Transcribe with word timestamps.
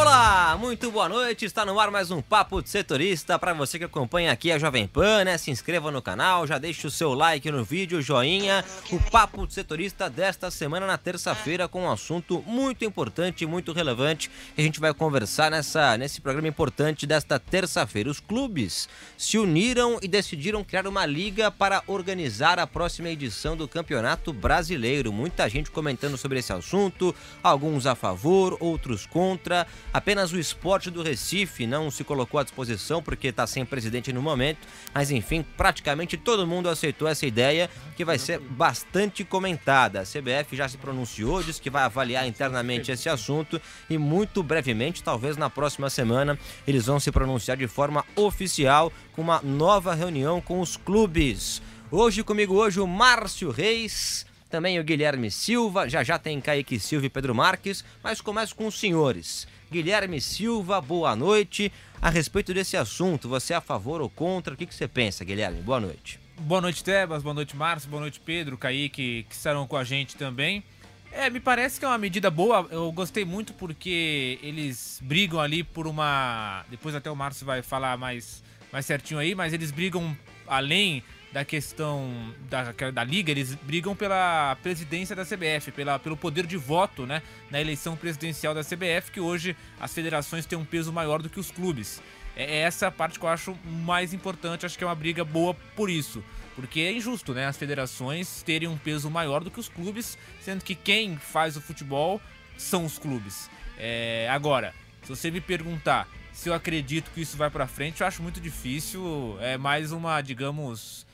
Olá, 0.00 0.56
muito 0.58 0.90
boa 0.90 1.10
noite. 1.10 1.44
Está 1.44 1.62
no 1.66 1.78
ar 1.78 1.90
mais 1.90 2.10
um 2.10 2.22
Papo 2.22 2.62
de 2.62 2.70
Setorista. 2.70 3.38
Para 3.38 3.52
você 3.52 3.78
que 3.78 3.84
acompanha 3.84 4.32
aqui 4.32 4.50
a 4.50 4.58
Jovem 4.58 4.86
Pan, 4.86 5.24
né? 5.24 5.36
Se 5.36 5.50
inscreva 5.50 5.90
no 5.90 6.00
canal, 6.00 6.46
já 6.46 6.56
deixe 6.56 6.86
o 6.86 6.90
seu 6.90 7.12
like 7.12 7.50
no 7.50 7.62
vídeo, 7.62 8.00
joinha. 8.00 8.64
O 8.90 8.98
Papo 9.10 9.46
de 9.46 9.52
Setorista 9.52 10.08
desta 10.08 10.50
semana 10.50 10.86
na 10.86 10.96
terça-feira 10.96 11.68
com 11.68 11.82
um 11.82 11.90
assunto 11.90 12.42
muito 12.46 12.82
importante, 12.82 13.44
muito 13.44 13.74
relevante 13.74 14.30
que 14.54 14.62
a 14.62 14.64
gente 14.64 14.80
vai 14.80 14.94
conversar 14.94 15.50
nessa 15.50 15.98
nesse 15.98 16.22
programa 16.22 16.48
importante 16.48 17.06
desta 17.06 17.38
terça-feira. 17.38 18.08
Os 18.08 18.20
clubes 18.20 18.88
se 19.18 19.36
uniram 19.36 19.98
e 20.00 20.08
decidiram 20.08 20.64
criar 20.64 20.86
uma 20.86 21.04
liga 21.04 21.50
para 21.50 21.82
organizar 21.86 22.58
a 22.58 22.66
próxima 22.66 23.10
edição 23.10 23.54
do 23.54 23.68
Campeonato 23.68 24.32
Brasileiro. 24.32 25.12
Muita 25.12 25.46
gente 25.46 25.70
comentando 25.70 26.16
sobre 26.16 26.38
esse 26.38 26.54
assunto, 26.54 27.14
alguns 27.42 27.84
a 27.84 27.94
favor, 27.94 28.56
outros 28.60 29.04
contra. 29.04 29.66
Apenas 29.92 30.32
o 30.32 30.38
esporte 30.38 30.88
do 30.88 31.02
Recife 31.02 31.66
não 31.66 31.90
se 31.90 32.04
colocou 32.04 32.38
à 32.38 32.44
disposição 32.44 33.02
porque 33.02 33.26
está 33.26 33.44
sem 33.44 33.64
presidente 33.64 34.12
no 34.12 34.22
momento, 34.22 34.60
mas 34.94 35.10
enfim, 35.10 35.44
praticamente 35.56 36.16
todo 36.16 36.46
mundo 36.46 36.68
aceitou 36.68 37.08
essa 37.08 37.26
ideia 37.26 37.68
que 37.96 38.04
vai 38.04 38.16
ser 38.16 38.38
bastante 38.38 39.24
comentada. 39.24 40.00
A 40.00 40.04
CBF 40.04 40.54
já 40.54 40.68
se 40.68 40.78
pronunciou, 40.78 41.42
disse 41.42 41.60
que 41.60 41.68
vai 41.68 41.82
avaliar 41.82 42.24
internamente 42.28 42.92
esse 42.92 43.08
assunto 43.08 43.60
e 43.88 43.98
muito 43.98 44.44
brevemente, 44.44 45.02
talvez 45.02 45.36
na 45.36 45.50
próxima 45.50 45.90
semana, 45.90 46.38
eles 46.68 46.86
vão 46.86 47.00
se 47.00 47.10
pronunciar 47.10 47.56
de 47.56 47.66
forma 47.66 48.04
oficial 48.14 48.92
com 49.12 49.22
uma 49.22 49.42
nova 49.42 49.92
reunião 49.92 50.40
com 50.40 50.60
os 50.60 50.76
clubes. 50.76 51.60
Hoje 51.90 52.22
comigo 52.22 52.54
hoje 52.54 52.78
o 52.78 52.86
Márcio 52.86 53.50
Reis, 53.50 54.24
também 54.50 54.80
o 54.80 54.84
Guilherme 54.84 55.30
Silva, 55.30 55.88
já 55.88 56.02
já 56.02 56.18
tem 56.18 56.40
Kaique 56.40 56.80
Silva 56.80 57.06
e 57.06 57.08
Pedro 57.08 57.34
Marques, 57.34 57.84
mas 58.02 58.20
começo 58.20 58.54
com 58.54 58.66
os 58.66 58.78
senhores. 58.78 59.46
Guilherme 59.70 60.20
Silva, 60.20 60.80
boa 60.80 61.14
noite. 61.14 61.72
A 62.02 62.10
respeito 62.10 62.52
desse 62.52 62.76
assunto, 62.76 63.28
você 63.28 63.52
é 63.52 63.56
a 63.56 63.60
favor 63.60 64.00
ou 64.00 64.10
contra? 64.10 64.52
O 64.52 64.56
que, 64.56 64.66
que 64.66 64.74
você 64.74 64.88
pensa, 64.88 65.24
Guilherme? 65.24 65.62
Boa 65.62 65.78
noite. 65.78 66.18
Boa 66.40 66.60
noite, 66.60 66.82
Tebas. 66.82 67.22
Boa 67.22 67.34
noite, 67.34 67.56
Márcio. 67.56 67.88
Boa 67.88 68.00
noite, 68.00 68.18
Pedro, 68.18 68.58
Kaique, 68.58 69.24
que 69.28 69.34
estarão 69.34 69.66
com 69.66 69.76
a 69.76 69.84
gente 69.84 70.16
também. 70.16 70.64
É, 71.12 71.30
me 71.30 71.38
parece 71.38 71.78
que 71.78 71.84
é 71.84 71.88
uma 71.88 71.98
medida 71.98 72.30
boa. 72.30 72.66
Eu 72.70 72.90
gostei 72.90 73.24
muito 73.24 73.52
porque 73.52 74.38
eles 74.42 74.98
brigam 75.02 75.38
ali 75.38 75.62
por 75.62 75.86
uma. 75.86 76.64
Depois 76.68 76.94
até 76.94 77.10
o 77.10 77.14
Márcio 77.14 77.46
vai 77.46 77.62
falar 77.62 77.96
mais, 77.96 78.42
mais 78.72 78.86
certinho 78.86 79.20
aí, 79.20 79.34
mas 79.34 79.52
eles 79.52 79.70
brigam 79.70 80.16
além 80.46 81.04
da 81.32 81.44
questão 81.44 82.34
da, 82.48 82.72
da 82.90 83.04
liga, 83.04 83.30
eles 83.30 83.54
brigam 83.54 83.94
pela 83.94 84.56
presidência 84.62 85.14
da 85.14 85.24
CBF, 85.24 85.70
pela, 85.70 85.98
pelo 85.98 86.16
poder 86.16 86.46
de 86.46 86.56
voto 86.56 87.06
né, 87.06 87.22
na 87.50 87.60
eleição 87.60 87.96
presidencial 87.96 88.54
da 88.54 88.62
CBF, 88.62 89.12
que 89.12 89.20
hoje 89.20 89.56
as 89.78 89.94
federações 89.94 90.44
têm 90.44 90.58
um 90.58 90.64
peso 90.64 90.92
maior 90.92 91.22
do 91.22 91.30
que 91.30 91.38
os 91.38 91.50
clubes. 91.50 92.02
É, 92.34 92.44
é 92.44 92.56
essa 92.62 92.88
a 92.88 92.90
parte 92.90 93.18
que 93.18 93.24
eu 93.24 93.28
acho 93.28 93.56
mais 93.64 94.12
importante, 94.12 94.66
acho 94.66 94.76
que 94.76 94.82
é 94.82 94.86
uma 94.86 94.94
briga 94.94 95.24
boa 95.24 95.54
por 95.76 95.88
isso. 95.88 96.22
Porque 96.56 96.80
é 96.80 96.92
injusto, 96.92 97.32
né? 97.32 97.46
As 97.46 97.56
federações 97.56 98.42
terem 98.42 98.68
um 98.68 98.76
peso 98.76 99.08
maior 99.08 99.42
do 99.42 99.50
que 99.50 99.60
os 99.60 99.68
clubes, 99.68 100.18
sendo 100.40 100.64
que 100.64 100.74
quem 100.74 101.16
faz 101.16 101.56
o 101.56 101.60
futebol 101.60 102.20
são 102.58 102.84
os 102.84 102.98
clubes. 102.98 103.48
É, 103.78 104.28
agora, 104.30 104.74
se 105.02 105.08
você 105.08 105.30
me 105.30 105.40
perguntar 105.40 106.08
se 106.32 106.48
eu 106.48 106.54
acredito 106.54 107.10
que 107.12 107.20
isso 107.20 107.36
vai 107.36 107.50
para 107.50 107.66
frente, 107.66 108.00
eu 108.00 108.06
acho 108.06 108.22
muito 108.22 108.40
difícil. 108.40 109.36
É 109.40 109.56
mais 109.56 109.92
uma, 109.92 110.20
digamos, 110.20 111.06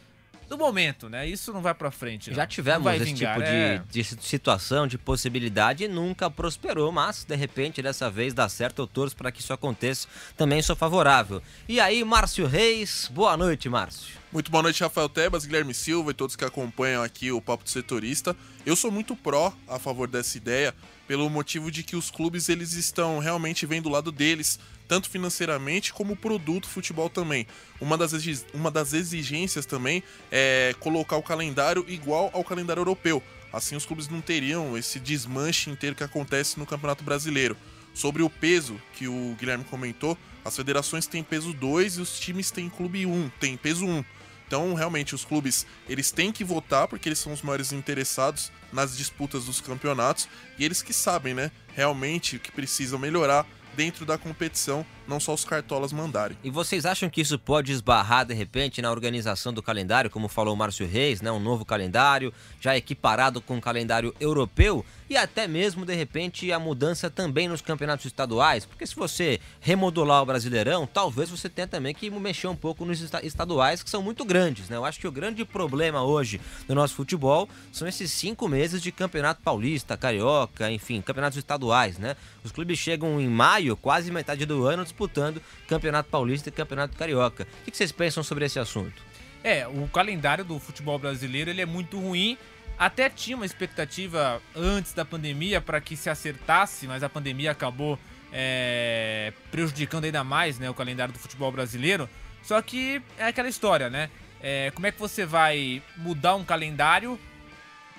do 0.49 0.57
momento, 0.57 1.09
né? 1.09 1.27
Isso 1.27 1.53
não 1.53 1.61
vai 1.61 1.75
para 1.75 1.91
frente. 1.91 2.31
Não. 2.31 2.37
Já 2.37 2.47
tivemos 2.47 2.93
esse 2.95 3.05
vingar, 3.05 3.35
tipo 3.35 3.49
é... 3.49 3.83
de, 3.91 4.03
de, 4.03 4.05
situação, 4.05 4.87
de 4.87 4.97
possibilidade 4.97 5.85
e 5.85 5.89
nunca 5.89 6.31
prosperou, 6.31 6.93
mas 6.93 7.25
de 7.25 7.35
repente 7.35 7.83
dessa 7.83 8.11
vez 8.11 8.33
dá 8.33 8.49
certo. 8.49 8.83
Eu 8.83 8.87
torço 8.87 9.17
para 9.17 9.33
que 9.33 9.41
isso 9.41 9.53
aconteça. 9.53 10.07
Também 10.37 10.63
sou 10.63 10.77
favorável. 10.77 11.43
E 11.69 11.81
aí, 11.81 12.05
Márcio 12.05 12.47
Reis, 12.47 13.11
boa 13.13 13.37
noite, 13.37 13.69
Márcio. 13.69 14.17
Muito 14.33 14.51
boa 14.51 14.63
noite, 14.63 14.83
Rafael 14.83 15.09
Tebas, 15.09 15.47
Guilherme 15.47 15.73
Silva 15.73 16.11
e 16.11 16.15
todos 16.15 16.37
que 16.37 16.45
acompanham 16.45 17.03
aqui 17.03 17.33
o 17.33 17.41
Papo 17.41 17.65
do 17.65 17.71
Setorista. 17.71 18.37
Eu 18.65 18.77
sou 18.77 18.91
muito 18.91 19.17
pró 19.17 19.53
a 19.67 19.79
favor 19.79 20.09
dessa 20.09 20.37
ideia, 20.37 20.75
pelo 21.07 21.31
motivo 21.31 21.71
de 21.71 21.83
que 21.83 21.97
os 21.97 22.11
clubes 22.11 22.49
eles 22.49 22.73
estão 22.73 23.19
realmente 23.19 23.65
vendo 23.67 23.87
o 23.87 23.91
lado 23.91 24.11
deles, 24.11 24.59
tanto 24.89 25.09
financeiramente 25.09 25.93
como 25.93 26.17
produto 26.17 26.69
futebol 26.69 27.09
também. 27.09 27.47
Uma 27.81 27.97
das, 27.97 28.13
uma 28.53 28.71
das 28.71 28.93
exigências 28.93 29.67
também 29.67 30.03
é 30.31 30.75
colocar 30.81 31.17
o 31.17 31.23
calendário 31.23 31.85
igual 31.89 32.31
ao 32.33 32.45
calendário 32.45 32.81
europeu. 32.81 33.23
Assim 33.53 33.77
os 33.77 33.87
clubes 33.87 34.09
não 34.09 34.21
teriam 34.21 34.77
esse 34.77 34.99
desmanche 34.99 35.71
inteiro 35.71 35.97
que 35.97 36.05
acontece 36.05 36.59
no 36.59 36.67
Campeonato 36.67 37.05
Brasileiro. 37.05 37.57
Sobre 37.95 38.23
o 38.23 38.29
peso 38.29 38.79
que 38.93 39.09
o 39.09 39.35
Guilherme 39.39 39.65
comentou, 39.65 40.19
as 40.45 40.55
federações 40.55 41.07
têm 41.07 41.23
peso 41.23 41.53
2 41.53 41.97
e 41.97 42.01
os 42.03 42.21
times 42.21 42.51
têm 42.51 42.69
clube 42.69 43.07
1, 43.07 43.13
um, 43.13 43.31
tem 43.41 43.57
peso 43.57 43.87
1. 43.87 43.91
Um. 43.91 44.05
Então, 44.47 44.75
realmente, 44.75 45.15
os 45.15 45.25
clubes 45.25 45.67
eles 45.89 46.11
têm 46.11 46.31
que 46.31 46.45
votar 46.45 46.87
porque 46.87 47.09
eles 47.09 47.19
são 47.19 47.33
os 47.33 47.43
maiores 47.43 47.73
interessados 47.73 48.53
nas 48.73 48.97
disputas 48.97 49.45
dos 49.45 49.61
campeonatos. 49.61 50.29
E 50.59 50.65
eles 50.65 50.83
que 50.83 50.93
sabem, 50.93 51.35
né, 51.35 51.51
realmente 51.75 52.37
o 52.37 52.41
que 52.41 52.53
precisam 52.53 52.99
melhorar 52.99 53.47
dentro 53.75 54.07
da 54.07 54.17
competição 54.17 54.87
não 55.07 55.21
só 55.21 55.35
os 55.35 55.45
cartolas 55.45 55.93
mandarem. 55.93 56.37
E 56.43 56.51
vocês 56.51 56.85
acham 56.85 57.09
que 57.09 57.21
isso 57.21 57.39
pode 57.39 57.73
esbarrar 57.73 58.27
de 58.27 58.35
repente 58.35 58.83
na 58.83 58.91
organização 58.91 59.53
do 59.53 59.63
calendário, 59.63 60.11
como 60.11 60.29
falou 60.29 60.55
o 60.55 60.57
Márcio 60.57 60.87
Reis, 60.87 61.21
né? 61.21 61.31
Um 61.31 61.41
novo 61.41 61.65
calendário, 61.65 62.33
já 62.61 62.77
equiparado 62.77 63.41
com 63.41 63.59
o 63.59 63.61
calendário 63.61 64.15
europeu 64.21 64.85
e 65.09 65.17
até 65.17 65.47
mesmo 65.47 65.87
de 65.87 65.95
repente 65.95 66.51
a 66.51 66.59
mudança 66.59 67.09
também 67.09 67.49
nos 67.49 67.61
campeonatos 67.61 68.07
estaduais, 68.07 68.65
porque 68.65 68.87
se 68.87 68.95
você 68.95 69.41
remodular 69.61 70.23
o 70.23 70.27
Brasileirão, 70.27 70.87
talvez 70.87 71.31
você 71.31 71.49
tenha 71.49 71.69
também 71.69 71.95
que 71.95 72.11
mexer 72.11 72.49
um 72.49 72.57
pouco 72.57 72.85
nos 72.85 73.01
estaduais 73.23 73.83
que 73.83 73.91
são 73.91 74.03
muito 74.03 74.25
grandes, 74.25 74.69
né? 74.69 74.77
Eu 74.77 74.85
acho 74.85 74.99
que 74.99 75.07
o 75.07 75.13
grande 75.13 75.45
problema 75.45 76.03
hoje 76.03 76.41
do 76.67 76.75
nosso 76.75 76.95
futebol 76.95 77.49
são 77.73 77.87
esses 77.87 78.11
cinco 78.11 78.49
meses 78.49 78.83
de 78.83 78.91
campeonato 78.91 79.43
paulista, 79.43 79.97
carioca, 79.97 80.71
enfim, 80.71 81.01
campeonatos 81.01 81.39
estaduais, 81.39 81.99
né? 81.99 82.17
Os 82.43 82.51
clubes 82.51 82.79
chegam 82.79 83.21
em 83.21 83.29
maio, 83.29 83.77
quase 83.77 84.11
metade 84.11 84.45
do 84.47 84.67
ano, 84.67 84.83
disputando 84.97 85.43
Campeonato 85.69 86.09
Paulista 86.09 86.49
e 86.49 86.53
Campeonato 86.53 86.97
Carioca. 86.97 87.47
O 87.63 87.71
que 87.71 87.77
vocês 87.77 87.93
pensam 87.93 88.23
sobre 88.23 88.47
esse 88.47 88.59
assunto? 88.59 89.03
É, 89.45 89.69
o 89.69 89.87
calendário 89.89 90.45
do 90.45 90.59
futebol 90.59 90.99
brasileiro 90.99 91.51
ele 91.51 91.61
é 91.61 91.67
muito 91.67 92.01
ruim. 92.01 92.39
Até 92.79 93.09
tinha 93.09 93.37
uma 93.37 93.47
expectativa 93.47 94.41
antes 94.55 94.93
da 94.93 95.05
pandemia 95.05 95.61
para 95.61 95.81
que 95.81 95.97
se 95.97 96.11
acertasse, 96.11 96.87
mas 96.87 97.03
a 97.03 97.09
pandemia 97.09 97.51
acabou 97.51 97.99
é, 98.33 99.33
prejudicando 99.51 100.05
ainda 100.05 100.25
mais 100.25 100.59
né, 100.59 100.69
o 100.69 100.75
calendário 100.75 101.13
do 101.13 101.19
futebol 101.19 101.53
brasileiro. 101.53 102.09
Só 102.43 102.61
que 102.63 103.03
é 103.19 103.27
aquela 103.27 103.49
história, 103.49 103.89
né? 103.91 104.11
É, 104.43 104.71
como 104.75 104.87
é 104.87 104.93
que 104.93 104.99
você 104.99 105.25
vai 105.25 105.83
mudar 105.97 106.35
um 106.35 106.45
calendário 106.45 107.19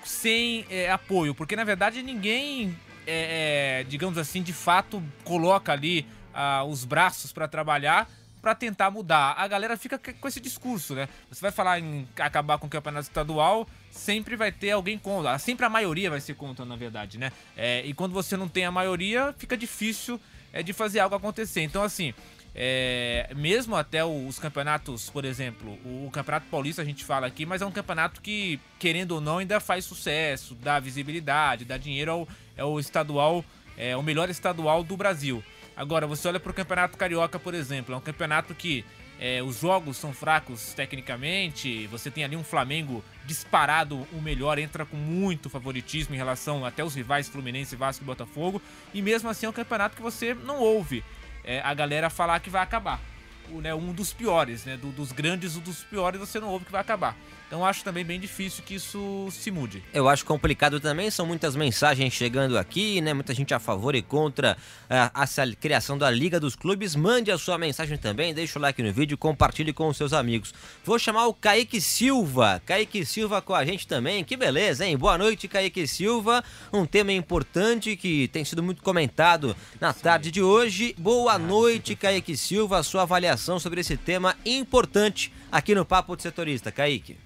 sem 0.04 0.64
é, 0.70 0.90
apoio? 0.90 1.34
Porque 1.34 1.56
na 1.56 1.64
verdade 1.64 2.02
ninguém, 2.02 2.76
é, 3.06 3.80
é, 3.80 3.84
digamos 3.84 4.16
assim, 4.16 4.42
de 4.42 4.52
fato 4.52 5.02
coloca 5.24 5.72
ali 5.72 6.06
ah, 6.34 6.64
os 6.64 6.84
braços 6.84 7.32
para 7.32 7.48
trabalhar 7.48 8.08
para 8.40 8.54
tentar 8.54 8.90
mudar. 8.90 9.34
A 9.36 9.46
galera 9.46 9.76
fica 9.76 9.98
com 9.98 10.28
esse 10.28 10.40
discurso, 10.40 10.94
né? 10.94 11.08
Você 11.28 11.40
vai 11.40 11.50
falar 11.50 11.80
em 11.80 12.08
acabar 12.16 12.58
com 12.58 12.66
o 12.66 12.70
campeonato 12.70 13.08
estadual, 13.08 13.68
sempre 13.90 14.36
vai 14.36 14.52
ter 14.52 14.70
alguém 14.70 14.98
contra. 14.98 15.38
Sempre 15.38 15.66
a 15.66 15.68
maioria 15.68 16.08
vai 16.08 16.20
ser 16.20 16.34
contra, 16.34 16.64
na 16.64 16.76
verdade, 16.76 17.18
né? 17.18 17.32
É, 17.56 17.84
e 17.84 17.92
quando 17.92 18.12
você 18.12 18.36
não 18.36 18.48
tem 18.48 18.64
a 18.64 18.70
maioria, 18.70 19.34
fica 19.38 19.56
difícil 19.56 20.20
é, 20.52 20.62
de 20.62 20.72
fazer 20.72 21.00
algo 21.00 21.16
acontecer. 21.16 21.62
Então, 21.62 21.82
assim, 21.82 22.14
é, 22.54 23.30
mesmo 23.36 23.76
até 23.76 24.04
os 24.04 24.38
campeonatos, 24.38 25.10
por 25.10 25.24
exemplo, 25.24 25.72
o 25.84 26.10
Campeonato 26.10 26.46
Paulista 26.46 26.82
a 26.82 26.84
gente 26.84 27.04
fala 27.04 27.26
aqui, 27.26 27.44
mas 27.44 27.62
é 27.62 27.66
um 27.66 27.70
campeonato 27.70 28.20
que, 28.20 28.58
querendo 28.78 29.12
ou 29.12 29.20
não, 29.20 29.38
ainda 29.38 29.60
faz 29.60 29.84
sucesso, 29.84 30.54
dá 30.54 30.80
visibilidade, 30.80 31.64
dá 31.64 31.76
dinheiro 31.76 32.10
ao, 32.10 32.28
é 32.56 32.64
o 32.64 32.80
estadual, 32.80 33.44
é 33.76 33.96
o 33.96 34.02
melhor 34.02 34.28
estadual 34.28 34.82
do 34.82 34.96
Brasil. 34.96 35.42
Agora, 35.78 36.08
você 36.08 36.26
olha 36.26 36.40
para 36.40 36.50
o 36.50 36.54
Campeonato 36.54 36.98
Carioca, 36.98 37.38
por 37.38 37.54
exemplo, 37.54 37.94
é 37.94 37.96
um 37.96 38.00
campeonato 38.00 38.52
que 38.52 38.84
é, 39.16 39.40
os 39.44 39.60
jogos 39.60 39.96
são 39.96 40.12
fracos 40.12 40.74
tecnicamente, 40.74 41.86
você 41.86 42.10
tem 42.10 42.24
ali 42.24 42.34
um 42.34 42.42
Flamengo 42.42 43.04
disparado 43.24 44.04
o 44.12 44.20
melhor, 44.20 44.58
entra 44.58 44.84
com 44.84 44.96
muito 44.96 45.48
favoritismo 45.48 46.16
em 46.16 46.18
relação 46.18 46.66
até 46.66 46.82
os 46.82 46.96
rivais 46.96 47.28
Fluminense, 47.28 47.76
Vasco 47.76 48.02
e 48.02 48.04
Botafogo, 48.04 48.60
e 48.92 49.00
mesmo 49.00 49.28
assim 49.28 49.46
é 49.46 49.48
um 49.48 49.52
campeonato 49.52 49.94
que 49.94 50.02
você 50.02 50.34
não 50.34 50.58
ouve 50.58 51.04
é, 51.44 51.60
a 51.60 51.72
galera 51.74 52.10
falar 52.10 52.40
que 52.40 52.50
vai 52.50 52.60
acabar. 52.60 53.00
Né, 53.50 53.74
um 53.74 53.92
dos 53.92 54.12
piores, 54.12 54.64
né, 54.64 54.76
do, 54.76 54.88
dos 54.88 55.12
grandes, 55.12 55.56
um 55.56 55.60
dos 55.60 55.82
piores, 55.84 56.20
você 56.20 56.38
não 56.38 56.48
ouve 56.48 56.64
que 56.64 56.72
vai 56.72 56.80
acabar. 56.80 57.16
Então 57.48 57.64
acho 57.64 57.82
também 57.82 58.04
bem 58.04 58.20
difícil 58.20 58.62
que 58.62 58.74
isso 58.74 59.26
se 59.30 59.50
mude. 59.50 59.82
Eu 59.94 60.06
acho 60.06 60.22
complicado 60.26 60.78
também, 60.78 61.10
são 61.10 61.24
muitas 61.24 61.56
mensagens 61.56 62.12
chegando 62.12 62.58
aqui, 62.58 63.00
né? 63.00 63.14
Muita 63.14 63.32
gente 63.32 63.54
a 63.54 63.58
favor 63.58 63.94
e 63.94 64.02
contra 64.02 64.54
uh, 64.54 65.22
essa 65.22 65.46
criação 65.56 65.96
da 65.96 66.10
Liga 66.10 66.38
dos 66.38 66.54
Clubes. 66.54 66.94
Mande 66.94 67.30
a 67.30 67.38
sua 67.38 67.56
mensagem 67.56 67.96
também, 67.96 68.34
deixa 68.34 68.58
o 68.58 68.62
like 68.62 68.82
no 68.82 68.92
vídeo, 68.92 69.16
compartilhe 69.16 69.72
com 69.72 69.88
os 69.88 69.96
seus 69.96 70.12
amigos. 70.12 70.52
Vou 70.84 70.98
chamar 70.98 71.26
o 71.26 71.32
Kaique 71.32 71.80
Silva. 71.80 72.60
Kaique 72.66 73.06
Silva 73.06 73.40
com 73.40 73.54
a 73.54 73.64
gente 73.64 73.86
também, 73.86 74.22
que 74.22 74.36
beleza, 74.36 74.84
hein? 74.84 74.98
Boa 74.98 75.16
noite, 75.16 75.48
Kaique 75.48 75.86
Silva. 75.86 76.44
Um 76.70 76.84
tema 76.84 77.12
importante 77.14 77.96
que 77.96 78.28
tem 78.28 78.44
sido 78.44 78.62
muito 78.62 78.82
comentado 78.82 79.56
na 79.80 79.94
tarde 79.94 80.30
de 80.30 80.42
hoje. 80.42 80.94
Boa 80.98 81.38
noite, 81.38 81.96
Kaique 81.96 82.36
Silva. 82.36 82.82
Sua 82.82 83.02
avaliação 83.02 83.37
sobre 83.38 83.80
esse 83.80 83.96
tema 83.96 84.36
importante 84.44 85.32
aqui 85.50 85.74
no 85.74 85.84
Papo 85.84 86.16
de 86.16 86.22
Setorista, 86.22 86.70
Kaique. 86.72 87.16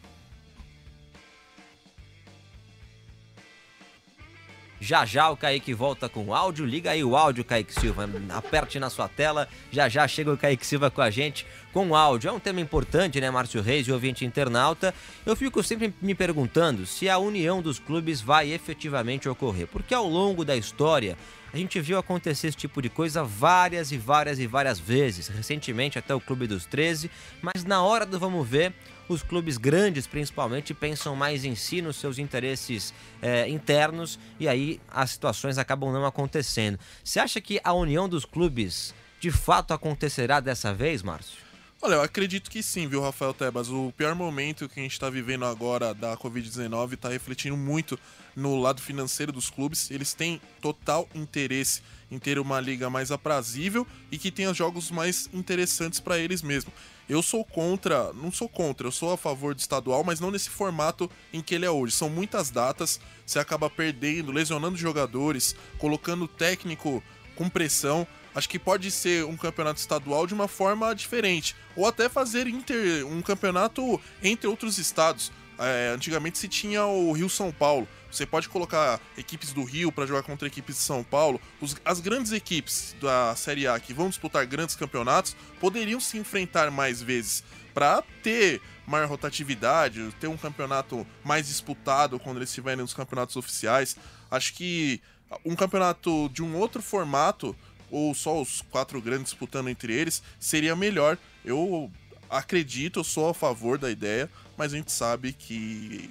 Já 4.82 5.06
já 5.06 5.30
o 5.30 5.36
Kaique 5.36 5.72
volta 5.72 6.08
com 6.08 6.24
o 6.24 6.34
áudio. 6.34 6.66
Liga 6.66 6.90
aí 6.90 7.04
o 7.04 7.16
áudio, 7.16 7.44
Kaique 7.44 7.72
Silva. 7.72 8.08
Aperte 8.30 8.80
na 8.80 8.90
sua 8.90 9.08
tela. 9.08 9.48
Já 9.70 9.88
já 9.88 10.08
chega 10.08 10.32
o 10.32 10.36
Kaique 10.36 10.66
Silva 10.66 10.90
com 10.90 11.00
a 11.00 11.08
gente 11.08 11.46
com 11.72 11.94
áudio. 11.94 12.28
É 12.28 12.32
um 12.32 12.38
tema 12.38 12.60
importante, 12.60 13.20
né, 13.20 13.30
Márcio 13.30 13.62
Reis 13.62 13.86
e 13.86 13.92
ouvinte 13.92 14.24
internauta. 14.24 14.94
Eu 15.24 15.34
fico 15.34 15.62
sempre 15.62 15.92
me 16.00 16.14
perguntando 16.14 16.86
se 16.86 17.08
a 17.08 17.18
união 17.18 17.62
dos 17.62 17.78
clubes 17.78 18.20
vai 18.20 18.52
efetivamente 18.52 19.28
ocorrer. 19.28 19.66
Porque 19.66 19.94
ao 19.94 20.06
longo 20.06 20.44
da 20.44 20.56
história, 20.56 21.16
a 21.52 21.56
gente 21.56 21.80
viu 21.80 21.98
acontecer 21.98 22.48
esse 22.48 22.56
tipo 22.56 22.80
de 22.80 22.88
coisa 22.88 23.24
várias 23.24 23.92
e 23.92 23.98
várias 23.98 24.38
e 24.38 24.46
várias 24.46 24.78
vezes. 24.78 25.28
Recentemente 25.28 25.98
até 25.98 26.14
o 26.14 26.20
Clube 26.20 26.46
dos 26.46 26.66
13. 26.66 27.10
Mas 27.40 27.64
na 27.64 27.82
hora 27.82 28.06
do 28.06 28.18
vamos 28.18 28.46
ver 28.48 28.74
os 29.08 29.22
clubes 29.22 29.58
grandes, 29.58 30.06
principalmente, 30.06 30.72
pensam 30.72 31.14
mais 31.14 31.44
em 31.44 31.54
si, 31.54 31.82
nos 31.82 31.96
seus 31.96 32.18
interesses 32.18 32.94
é, 33.20 33.48
internos, 33.48 34.18
e 34.40 34.48
aí 34.48 34.80
as 34.88 35.10
situações 35.10 35.58
acabam 35.58 35.92
não 35.92 36.06
acontecendo. 36.06 36.78
Você 37.04 37.20
acha 37.20 37.40
que 37.40 37.60
a 37.62 37.74
união 37.74 38.08
dos 38.08 38.24
clubes 38.24 38.94
de 39.20 39.30
fato 39.30 39.74
acontecerá 39.74 40.40
dessa 40.40 40.72
vez, 40.72 41.02
Márcio? 41.02 41.41
Olha, 41.84 41.94
eu 41.94 42.02
acredito 42.02 42.48
que 42.48 42.62
sim, 42.62 42.86
viu, 42.86 43.02
Rafael 43.02 43.34
Tebas? 43.34 43.68
O 43.68 43.92
pior 43.96 44.14
momento 44.14 44.68
que 44.68 44.78
a 44.78 44.82
gente 44.84 44.92
está 44.92 45.10
vivendo 45.10 45.44
agora 45.44 45.92
da 45.92 46.16
Covid-19 46.16 46.92
está 46.92 47.08
refletindo 47.08 47.56
muito 47.56 47.98
no 48.36 48.56
lado 48.56 48.80
financeiro 48.80 49.32
dos 49.32 49.50
clubes. 49.50 49.90
Eles 49.90 50.14
têm 50.14 50.40
total 50.60 51.08
interesse 51.12 51.82
em 52.08 52.20
ter 52.20 52.38
uma 52.38 52.60
liga 52.60 52.88
mais 52.88 53.10
aprazível 53.10 53.84
e 54.12 54.16
que 54.16 54.30
tenha 54.30 54.54
jogos 54.54 54.92
mais 54.92 55.28
interessantes 55.32 55.98
para 55.98 56.16
eles 56.16 56.40
mesmos. 56.40 56.72
Eu 57.08 57.20
sou 57.20 57.44
contra, 57.44 58.12
não 58.12 58.30
sou 58.30 58.48
contra, 58.48 58.86
eu 58.86 58.92
sou 58.92 59.12
a 59.12 59.18
favor 59.18 59.52
do 59.52 59.58
estadual, 59.58 60.04
mas 60.04 60.20
não 60.20 60.30
nesse 60.30 60.50
formato 60.50 61.10
em 61.32 61.42
que 61.42 61.52
ele 61.52 61.66
é 61.66 61.70
hoje. 61.70 61.96
São 61.96 62.08
muitas 62.08 62.48
datas, 62.48 63.00
você 63.26 63.40
acaba 63.40 63.68
perdendo, 63.68 64.30
lesionando 64.30 64.76
jogadores, 64.76 65.56
colocando 65.78 66.28
técnico 66.28 67.02
com 67.34 67.48
pressão. 67.48 68.06
Acho 68.34 68.48
que 68.48 68.58
pode 68.58 68.90
ser 68.90 69.24
um 69.24 69.36
campeonato 69.36 69.78
estadual 69.78 70.26
de 70.26 70.34
uma 70.34 70.48
forma 70.48 70.94
diferente. 70.94 71.54
Ou 71.76 71.86
até 71.86 72.08
fazer 72.08 72.46
inter, 72.46 73.06
um 73.06 73.20
campeonato 73.20 74.00
entre 74.22 74.46
outros 74.46 74.78
estados. 74.78 75.30
É, 75.58 75.92
antigamente 75.94 76.38
se 76.38 76.48
tinha 76.48 76.84
o 76.86 77.12
Rio 77.12 77.28
São 77.28 77.52
Paulo. 77.52 77.86
Você 78.10 78.26
pode 78.26 78.48
colocar 78.48 79.00
equipes 79.16 79.52
do 79.52 79.62
Rio 79.64 79.92
para 79.92 80.06
jogar 80.06 80.22
contra 80.22 80.48
equipes 80.48 80.76
de 80.76 80.82
São 80.82 81.04
Paulo. 81.04 81.40
Os, 81.60 81.76
as 81.84 82.00
grandes 82.00 82.32
equipes 82.32 82.96
da 83.00 83.34
Série 83.36 83.66
A 83.66 83.78
que 83.78 83.94
vão 83.94 84.08
disputar 84.08 84.46
grandes 84.46 84.74
campeonatos 84.74 85.36
poderiam 85.60 86.00
se 86.00 86.18
enfrentar 86.18 86.70
mais 86.70 87.00
vezes 87.00 87.44
para 87.72 88.02
ter 88.22 88.60
maior 88.86 89.08
rotatividade, 89.08 90.14
ter 90.20 90.26
um 90.26 90.36
campeonato 90.36 91.06
mais 91.24 91.46
disputado 91.46 92.18
quando 92.18 92.38
eles 92.38 92.48
estiverem 92.48 92.82
nos 92.82 92.94
campeonatos 92.94 93.36
oficiais. 93.36 93.96
Acho 94.30 94.52
que 94.54 95.00
um 95.44 95.54
campeonato 95.54 96.28
de 96.30 96.42
um 96.42 96.56
outro 96.56 96.82
formato 96.82 97.56
ou 97.92 98.14
só 98.14 98.40
os 98.40 98.62
quatro 98.62 99.00
grandes 99.00 99.26
disputando 99.26 99.68
entre 99.68 99.92
eles, 99.92 100.22
seria 100.40 100.74
melhor. 100.74 101.18
Eu 101.44 101.92
acredito, 102.28 103.00
eu 103.00 103.04
sou 103.04 103.28
a 103.28 103.34
favor 103.34 103.76
da 103.76 103.90
ideia, 103.90 104.28
mas 104.56 104.72
a 104.72 104.76
gente 104.76 104.90
sabe 104.90 105.32
que 105.34 106.10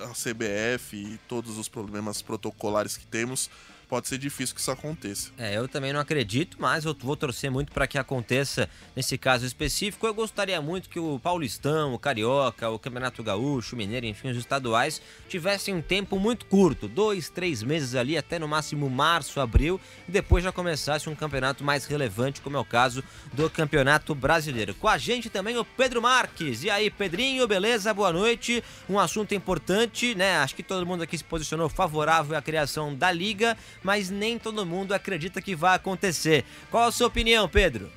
a 0.00 0.10
CBF 0.10 0.96
e 0.96 1.20
todos 1.26 1.58
os 1.58 1.68
problemas 1.68 2.22
protocolares 2.22 2.96
que 2.96 3.06
temos 3.06 3.50
pode 3.88 4.06
ser 4.06 4.18
difícil 4.18 4.54
que 4.54 4.60
isso 4.60 4.70
aconteça. 4.70 5.30
É, 5.38 5.56
eu 5.56 5.66
também 5.66 5.92
não 5.92 6.00
acredito, 6.00 6.56
mas 6.60 6.84
eu 6.84 6.94
vou 7.00 7.16
torcer 7.16 7.50
muito 7.50 7.72
para 7.72 7.86
que 7.86 7.96
aconteça 7.96 8.68
nesse 8.94 9.16
caso 9.16 9.46
específico. 9.46 10.06
Eu 10.06 10.12
gostaria 10.12 10.60
muito 10.60 10.88
que 10.88 11.00
o 11.00 11.18
Paulistão, 11.18 11.94
o 11.94 11.98
Carioca, 11.98 12.68
o 12.68 12.78
Campeonato 12.78 13.22
Gaúcho, 13.22 13.74
o 13.74 13.78
Mineiro, 13.78 14.06
enfim, 14.06 14.30
os 14.30 14.36
estaduais 14.36 15.00
tivessem 15.28 15.74
um 15.74 15.80
tempo 15.80 16.18
muito 16.18 16.46
curto, 16.46 16.86
dois, 16.86 17.30
três 17.30 17.62
meses 17.62 17.94
ali, 17.94 18.16
até 18.16 18.38
no 18.38 18.46
máximo 18.46 18.88
março, 18.90 19.40
abril, 19.40 19.80
e 20.06 20.12
depois 20.12 20.44
já 20.44 20.52
começasse 20.52 21.08
um 21.08 21.14
campeonato 21.14 21.64
mais 21.64 21.86
relevante, 21.86 22.40
como 22.40 22.56
é 22.56 22.60
o 22.60 22.64
caso 22.64 23.02
do 23.32 23.48
Campeonato 23.48 24.14
Brasileiro. 24.14 24.74
Com 24.74 24.88
a 24.88 24.98
gente 24.98 25.30
também 25.30 25.56
o 25.56 25.64
Pedro 25.64 26.02
Marques. 26.02 26.62
E 26.62 26.70
aí, 26.70 26.90
Pedrinho, 26.90 27.46
beleza? 27.48 27.94
Boa 27.94 28.12
noite. 28.12 28.62
Um 28.88 28.98
assunto 28.98 29.34
importante, 29.34 30.14
né? 30.14 30.36
Acho 30.38 30.54
que 30.54 30.62
todo 30.62 30.84
mundo 30.84 31.02
aqui 31.02 31.16
se 31.16 31.24
posicionou 31.24 31.68
favorável 31.68 32.36
à 32.36 32.42
criação 32.42 32.94
da 32.94 33.10
liga 33.10 33.56
mas 33.82 34.10
nem 34.10 34.38
todo 34.38 34.66
mundo 34.66 34.92
acredita 34.92 35.42
que 35.42 35.54
vai 35.54 35.76
acontecer. 35.76 36.44
Qual 36.70 36.88
a 36.88 36.92
sua 36.92 37.06
opinião, 37.06 37.48
Pedro? 37.48 37.90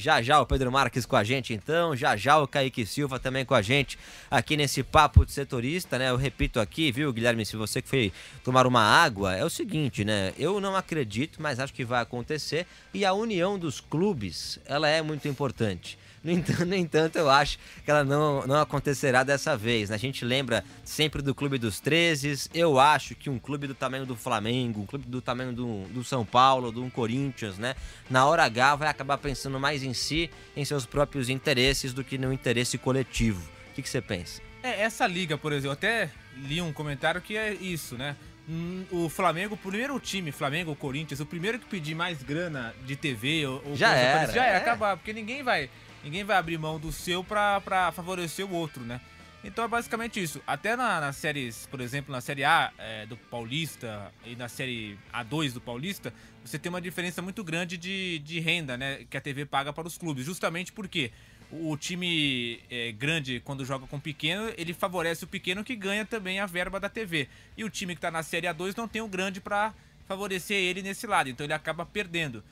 Já 0.00 0.22
já 0.22 0.40
o 0.40 0.46
Pedro 0.46 0.72
Marques 0.72 1.04
com 1.04 1.14
a 1.14 1.22
gente, 1.22 1.52
então. 1.52 1.94
Já 1.94 2.16
já 2.16 2.38
o 2.38 2.48
Kaique 2.48 2.86
Silva 2.86 3.18
também 3.18 3.44
com 3.44 3.52
a 3.52 3.60
gente 3.60 3.98
aqui 4.30 4.56
nesse 4.56 4.82
papo 4.82 5.26
de 5.26 5.32
setorista, 5.32 5.98
né? 5.98 6.08
Eu 6.08 6.16
repito 6.16 6.58
aqui, 6.58 6.90
viu, 6.90 7.12
Guilherme? 7.12 7.44
Se 7.44 7.54
você 7.54 7.82
que 7.82 7.88
foi 7.88 8.10
tomar 8.42 8.66
uma 8.66 8.82
água, 8.82 9.36
é 9.36 9.44
o 9.44 9.50
seguinte, 9.50 10.02
né? 10.02 10.32
Eu 10.38 10.58
não 10.58 10.74
acredito, 10.74 11.42
mas 11.42 11.60
acho 11.60 11.74
que 11.74 11.84
vai 11.84 12.00
acontecer. 12.00 12.66
E 12.94 13.04
a 13.04 13.12
união 13.12 13.58
dos 13.58 13.78
clubes, 13.78 14.58
ela 14.64 14.88
é 14.88 15.02
muito 15.02 15.28
importante. 15.28 15.98
No 16.22 16.30
entanto, 16.30 16.66
no 16.66 16.74
entanto, 16.74 17.16
eu 17.16 17.30
acho 17.30 17.58
que 17.84 17.90
ela 17.90 18.04
não, 18.04 18.46
não 18.46 18.60
acontecerá 18.60 19.22
dessa 19.22 19.56
vez. 19.56 19.88
Né? 19.88 19.96
A 19.96 19.98
gente 19.98 20.24
lembra 20.24 20.62
sempre 20.84 21.22
do 21.22 21.34
Clube 21.34 21.56
dos 21.58 21.80
13. 21.80 22.50
Eu 22.52 22.78
acho 22.78 23.14
que 23.14 23.30
um 23.30 23.38
clube 23.38 23.66
do 23.66 23.74
tamanho 23.74 24.04
do 24.04 24.14
Flamengo, 24.14 24.80
um 24.80 24.86
clube 24.86 25.06
do 25.06 25.22
tamanho 25.22 25.52
do, 25.52 25.84
do 25.88 26.04
São 26.04 26.24
Paulo, 26.24 26.70
do 26.70 26.88
Corinthians, 26.90 27.56
né? 27.56 27.74
Na 28.08 28.26
hora 28.26 28.44
H 28.44 28.76
vai 28.76 28.88
acabar 28.88 29.16
pensando 29.16 29.58
mais 29.58 29.82
em 29.82 29.94
si, 29.94 30.30
em 30.54 30.64
seus 30.64 30.84
próprios 30.84 31.30
interesses, 31.30 31.94
do 31.94 32.04
que 32.04 32.18
no 32.18 32.32
interesse 32.32 32.76
coletivo. 32.76 33.40
O 33.70 33.74
que, 33.74 33.82
que 33.82 33.88
você 33.88 34.02
pensa? 34.02 34.42
É, 34.62 34.82
essa 34.82 35.06
liga, 35.06 35.38
por 35.38 35.52
exemplo, 35.52 35.68
eu 35.68 35.72
até 35.72 36.10
li 36.36 36.60
um 36.60 36.72
comentário 36.72 37.20
que 37.20 37.36
é 37.36 37.54
isso, 37.54 37.96
né? 37.96 38.14
Hum, 38.48 38.84
o 38.90 39.08
Flamengo, 39.08 39.54
o 39.54 39.56
primeiro 39.56 39.98
time, 40.00 40.32
Flamengo 40.32 40.70
ou 40.70 40.76
Corinthians, 40.76 41.20
o 41.20 41.26
primeiro 41.26 41.58
que 41.58 41.66
pedir 41.66 41.94
mais 41.94 42.22
grana 42.22 42.74
de 42.84 42.96
TV 42.96 43.46
ou, 43.46 43.62
ou 43.64 43.76
já 43.76 43.94
era, 43.94 44.32
já 44.32 44.44
é. 44.44 44.56
acabar, 44.56 44.96
porque 44.96 45.12
ninguém 45.12 45.42
vai 45.42 45.70
Ninguém 46.02 46.24
vai 46.24 46.36
abrir 46.36 46.58
mão 46.58 46.78
do 46.78 46.90
seu 46.90 47.22
pra, 47.22 47.60
pra 47.60 47.92
favorecer 47.92 48.46
o 48.46 48.54
outro, 48.54 48.82
né? 48.82 49.00
Então 49.42 49.64
é 49.64 49.68
basicamente 49.68 50.22
isso. 50.22 50.40
Até 50.46 50.76
na, 50.76 51.00
nas 51.00 51.16
séries, 51.16 51.66
por 51.70 51.80
exemplo, 51.80 52.12
na 52.12 52.20
série 52.20 52.44
A 52.44 52.72
é, 52.78 53.06
do 53.06 53.16
Paulista 53.16 54.12
e 54.24 54.36
na 54.36 54.48
série 54.48 54.98
A2 55.12 55.52
do 55.52 55.60
Paulista, 55.60 56.12
você 56.44 56.58
tem 56.58 56.68
uma 56.68 56.80
diferença 56.80 57.22
muito 57.22 57.42
grande 57.42 57.76
de, 57.78 58.18
de 58.18 58.38
renda, 58.38 58.76
né? 58.76 59.06
Que 59.08 59.16
a 59.16 59.20
TV 59.20 59.46
paga 59.46 59.72
para 59.72 59.88
os 59.88 59.96
clubes. 59.96 60.26
Justamente 60.26 60.72
porque 60.72 61.10
o 61.50 61.76
time 61.76 62.60
é, 62.70 62.92
grande, 62.92 63.40
quando 63.40 63.64
joga 63.64 63.86
com 63.86 63.96
o 63.96 64.00
pequeno, 64.00 64.52
ele 64.56 64.74
favorece 64.74 65.24
o 65.24 65.28
pequeno 65.28 65.64
que 65.64 65.74
ganha 65.74 66.04
também 66.04 66.38
a 66.38 66.46
verba 66.46 66.78
da 66.78 66.88
TV. 66.88 67.28
E 67.56 67.64
o 67.64 67.70
time 67.70 67.94
que 67.94 67.98
está 67.98 68.10
na 68.10 68.22
série 68.22 68.46
A2 68.46 68.76
não 68.76 68.86
tem 68.86 69.00
o 69.00 69.08
grande 69.08 69.40
para 69.40 69.72
favorecer 70.06 70.56
ele 70.56 70.82
nesse 70.82 71.06
lado. 71.06 71.30
Então 71.30 71.44
ele 71.44 71.54
acaba 71.54 71.86
perdendo. 71.86 72.44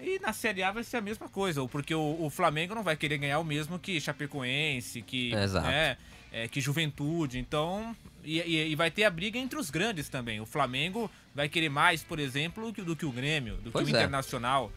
E 0.00 0.18
na 0.18 0.32
Série 0.32 0.62
A 0.62 0.70
vai 0.70 0.84
ser 0.84 0.98
a 0.98 1.00
mesma 1.00 1.28
coisa, 1.28 1.66
porque 1.68 1.94
o, 1.94 2.16
o 2.20 2.30
Flamengo 2.30 2.74
não 2.74 2.82
vai 2.82 2.96
querer 2.96 3.18
ganhar 3.18 3.38
o 3.38 3.44
mesmo 3.44 3.78
que 3.78 4.00
Chapecoense, 4.00 5.02
que. 5.02 5.32
Né, 5.34 5.96
é, 6.34 6.48
que 6.48 6.60
Juventude. 6.60 7.38
Então, 7.38 7.96
e, 8.24 8.40
e, 8.40 8.72
e, 8.72 8.74
vai 8.74 8.90
ter 8.90 9.04
a 9.04 9.10
briga 9.10 9.38
entre 9.38 9.56
os 9.56 9.70
grandes 9.70 10.08
também. 10.08 10.40
O 10.40 10.46
Flamengo 10.46 11.08
vai 11.32 11.48
querer 11.48 11.68
mais, 11.68 12.02
por 12.02 12.18
exemplo, 12.18 12.66
do 12.66 12.72
que, 12.72 12.82
do 12.82 12.96
que 12.96 13.06
o 13.06 13.12
Grêmio, 13.12 13.56
do 13.58 13.70
pois 13.70 13.86
que 13.86 13.92
o 13.92 13.96
é. 13.96 14.00
Internacional. 14.00 14.72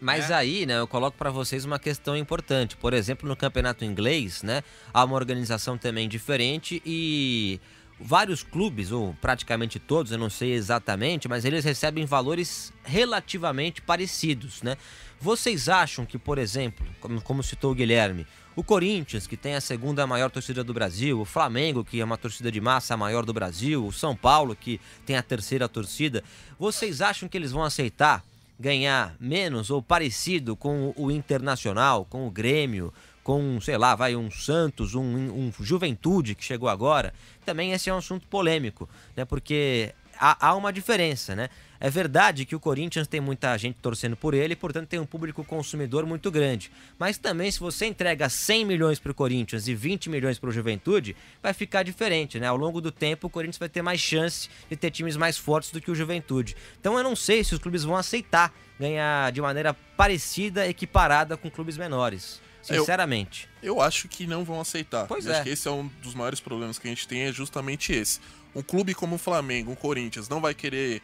Mas 0.00 0.30
é. 0.30 0.34
aí, 0.34 0.66
né, 0.66 0.78
eu 0.78 0.86
coloco 0.86 1.16
para 1.16 1.30
vocês 1.30 1.64
uma 1.64 1.78
questão 1.78 2.16
importante. 2.16 2.76
Por 2.76 2.92
exemplo, 2.92 3.28
no 3.28 3.34
campeonato 3.34 3.84
inglês, 3.84 4.42
né, 4.42 4.62
há 4.92 5.04
uma 5.04 5.16
organização 5.16 5.76
também 5.76 6.08
diferente 6.08 6.80
e 6.86 7.60
vários 7.98 8.42
clubes, 8.42 8.90
ou 8.90 9.14
praticamente 9.20 9.78
todos, 9.78 10.12
eu 10.12 10.18
não 10.18 10.30
sei 10.30 10.52
exatamente, 10.52 11.28
mas 11.28 11.44
eles 11.44 11.64
recebem 11.64 12.04
valores 12.04 12.72
relativamente 12.84 13.80
parecidos, 13.80 14.62
né? 14.62 14.76
Vocês 15.20 15.68
acham 15.68 16.04
que, 16.04 16.18
por 16.18 16.38
exemplo, 16.38 16.86
como, 17.00 17.20
como 17.20 17.42
citou 17.42 17.72
o 17.72 17.74
Guilherme, 17.74 18.26
o 18.56 18.62
Corinthians, 18.62 19.26
que 19.26 19.36
tem 19.36 19.54
a 19.54 19.60
segunda 19.60 20.06
maior 20.06 20.30
torcida 20.30 20.62
do 20.62 20.74
Brasil, 20.74 21.20
o 21.20 21.24
Flamengo, 21.24 21.84
que 21.84 22.00
é 22.00 22.04
uma 22.04 22.18
torcida 22.18 22.52
de 22.52 22.60
massa 22.60 22.96
maior 22.96 23.24
do 23.24 23.32
Brasil, 23.32 23.84
o 23.84 23.92
São 23.92 24.14
Paulo, 24.14 24.54
que 24.54 24.80
tem 25.06 25.16
a 25.16 25.22
terceira 25.22 25.68
torcida, 25.68 26.22
vocês 26.58 27.00
acham 27.00 27.28
que 27.28 27.36
eles 27.36 27.52
vão 27.52 27.62
aceitar 27.62 28.22
ganhar 28.58 29.16
menos 29.18 29.70
ou 29.70 29.82
parecido 29.82 30.54
com 30.54 30.92
o 30.96 31.10
Internacional, 31.10 32.04
com 32.04 32.26
o 32.26 32.30
Grêmio, 32.30 32.92
com, 33.24 33.58
sei 33.60 33.78
lá, 33.78 33.96
vai 33.96 34.14
um 34.14 34.30
Santos, 34.30 34.94
um, 34.94 35.02
um 35.02 35.52
Juventude 35.58 36.34
que 36.34 36.44
chegou 36.44 36.68
agora? 36.68 37.14
Também 37.44 37.72
esse 37.72 37.88
é 37.88 37.94
um 37.94 37.96
assunto 37.96 38.28
polêmico, 38.28 38.88
né? 39.16 39.24
Porque 39.24 39.94
há, 40.20 40.48
há 40.48 40.54
uma 40.54 40.70
diferença, 40.70 41.34
né? 41.34 41.48
É 41.80 41.90
verdade 41.90 42.44
que 42.44 42.54
o 42.54 42.60
Corinthians 42.60 43.06
tem 43.06 43.20
muita 43.20 43.56
gente 43.58 43.76
torcendo 43.80 44.16
por 44.16 44.34
ele, 44.34 44.54
portanto 44.54 44.88
tem 44.88 44.98
um 44.98 45.06
público 45.06 45.42
consumidor 45.42 46.06
muito 46.06 46.30
grande. 46.30 46.70
Mas 46.98 47.16
também 47.16 47.50
se 47.50 47.58
você 47.58 47.86
entrega 47.86 48.28
100 48.28 48.64
milhões 48.64 48.98
para 48.98 49.10
o 49.10 49.14
Corinthians 49.14 49.68
e 49.68 49.74
20 49.74 50.10
milhões 50.10 50.38
para 50.38 50.50
o 50.50 50.52
Juventude, 50.52 51.16
vai 51.42 51.54
ficar 51.54 51.82
diferente, 51.82 52.38
né? 52.38 52.46
Ao 52.46 52.56
longo 52.56 52.80
do 52.80 52.92
tempo 52.92 53.26
o 53.26 53.30
Corinthians 53.30 53.58
vai 53.58 53.70
ter 53.70 53.82
mais 53.82 54.00
chance 54.00 54.50
de 54.68 54.76
ter 54.76 54.90
times 54.90 55.16
mais 55.16 55.38
fortes 55.38 55.70
do 55.70 55.80
que 55.80 55.90
o 55.90 55.94
Juventude. 55.94 56.54
Então 56.78 56.96
eu 56.98 57.02
não 57.02 57.16
sei 57.16 57.42
se 57.42 57.54
os 57.54 57.58
clubes 57.58 57.84
vão 57.84 57.96
aceitar 57.96 58.52
ganhar 58.78 59.32
de 59.32 59.40
maneira 59.40 59.72
parecida, 59.96 60.66
equiparada 60.68 61.36
com 61.38 61.50
clubes 61.50 61.78
menores. 61.78 62.43
Sinceramente. 62.64 63.48
Eu, 63.62 63.74
eu 63.74 63.80
acho 63.80 64.08
que 64.08 64.26
não 64.26 64.44
vão 64.44 64.60
aceitar. 64.60 65.06
Pois 65.06 65.26
eu 65.26 65.32
é. 65.32 65.36
Acho 65.36 65.44
que 65.44 65.50
esse 65.50 65.68
é 65.68 65.70
um 65.70 65.88
dos 66.02 66.14
maiores 66.14 66.40
problemas 66.40 66.78
que 66.78 66.86
a 66.86 66.90
gente 66.90 67.06
tem, 67.06 67.22
é 67.22 67.32
justamente 67.32 67.92
esse. 67.92 68.20
Um 68.54 68.62
clube 68.62 68.94
como 68.94 69.16
o 69.16 69.18
Flamengo, 69.18 69.72
o 69.72 69.76
Corinthians, 69.76 70.28
não 70.28 70.40
vai 70.40 70.54
querer 70.54 71.02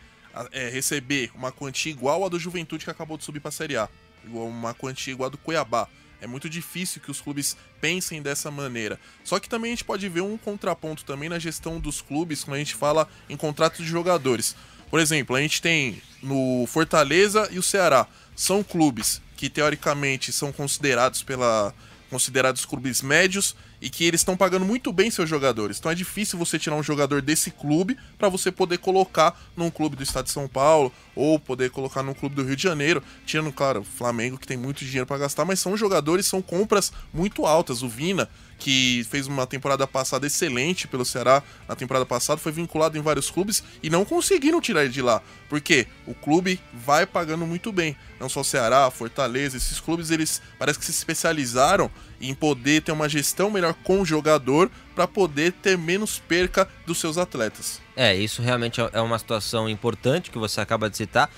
é, 0.52 0.68
receber 0.68 1.30
uma 1.34 1.50
quantia 1.50 1.90
igual 1.90 2.24
a 2.24 2.28
do 2.28 2.38
Juventude 2.38 2.84
que 2.84 2.90
acabou 2.90 3.18
de 3.18 3.24
subir 3.24 3.40
para 3.40 3.48
a 3.48 3.52
Série 3.52 3.76
A. 3.76 3.88
Igual 4.24 4.46
uma 4.46 4.74
quantia 4.74 5.12
igual 5.12 5.28
a 5.28 5.30
do 5.30 5.38
Cuiabá. 5.38 5.88
É 6.20 6.26
muito 6.26 6.50
difícil 6.50 7.00
que 7.00 7.10
os 7.10 7.20
clubes 7.20 7.56
pensem 7.80 8.20
dessa 8.20 8.50
maneira. 8.50 9.00
Só 9.24 9.40
que 9.40 9.48
também 9.48 9.72
a 9.72 9.74
gente 9.74 9.84
pode 9.84 10.06
ver 10.08 10.20
um 10.20 10.36
contraponto 10.36 11.04
também 11.04 11.28
na 11.28 11.38
gestão 11.38 11.80
dos 11.80 12.02
clubes 12.02 12.44
quando 12.44 12.56
a 12.56 12.58
gente 12.58 12.74
fala 12.74 13.08
em 13.28 13.36
contratos 13.36 13.78
de 13.78 13.90
jogadores. 13.90 14.54
Por 14.90 15.00
exemplo, 15.00 15.34
a 15.34 15.40
gente 15.40 15.62
tem 15.62 16.02
no 16.22 16.66
Fortaleza 16.66 17.48
e 17.50 17.58
o 17.58 17.62
Ceará. 17.62 18.06
São 18.36 18.62
clubes 18.62 19.22
que 19.40 19.48
teoricamente 19.48 20.32
são 20.32 20.52
considerados 20.52 21.22
pela 21.22 21.72
considerados 22.10 22.66
clubes 22.66 23.00
médios 23.00 23.56
e 23.80 23.88
que 23.88 24.04
eles 24.04 24.20
estão 24.20 24.36
pagando 24.36 24.64
muito 24.64 24.92
bem 24.92 25.10
seus 25.10 25.28
jogadores. 25.28 25.78
Então 25.78 25.90
é 25.90 25.94
difícil 25.94 26.38
você 26.38 26.58
tirar 26.58 26.76
um 26.76 26.82
jogador 26.82 27.22
desse 27.22 27.50
clube 27.50 27.96
para 28.18 28.28
você 28.28 28.52
poder 28.52 28.78
colocar 28.78 29.40
num 29.56 29.70
clube 29.70 29.96
do 29.96 30.02
estado 30.02 30.26
de 30.26 30.30
São 30.30 30.46
Paulo 30.46 30.92
ou 31.14 31.38
poder 31.38 31.70
colocar 31.70 32.02
num 32.02 32.14
clube 32.14 32.34
do 32.34 32.44
Rio 32.44 32.56
de 32.56 32.62
Janeiro, 32.62 33.02
tirando, 33.26 33.52
claro, 33.52 33.80
o 33.80 33.84
Flamengo 33.84 34.38
que 34.38 34.46
tem 34.46 34.56
muito 34.56 34.84
dinheiro 34.84 35.06
para 35.06 35.18
gastar, 35.18 35.44
mas 35.44 35.60
são 35.60 35.76
jogadores, 35.76 36.26
são 36.26 36.42
compras 36.42 36.92
muito 37.12 37.46
altas. 37.46 37.82
O 37.82 37.88
Vina, 37.88 38.28
que 38.58 39.04
fez 39.10 39.26
uma 39.26 39.46
temporada 39.46 39.86
passada 39.86 40.26
excelente 40.26 40.86
pelo 40.86 41.04
Ceará, 41.04 41.42
na 41.68 41.74
temporada 41.74 42.06
passada 42.06 42.40
foi 42.40 42.52
vinculado 42.52 42.96
em 42.96 43.00
vários 43.00 43.30
clubes 43.30 43.62
e 43.82 43.88
não 43.88 44.04
conseguiram 44.04 44.60
tirar 44.60 44.82
ele 44.82 44.92
de 44.92 45.02
lá. 45.02 45.22
Porque 45.48 45.86
o 46.06 46.14
clube 46.14 46.60
vai 46.72 47.06
pagando 47.06 47.46
muito 47.46 47.72
bem. 47.72 47.96
Não 48.18 48.28
só 48.28 48.40
o 48.40 48.44
Ceará, 48.44 48.90
Fortaleza, 48.90 49.56
esses 49.56 49.80
clubes 49.80 50.10
eles 50.10 50.40
parece 50.58 50.78
que 50.78 50.84
se 50.84 50.90
especializaram 50.90 51.90
em 52.20 52.34
poder 52.34 52.82
ter 52.82 52.92
uma 52.92 53.08
gestão 53.08 53.50
melhor 53.50 53.74
com 53.82 54.00
o 54.00 54.04
jogador 54.04 54.70
para 54.94 55.08
poder 55.08 55.52
ter 55.52 55.78
menos 55.78 56.18
perca 56.18 56.68
dos 56.86 56.98
seus 56.98 57.16
atletas. 57.16 57.80
É, 57.96 58.14
isso 58.14 58.42
realmente 58.42 58.80
é 58.92 59.00
uma 59.00 59.18
situação 59.18 59.68
importante 59.68 60.30
que 60.30 60.38
você 60.38 60.60
acaba 60.60 60.90
de 60.90 60.96
citar. 60.96 61.30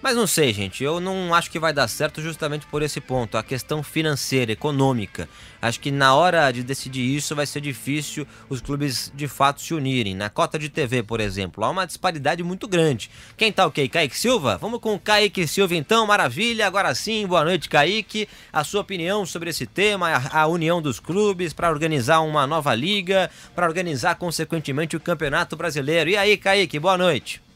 Mas 0.00 0.14
não 0.14 0.28
sei, 0.28 0.52
gente, 0.52 0.84
eu 0.84 1.00
não 1.00 1.34
acho 1.34 1.50
que 1.50 1.58
vai 1.58 1.72
dar 1.72 1.88
certo 1.88 2.22
justamente 2.22 2.64
por 2.66 2.82
esse 2.82 3.00
ponto, 3.00 3.36
a 3.36 3.42
questão 3.42 3.82
financeira, 3.82 4.52
econômica. 4.52 5.28
Acho 5.60 5.80
que 5.80 5.90
na 5.90 6.14
hora 6.14 6.52
de 6.52 6.62
decidir 6.62 7.16
isso 7.16 7.34
vai 7.34 7.44
ser 7.44 7.60
difícil 7.60 8.24
os 8.48 8.60
clubes 8.60 9.10
de 9.12 9.26
fato 9.26 9.60
se 9.60 9.74
unirem. 9.74 10.14
Na 10.14 10.30
cota 10.30 10.56
de 10.56 10.68
TV, 10.68 11.02
por 11.02 11.18
exemplo, 11.18 11.64
há 11.64 11.70
uma 11.70 11.84
disparidade 11.84 12.44
muito 12.44 12.68
grande. 12.68 13.10
Quem 13.36 13.50
tá 13.50 13.66
ok? 13.66 13.88
Kaique 13.88 14.16
Silva? 14.16 14.56
Vamos 14.56 14.78
com 14.78 14.94
o 14.94 15.00
Kaique 15.00 15.48
Silva 15.48 15.74
então, 15.74 16.06
maravilha. 16.06 16.68
Agora 16.68 16.94
sim, 16.94 17.26
boa 17.26 17.44
noite, 17.44 17.68
Kaique. 17.68 18.28
A 18.52 18.62
sua 18.62 18.82
opinião 18.82 19.26
sobre 19.26 19.50
esse 19.50 19.66
tema, 19.66 20.10
a, 20.30 20.46
união 20.46 20.80
dos 20.80 21.00
clubes 21.00 21.52
para 21.52 21.70
organizar 21.70 22.20
uma 22.20 22.46
nova 22.46 22.72
liga, 22.72 23.28
para 23.52 23.66
organizar 23.66 24.14
consequentemente 24.14 24.96
o 24.96 25.00
Campeonato 25.00 25.56
Brasileiro. 25.56 26.10
E 26.10 26.16
aí, 26.16 26.36
Kaique, 26.36 26.78
boa 26.78 26.96
noite. 26.96 27.47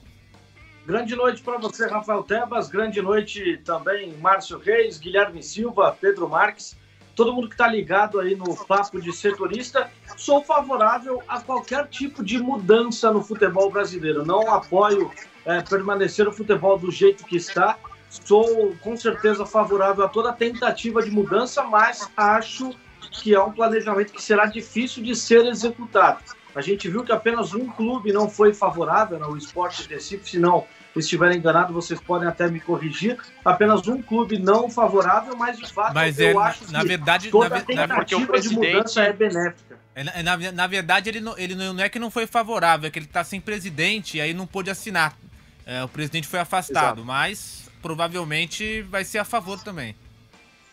Grande 0.84 1.14
noite 1.14 1.40
para 1.42 1.58
você, 1.58 1.86
Rafael 1.86 2.24
Tebas. 2.24 2.68
Grande 2.68 3.00
noite 3.00 3.58
também, 3.64 4.16
Márcio 4.18 4.58
Reis, 4.58 4.98
Guilherme 4.98 5.40
Silva, 5.40 5.96
Pedro 6.00 6.28
Marques, 6.28 6.76
todo 7.14 7.32
mundo 7.32 7.48
que 7.48 7.54
está 7.54 7.68
ligado 7.68 8.18
aí 8.18 8.34
no 8.34 8.56
papo 8.66 9.00
de 9.00 9.12
setorista. 9.12 9.88
Sou 10.16 10.42
favorável 10.42 11.22
a 11.28 11.40
qualquer 11.40 11.86
tipo 11.86 12.24
de 12.24 12.36
mudança 12.38 13.12
no 13.12 13.22
futebol 13.22 13.70
brasileiro. 13.70 14.26
Não 14.26 14.52
apoio 14.52 15.08
é, 15.44 15.60
permanecer 15.62 16.26
o 16.26 16.32
futebol 16.32 16.76
do 16.76 16.90
jeito 16.90 17.24
que 17.24 17.36
está. 17.36 17.78
Sou 18.10 18.74
com 18.80 18.96
certeza 18.96 19.46
favorável 19.46 20.04
a 20.04 20.08
toda 20.08 20.32
tentativa 20.32 21.00
de 21.00 21.12
mudança, 21.12 21.62
mas 21.62 22.10
acho 22.16 22.74
que 23.12 23.32
é 23.32 23.40
um 23.40 23.52
planejamento 23.52 24.12
que 24.12 24.22
será 24.22 24.46
difícil 24.46 25.00
de 25.02 25.14
ser 25.14 25.46
executado. 25.46 26.22
A 26.54 26.60
gente 26.60 26.88
viu 26.88 27.02
que 27.04 27.12
apenas 27.12 27.54
um 27.54 27.66
clube 27.68 28.12
não 28.12 28.28
foi 28.28 28.52
favorável, 28.52 29.18
no 29.18 29.36
Esporte 29.36 29.88
Recife, 29.88 30.30
se 30.30 30.38
não 30.38 30.66
estiver 30.94 31.32
enganado, 31.34 31.72
vocês 31.72 31.98
podem 32.00 32.28
até 32.28 32.48
me 32.48 32.60
corrigir. 32.60 33.16
Apenas 33.44 33.86
um 33.88 34.02
clube 34.02 34.38
não 34.38 34.68
favorável, 34.68 35.34
mas 35.36 35.56
de 35.58 35.66
fato 35.72 35.94
Mas 35.94 36.18
eu 36.18 36.38
é, 36.40 36.44
acho 36.44 36.70
na 36.70 36.80
que 36.80 36.88
verdade, 36.88 37.30
toda 37.30 37.48
na, 37.48 37.60
tentativa 37.62 37.94
porque 37.94 38.14
o 38.14 38.20
de 38.20 38.26
presidente- 38.26 38.72
mudança 38.74 39.02
é 39.02 39.12
benéfica. 39.12 39.78
É, 39.94 40.22
Na, 40.22 40.36
na, 40.36 40.66
verdade, 40.66 41.08
ele, 41.08 41.20
não, 41.20 41.36
ele 41.38 41.54
não 41.54 41.72
não 41.74 41.82
é 41.84 41.88
que 41.88 41.98
não 41.98 42.10
foi 42.10 42.26
favorável, 42.26 42.88
é 42.88 42.90
que 42.90 42.98
ele 42.98 43.06
tá 43.06 43.24
sem 43.24 43.40
presidente 43.40 44.18
e 44.18 44.20
aí 44.20 44.34
não 44.34 44.46
pôde 44.46 44.70
assinar. 44.70 45.16
É, 45.64 45.82
o 45.84 45.88
presidente 45.88 46.26
foi 46.28 46.40
afastado, 46.40 46.98
Exato. 46.98 47.04
mas 47.04 47.70
provavelmente 47.80 48.82
vai 48.82 49.04
ser 49.04 49.18
a 49.18 49.24
favor 49.24 49.58
também. 49.62 49.94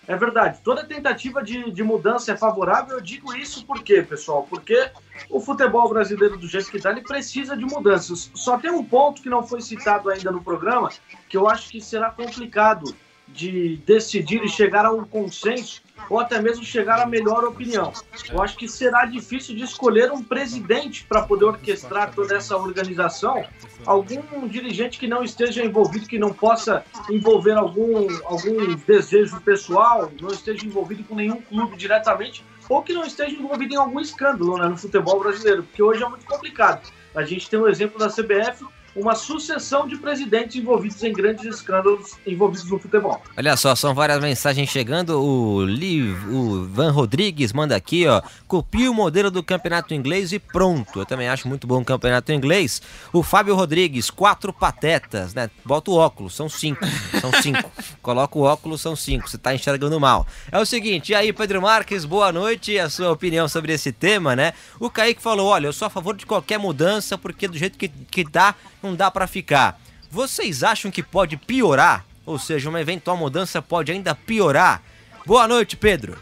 É 0.10 0.16
verdade. 0.16 0.60
Toda 0.64 0.84
tentativa 0.84 1.44
de, 1.44 1.70
de 1.70 1.84
mudança 1.84 2.32
é 2.32 2.36
favorável. 2.36 2.96
Eu 2.96 3.02
digo 3.02 3.32
isso 3.36 3.64
por 3.64 3.84
quê, 3.84 4.02
pessoal? 4.02 4.42
Porque 4.50 4.90
o 5.30 5.40
futebol 5.40 5.88
brasileiro, 5.88 6.36
do 6.36 6.48
jeito 6.48 6.72
que 6.72 6.78
está, 6.78 6.90
ele 6.90 7.02
precisa 7.02 7.56
de 7.56 7.64
mudanças. 7.64 8.32
Só 8.34 8.58
tem 8.58 8.72
um 8.72 8.84
ponto 8.84 9.22
que 9.22 9.30
não 9.30 9.44
foi 9.44 9.62
citado 9.62 10.10
ainda 10.10 10.32
no 10.32 10.44
programa, 10.44 10.90
que 11.30 11.38
eu 11.38 11.48
acho 11.48 11.70
que 11.70 11.80
será 11.80 12.10
complicado 12.10 12.92
de 13.34 13.78
decidir 13.86 14.44
e 14.44 14.50
chegar 14.50 14.86
a 14.86 14.92
um 14.92 15.06
consenso, 15.06 15.82
ou 16.10 16.20
até 16.20 16.42
mesmo 16.42 16.64
chegar 16.64 17.00
à 17.00 17.06
melhor 17.06 17.44
opinião. 17.44 17.94
Eu 18.32 18.42
acho 18.42 18.58
que 18.58 18.68
será 18.68 19.06
difícil 19.06 19.56
de 19.56 19.64
escolher 19.64 20.12
um 20.12 20.24
presidente 20.24 21.06
para 21.06 21.22
poder 21.22 21.46
orquestrar 21.46 22.14
toda 22.14 22.36
essa 22.36 22.56
organização. 22.58 23.46
Algum 23.86 24.48
dirigente 24.48 24.98
que 24.98 25.08
não 25.08 25.24
esteja 25.24 25.64
envolvido, 25.64 26.08
que 26.08 26.18
não 26.18 26.34
possa 26.34 26.84
envolver 27.10 27.54
algum, 27.54 28.08
algum 28.26 28.76
desejo 28.88 29.40
pessoal, 29.42 30.12
não 30.20 30.30
esteja 30.30 30.66
envolvido 30.66 31.04
com 31.04 31.16
nenhum 31.16 31.42
clube 31.42 31.78
diretamente, 31.78 32.44
ou 32.68 32.82
que 32.82 32.94
não 32.94 33.04
esteja 33.04 33.36
envolvido 33.36 33.74
em 33.74 33.78
algum 33.78 34.00
escândalo 34.00 34.58
né, 34.58 34.68
no 34.68 34.78
futebol 34.78 35.20
brasileiro, 35.20 35.64
porque 35.64 35.82
hoje 35.82 36.04
é 36.04 36.08
muito 36.08 36.26
complicado. 36.26 36.90
A 37.16 37.24
gente 37.24 37.50
tem 37.50 37.60
o 37.60 37.68
exemplo 37.68 37.98
da 37.98 38.08
CBF, 38.08 38.66
uma 38.96 39.16
sucessão 39.16 39.88
de 39.88 39.98
presidentes 39.98 40.56
envolvidos 40.56 41.04
em 41.04 41.14
grandes 41.14 41.46
escândalos 41.46 42.18
envolvidos 42.26 42.70
no 42.70 42.80
futebol. 42.80 43.22
Olha 43.38 43.56
só, 43.56 43.76
são 43.76 43.94
várias 43.94 44.20
mensagens 44.20 44.70
chegando. 44.70 45.22
O, 45.22 45.64
Liv, 45.64 46.18
o 46.28 46.66
Van 46.68 46.92
Rodrigues 46.92 47.54
manda 47.54 47.76
aqui, 47.76 48.08
ó. 48.08 48.22
Copie 48.48 48.90
o 48.90 48.94
modelo 48.94 49.30
do 49.30 49.44
campeonato 49.44 49.94
inglês 49.94 50.32
e 50.32 50.40
pronto. 50.40 51.00
Eu 51.00 51.06
também 51.06 51.30
acho 51.30 51.48
muito 51.48 51.68
bom 51.68 51.82
o 51.82 51.86
campeonato 51.86 52.32
inglês. 52.32 52.82
O 53.14 53.24
Fábio 53.24 53.56
Rodrigues, 53.56 54.10
quatro 54.10 54.52
patetas, 54.52 55.34
né? 55.34 55.50
Bota 55.64 55.92
o 55.92 55.96
óculos, 55.96 56.36
são 56.36 56.50
cinco. 56.50 56.86
São 57.20 57.32
cinco. 57.42 57.72
Coloca 58.02 58.38
o 58.38 58.42
óculos, 58.42 58.82
são 58.82 58.96
cinco. 58.96 59.30
Você 59.30 59.38
tá 59.38 59.54
enxergando 59.54 60.00
mal. 60.00 60.26
É 60.52 60.60
o 60.60 60.66
seguinte, 60.66 61.12
e 61.12 61.16
aí, 61.16 61.32
Pedro 61.32 61.62
Marques, 61.62 62.06
boa 62.06 62.32
noite. 62.32 62.78
A 62.80 62.90
sua 62.90 63.12
opinião 63.12 63.48
sobre 63.48 63.74
esse 63.74 63.92
tema, 63.92 64.36
né? 64.36 64.54
O 64.80 64.90
Kaique 64.90 65.22
falou: 65.22 65.48
olha, 65.48 65.68
eu 65.68 65.74
sou 65.74 65.86
a 65.86 65.90
favor 65.90 66.16
de 66.16 66.26
qualquer 66.26 66.58
mudança, 66.58 67.18
porque 67.18 67.48
do 67.48 67.58
jeito 67.58 67.78
que, 67.78 67.88
que 67.88 68.24
dá, 68.24 68.56
não 68.82 68.96
dá 68.96 69.10
pra 69.12 69.28
ficar. 69.28 69.80
Vocês 70.10 70.64
acham 70.64 70.90
que 70.90 71.04
pode 71.04 71.38
piorar? 71.38 72.06
Ou 72.26 72.38
seja, 72.40 72.70
uma 72.70 72.82
eventual 72.82 73.18
mudança 73.18 73.62
pode 73.62 73.92
ainda 73.92 74.14
piorar? 74.16 74.84
Boa 75.26 75.48
noite, 75.48 75.76
Pedro. 75.76 76.18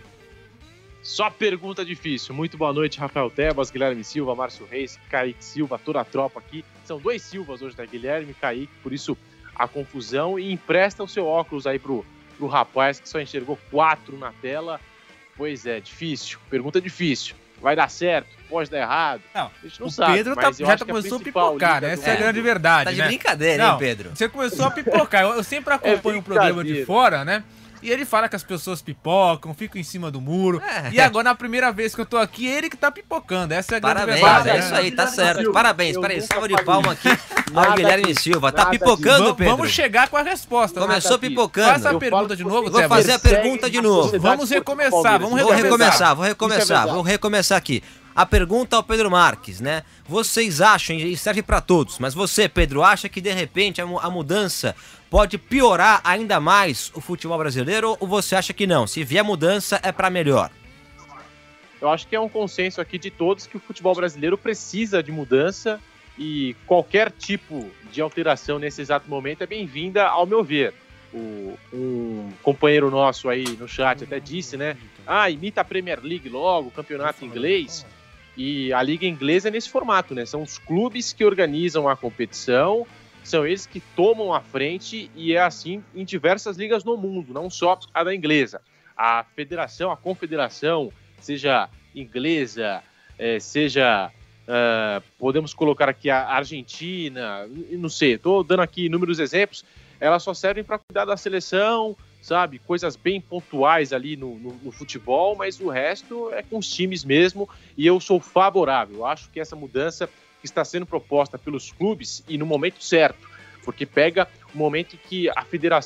Só 1.02 1.30
pergunta 1.30 1.86
difícil. 1.86 2.36
Muito 2.36 2.58
boa 2.58 2.74
noite, 2.74 3.00
Rafael 3.00 3.30
Tebas, 3.30 3.72
Guilherme 3.72 4.04
Silva, 4.04 4.36
Márcio 4.36 4.68
Reis, 4.70 5.00
Kaique 5.10 5.44
Silva, 5.44 5.80
toda 5.80 6.02
a 6.02 6.06
tropa 6.06 6.40
aqui. 6.40 6.66
São 6.84 7.00
dois 7.00 7.22
Silvas 7.22 7.62
hoje, 7.62 7.78
né? 7.78 7.88
Guilherme 7.88 8.32
e 8.32 8.34
Kaique, 8.34 8.74
por 8.84 8.92
isso 8.92 9.18
a 9.56 9.68
confusão. 9.68 10.38
E 10.38 10.52
empresta 10.52 11.02
o 11.04 11.08
seu 11.08 11.26
óculos 11.26 11.66
aí 11.66 11.80
pro, 11.80 12.06
pro 12.38 12.48
rapaz 12.48 13.00
que 13.00 13.08
só 13.08 13.22
enxergou 13.22 13.58
quatro 13.72 14.18
na 14.18 14.34
tela. 14.34 14.82
Pois 15.38 15.66
é, 15.66 15.80
difícil. 15.80 16.40
Pergunta 16.50 16.82
difícil. 16.82 17.36
Vai 17.62 17.76
dar 17.76 17.90
certo, 17.90 18.28
pode 18.50 18.70
dar 18.70 18.80
errado. 18.80 19.22
Não, 19.34 19.46
a 19.46 19.68
gente 19.68 19.80
não 19.80 19.88
o 19.88 19.92
sabe. 19.92 20.14
Pedro 20.14 20.36
tá, 20.36 20.52
já 20.52 20.74
acho 20.74 20.86
que 20.86 20.92
começou 20.92 21.18
a 21.18 21.20
principal 21.20 21.48
pipocar, 21.54 21.82
né? 21.82 21.94
Essa 21.94 22.10
é 22.10 22.14
a 22.14 22.16
grande 22.16 22.42
verdade, 22.42 22.86
Tá 22.86 22.92
de 22.92 22.98
né? 22.98 23.08
brincadeira, 23.08 23.64
Não, 23.64 23.74
hein, 23.74 23.80
Pedro? 23.80 24.12
Você 24.14 24.30
começou 24.30 24.66
a 24.66 24.72
pipocar. 24.72 25.24
Eu, 25.24 25.34
eu 25.36 25.44
sempre 25.44 25.74
acompanho 25.74 26.18
É 26.18 26.20
o 26.20 26.24
programa 26.24 26.64
de 26.64 26.86
fora, 26.86 27.26
né? 27.26 27.44
E 27.82 27.90
ele 27.92 28.06
fala 28.06 28.28
que 28.28 28.36
as 28.36 28.44
pessoas 28.44 28.82
pipocam, 28.82 29.54
ficam 29.54 29.80
em 29.80 29.84
cima 29.84 30.10
do 30.10 30.20
muro. 30.20 30.62
É. 30.62 30.90
E 30.92 31.00
agora, 31.00 31.26
na 31.26 31.36
primeira 31.36 31.72
vez 31.72 31.94
que 31.94 32.02
eu 32.02 32.06
tô 32.06 32.18
aqui, 32.18 32.48
ele 32.48 32.70
que 32.70 32.78
tá 32.78 32.92
pipocando. 32.92 33.54
Essa 33.54 33.76
é 33.76 33.78
a 33.78 33.80
grande 33.80 33.96
Parabéns, 33.96 34.22
verdade. 34.22 34.50
é 34.50 34.54
né? 34.54 34.60
isso 34.60 34.76
aí, 34.76 34.92
tá 34.92 35.08
certo. 35.08 35.52
Parabéns, 35.52 35.96
Eu 35.96 36.02
peraí, 36.02 36.22
salva 36.22 36.48
de 36.48 36.64
palma 36.64 36.92
aqui 36.94 37.10
ao 37.54 37.74
Guilherme. 37.74 38.16
Silva. 38.16 38.52
Tá 38.52 38.66
pipocando, 38.68 39.36
Pedro? 39.36 39.56
Vamos 39.58 39.72
chegar 39.72 40.08
com 40.10 40.18
a 40.18 40.22
resposta. 40.24 40.80
né? 40.80 40.88
Começou 40.88 41.20
pipocando. 41.20 41.68
Faça 41.74 41.90
a 41.90 41.94
Eu 41.94 42.00
pergunta 42.00 42.36
de 42.36 42.44
novo, 42.44 42.70
Vou 42.72 42.90
fazer 42.90 43.14
a 43.14 43.20
pergunta 43.20 43.70
de 43.70 43.82
novo. 43.82 44.20
Vamos 44.20 44.52
esportiva 44.52 44.84
recomeçar, 44.84 45.20
vamos 45.20 45.42
Vou 45.42 45.52
recomeçar. 45.52 45.64
recomeçar, 45.64 46.16
vou 46.16 46.26
Isso 46.26 46.26
é 46.26 46.30
recomeçar, 46.30 46.88
vou 46.88 47.02
recomeçar 47.02 47.58
aqui. 47.58 47.84
A 48.16 48.26
pergunta 48.26 48.76
ao 48.76 48.82
Pedro 48.84 49.12
Marques, 49.12 49.60
né? 49.62 49.84
Vocês 50.08 50.60
acham, 50.60 50.96
e 50.96 51.16
serve 51.16 51.44
pra 51.44 51.62
todos, 51.62 52.00
mas 52.00 52.16
você, 52.16 52.50
Pedro, 52.50 52.82
acha 52.82 53.08
que 53.08 53.22
de 53.22 53.32
repente 53.32 53.80
a 53.80 54.10
mudança 54.10 54.76
pode 55.10 55.38
piorar 55.38 56.02
ainda 56.04 56.40
mais 56.40 56.92
o 56.94 57.02
futebol 57.02 57.38
brasileiro 57.38 57.98
ou 58.00 58.08
você 58.08 58.36
acha 58.36 58.54
que 58.54 58.68
não? 58.68 58.86
Se 58.88 59.04
vier 59.04 59.24
mudança 59.24 59.80
é 59.84 59.92
pra 59.92 60.10
melhor? 60.10 60.52
Eu 61.80 61.90
acho 61.90 62.08
que 62.08 62.16
é 62.16 62.20
um 62.20 62.30
consenso 62.30 62.82
aqui 62.82 62.98
de 62.98 63.12
todos 63.12 63.46
que 63.46 63.58
o 63.58 63.60
futebol 63.60 63.94
brasileiro 63.94 64.38
precisa 64.38 65.04
de 65.04 65.12
mudança 65.12 65.80
e 66.18 66.56
qualquer 66.66 67.12
tipo 67.12 67.70
de 67.92 68.02
alteração 68.02 68.58
nesse 68.58 68.82
exato 68.82 69.08
momento 69.10 69.44
é 69.44 69.46
bem-vinda, 69.46 70.08
ao 70.08 70.26
meu 70.26 70.44
ver. 70.44 70.74
O, 71.14 71.58
um 71.72 72.32
companheiro 72.44 72.90
nosso 72.90 73.30
aí 73.30 73.46
no 73.60 73.68
chat 73.68 74.04
até 74.04 74.20
disse, 74.20 74.58
né? 74.58 74.76
Ah, 75.06 75.30
imita 75.30 75.62
a 75.62 75.64
Premier 75.64 76.00
League 76.04 76.28
logo, 76.28 76.68
o 76.68 76.72
campeonato 76.72 77.24
inglês. 77.24 77.86
E 78.36 78.74
a 78.74 78.84
liga 78.84 79.06
inglesa 79.06 79.48
é 79.48 79.52
nesse 79.52 79.70
formato, 79.70 80.14
né? 80.14 80.26
São 80.26 80.42
os 80.42 80.58
clubes 80.58 81.14
que 81.14 81.24
organizam 81.24 81.88
a 81.88 81.96
competição, 81.96 82.86
são 83.28 83.46
eles 83.46 83.66
que 83.66 83.80
tomam 83.96 84.34
a 84.34 84.40
frente 84.42 85.12
e 85.16 85.34
é 85.34 85.40
assim 85.42 85.84
em 85.94 86.06
diversas 86.06 86.58
ligas 86.58 86.84
no 86.84 86.96
mundo, 86.96 87.34
não 87.34 87.50
só 87.50 87.78
a 87.94 88.04
da 88.04 88.16
inglesa. 88.16 88.62
A 88.96 89.24
federação, 89.36 89.92
a 89.92 89.98
confederação, 89.98 90.92
seja 91.20 91.70
inglesa, 91.94 92.82
eh, 93.20 93.40
seja 93.40 94.12
ah, 94.48 95.02
podemos 95.20 95.54
colocar 95.54 95.90
aqui 95.90 96.10
a 96.10 96.26
Argentina, 96.28 97.46
não 97.72 97.90
sei, 97.90 98.14
estou 98.14 98.44
dando 98.44 98.62
aqui 98.62 98.86
inúmeros 98.86 99.20
exemplos, 99.20 99.66
elas 100.00 100.24
só 100.24 100.34
servem 100.34 100.64
para 100.64 100.78
cuidar 100.80 101.04
da 101.06 101.18
seleção, 101.18 101.98
sabe? 102.22 102.60
Coisas 102.60 102.96
bem 102.96 103.20
pontuais 103.20 103.92
ali 103.92 104.16
no, 104.16 104.36
no- 104.36 104.60
no 104.64 104.72
futebol, 104.72 105.36
mas 105.36 105.60
o 105.60 105.70
resto 105.70 106.32
é 106.34 106.42
com 106.42 106.58
os 106.60 106.70
times 106.74 107.04
mesmo, 107.04 107.50
e 107.76 107.86
eu 107.86 108.00
sou 108.00 108.20
favorável. 108.22 109.06
Acho 109.06 109.30
que 109.32 109.40
essa 109.40 109.56
mudança 109.56 110.10
está 110.50 110.66
sendo 110.66 110.86
proposta 110.86 111.38
pelos 111.38 111.72
clubes 111.72 112.24
e 112.27 112.38
no 112.38 112.46
momento 112.46 112.84
certo, 112.84 113.27
porque 113.63 113.86
pega 113.86 114.27
o 114.54 114.58
momento 114.58 114.96
em 114.96 115.00
que 115.08 115.30
a, 115.30 115.46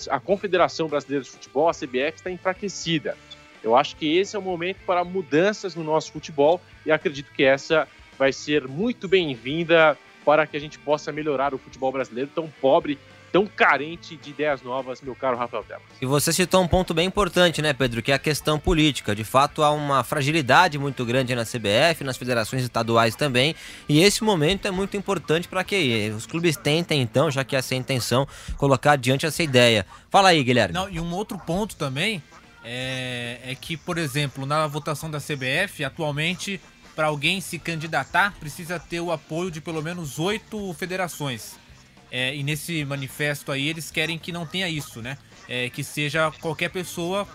a 0.09 0.19
Confederação 0.19 0.87
Brasileira 0.87 1.23
de 1.23 1.29
Futebol, 1.31 1.67
a 1.67 1.73
CBF, 1.73 2.13
está 2.15 2.31
enfraquecida. 2.31 3.17
Eu 3.63 3.75
acho 3.75 3.95
que 3.95 4.17
esse 4.17 4.35
é 4.35 4.39
o 4.39 4.41
momento 4.41 4.77
para 4.85 5.03
mudanças 5.03 5.75
no 5.75 5.83
nosso 5.83 6.11
futebol 6.11 6.59
e 6.85 6.91
acredito 6.91 7.31
que 7.31 7.43
essa 7.43 7.87
vai 8.17 8.33
ser 8.33 8.67
muito 8.67 9.07
bem-vinda 9.07 9.97
para 10.25 10.45
que 10.45 10.55
a 10.55 10.59
gente 10.59 10.77
possa 10.79 11.11
melhorar 11.11 11.53
o 11.53 11.57
futebol 11.57 11.91
brasileiro 11.91 12.29
tão 12.33 12.47
pobre, 12.61 12.97
tão 13.31 13.47
carente 13.47 14.15
de 14.17 14.29
ideias 14.29 14.61
novas, 14.61 15.01
meu 15.01 15.15
caro 15.15 15.37
Rafael 15.37 15.63
Tebas. 15.63 15.83
E 16.01 16.05
você 16.05 16.33
citou 16.33 16.61
um 16.61 16.67
ponto 16.67 16.93
bem 16.93 17.07
importante, 17.07 17.61
né, 17.61 17.73
Pedro, 17.73 18.01
que 18.01 18.11
é 18.11 18.15
a 18.15 18.19
questão 18.19 18.59
política. 18.59 19.15
De 19.15 19.23
fato, 19.23 19.63
há 19.63 19.71
uma 19.71 20.03
fragilidade 20.03 20.77
muito 20.77 21.05
grande 21.05 21.33
na 21.33 21.43
CBF, 21.43 22.03
nas 22.03 22.17
federações 22.17 22.63
estaduais 22.63 23.15
também, 23.15 23.55
e 23.87 24.01
esse 24.01 24.23
momento 24.23 24.67
é 24.67 24.71
muito 24.71 24.97
importante 24.97 25.47
para 25.47 25.63
que 25.63 26.11
os 26.15 26.25
clubes 26.25 26.57
tentem, 26.57 27.01
então, 27.01 27.31
já 27.31 27.43
que 27.43 27.55
essa 27.55 27.73
é 27.73 27.77
a 27.77 27.79
intenção, 27.79 28.27
colocar 28.57 28.93
adiante 28.93 29.25
essa 29.25 29.41
ideia. 29.41 29.85
Fala 30.09 30.29
aí, 30.29 30.43
Guilherme. 30.43 30.73
Não, 30.73 30.89
e 30.89 30.99
um 30.99 31.13
outro 31.13 31.37
ponto 31.37 31.75
também 31.75 32.21
é, 32.63 33.39
é 33.43 33.55
que, 33.55 33.77
por 33.77 33.97
exemplo, 33.97 34.45
na 34.45 34.67
votação 34.67 35.09
da 35.09 35.19
CBF, 35.19 35.83
atualmente, 35.83 36.59
para 36.95 37.07
alguém 37.07 37.39
se 37.39 37.57
candidatar, 37.57 38.35
precisa 38.39 38.79
ter 38.79 38.99
o 38.99 39.11
apoio 39.11 39.49
de 39.49 39.61
pelo 39.61 39.81
menos 39.81 40.19
oito 40.19 40.73
federações. 40.73 41.60
É, 42.11 42.35
e 42.35 42.43
nesse 42.43 42.83
manifesto 42.83 43.51
aí, 43.51 43.67
eles 43.67 43.89
querem 43.89 44.19
que 44.19 44.31
não 44.31 44.45
tenha 44.45 44.67
isso, 44.67 45.01
né? 45.01 45.17
É, 45.47 45.69
que 45.69 45.83
seja 45.83 46.31
qualquer 46.41 46.69
pessoa 46.69 47.27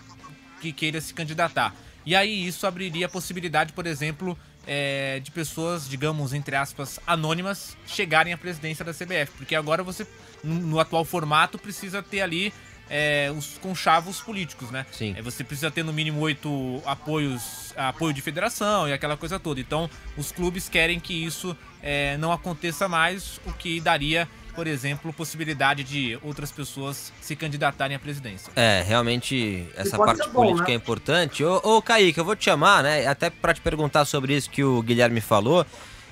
que 0.61 0.71
queira 0.71 1.01
se 1.01 1.13
candidatar. 1.13 1.75
E 2.05 2.15
aí 2.15 2.47
isso 2.47 2.65
abriria 2.65 3.07
a 3.07 3.09
possibilidade, 3.09 3.73
por 3.73 3.85
exemplo, 3.85 4.37
é, 4.65 5.19
de 5.19 5.31
pessoas, 5.31 5.89
digamos, 5.89 6.33
entre 6.33 6.55
aspas, 6.55 6.99
anônimas, 7.07 7.75
chegarem 7.85 8.33
à 8.33 8.37
presidência 8.37 8.85
da 8.85 8.93
CBF. 8.93 9.31
Porque 9.37 9.55
agora 9.55 9.83
você, 9.83 10.05
no 10.43 10.79
atual 10.79 11.03
formato, 11.03 11.57
precisa 11.57 12.03
ter 12.03 12.21
ali 12.21 12.53
é, 12.89 13.31
os 13.35 13.57
conchavos 13.57 14.21
políticos, 14.21 14.71
né? 14.71 14.85
Sim. 14.91 15.15
É, 15.17 15.21
você 15.21 15.43
precisa 15.43 15.71
ter 15.71 15.83
no 15.83 15.91
mínimo 15.91 16.19
oito 16.21 16.81
apoios, 16.85 17.73
apoio 17.75 18.13
de 18.13 18.21
federação 18.21 18.87
e 18.87 18.93
aquela 18.93 19.17
coisa 19.17 19.39
toda. 19.39 19.59
Então, 19.59 19.89
os 20.15 20.31
clubes 20.31 20.69
querem 20.69 20.99
que 20.99 21.13
isso 21.13 21.55
é, 21.81 22.17
não 22.17 22.31
aconteça 22.31 22.87
mais, 22.87 23.39
o 23.45 23.53
que 23.53 23.79
daria, 23.79 24.27
por 24.57 24.65
exemplo, 24.65 25.13
possibilidade 25.13 25.83
de 25.83 26.17
outras 26.23 26.51
pessoas 26.51 27.13
se 27.21 27.35
candidatarem 27.35 27.95
à 27.95 27.99
presidência. 27.99 28.51
É, 28.55 28.81
realmente 28.81 29.67
essa 29.75 29.95
parte 29.95 30.27
bom, 30.29 30.41
política 30.41 30.69
né? 30.69 30.73
é 30.73 30.75
importante. 30.75 31.43
Ô, 31.43 31.61
ô, 31.63 31.79
Kaique, 31.79 32.19
eu 32.19 32.25
vou 32.25 32.35
te 32.35 32.45
chamar, 32.45 32.81
né? 32.81 33.05
Até 33.05 33.29
pra 33.29 33.53
te 33.53 33.61
perguntar 33.61 34.03
sobre 34.05 34.35
isso 34.35 34.49
que 34.49 34.63
o 34.63 34.81
Guilherme 34.81 35.21
falou. 35.21 35.63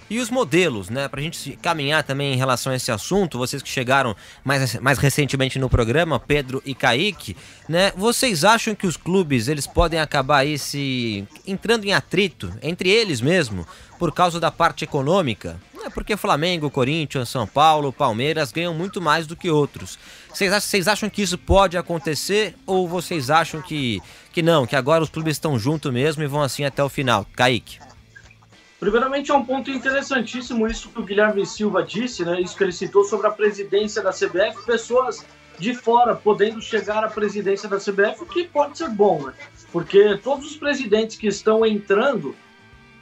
E 0.07 0.19
os 0.19 0.29
modelos, 0.29 0.91
né? 0.91 1.07
Pra 1.07 1.19
gente 1.19 1.35
se- 1.35 1.57
caminhar 1.59 2.03
também 2.03 2.33
em 2.33 2.37
relação 2.37 2.71
a 2.71 2.75
esse 2.75 2.91
assunto, 2.91 3.39
vocês 3.39 3.63
que 3.63 3.69
chegaram 3.69 4.15
mais, 4.43 4.75
mais 4.79 4.99
recentemente 4.99 5.57
no 5.57 5.67
programa, 5.67 6.19
Pedro 6.19 6.61
e 6.63 6.75
Kaique, 6.75 7.35
né? 7.67 7.91
Vocês 7.97 8.43
acham 8.43 8.75
que 8.75 8.85
os 8.85 8.95
clubes 8.95 9.47
eles 9.47 9.65
podem 9.65 9.99
acabar 9.99 10.37
aí 10.41 10.59
se 10.59 11.27
entrando 11.47 11.85
em 11.85 11.93
atrito 11.93 12.53
entre 12.61 12.89
eles 12.91 13.21
mesmo 13.21 13.65
por 13.97 14.11
causa 14.11 14.39
da 14.39 14.51
parte 14.51 14.83
econômica? 14.83 15.59
É 15.85 15.89
porque 15.89 16.17
Flamengo, 16.17 16.71
Corinthians, 16.71 17.29
São 17.29 17.45
Paulo, 17.45 17.93
Palmeiras 17.93 18.51
ganham 18.51 18.73
muito 18.73 18.99
mais 18.99 19.27
do 19.27 19.35
que 19.35 19.51
outros. 19.51 19.99
Vocês 20.33 20.87
acham, 20.87 21.11
que 21.11 21.21
isso 21.21 21.37
pode 21.37 21.77
acontecer 21.77 22.55
ou 22.65 22.87
vocês 22.87 23.29
acham 23.29 23.61
que, 23.61 24.01
que 24.33 24.41
não, 24.41 24.65
que 24.65 24.75
agora 24.75 25.03
os 25.03 25.11
clubes 25.11 25.33
estão 25.33 25.59
juntos 25.59 25.93
mesmo 25.93 26.23
e 26.23 26.27
vão 26.27 26.41
assim 26.41 26.65
até 26.65 26.83
o 26.83 26.89
final? 26.89 27.23
Kaique. 27.35 27.77
Primeiramente, 28.79 29.29
é 29.29 29.35
um 29.35 29.45
ponto 29.45 29.69
interessantíssimo 29.69 30.65
isso 30.65 30.89
que 30.89 30.99
o 30.99 31.03
Guilherme 31.03 31.45
Silva 31.45 31.83
disse, 31.83 32.25
né? 32.25 32.41
Isso 32.41 32.57
que 32.57 32.63
ele 32.63 32.71
citou 32.71 33.03
sobre 33.03 33.27
a 33.27 33.31
presidência 33.31 34.01
da 34.01 34.09
CBF, 34.09 34.65
pessoas 34.65 35.23
de 35.59 35.75
fora 35.75 36.15
podendo 36.15 36.59
chegar 36.63 37.03
à 37.03 37.09
presidência 37.09 37.69
da 37.69 37.77
CBF, 37.77 38.23
o 38.23 38.25
que 38.25 38.43
pode 38.45 38.79
ser 38.79 38.89
bom, 38.89 39.27
né? 39.27 39.33
Porque 39.71 40.17
todos 40.17 40.47
os 40.47 40.57
presidentes 40.57 41.15
que 41.15 41.27
estão 41.27 41.63
entrando, 41.63 42.35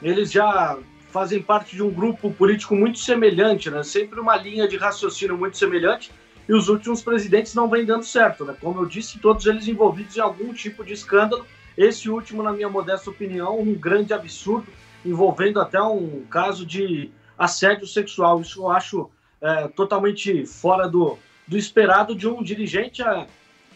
eles 0.01 0.29
já 0.29 0.77
fazem 1.13 1.39
parte 1.39 1.75
de 1.75 1.83
um 1.83 1.91
grupo 1.91 2.33
político 2.33 2.75
muito 2.75 2.97
semelhante, 2.97 3.69
né? 3.69 3.83
Sempre 3.83 4.19
uma 4.19 4.35
linha 4.35 4.67
de 4.67 4.75
raciocínio 4.75 5.37
muito 5.37 5.55
semelhante. 5.55 6.11
E 6.49 6.53
os 6.53 6.67
últimos 6.67 7.03
presidentes 7.03 7.53
não 7.53 7.69
vêm 7.69 7.85
dando 7.85 8.03
certo, 8.03 8.43
né? 8.43 8.55
Como 8.59 8.81
eu 8.81 8.85
disse, 8.87 9.19
todos 9.19 9.45
eles 9.45 9.67
envolvidos 9.67 10.17
em 10.17 10.19
algum 10.19 10.51
tipo 10.51 10.83
de 10.83 10.91
escândalo. 10.91 11.45
Esse 11.77 12.09
último, 12.09 12.41
na 12.41 12.51
minha 12.51 12.67
modesta 12.67 13.11
opinião, 13.11 13.59
um 13.59 13.75
grande 13.75 14.11
absurdo 14.11 14.67
envolvendo 15.05 15.61
até 15.61 15.79
um 15.81 16.25
caso 16.29 16.65
de 16.65 17.11
assédio 17.37 17.85
sexual. 17.85 18.41
Isso 18.41 18.63
eu 18.63 18.71
acho 18.71 19.09
é, 19.39 19.67
totalmente 19.67 20.45
fora 20.47 20.89
do, 20.89 21.17
do 21.47 21.57
esperado 21.57 22.15
de 22.15 22.27
um 22.27 22.41
dirigente, 22.41 23.03
é, 23.03 23.27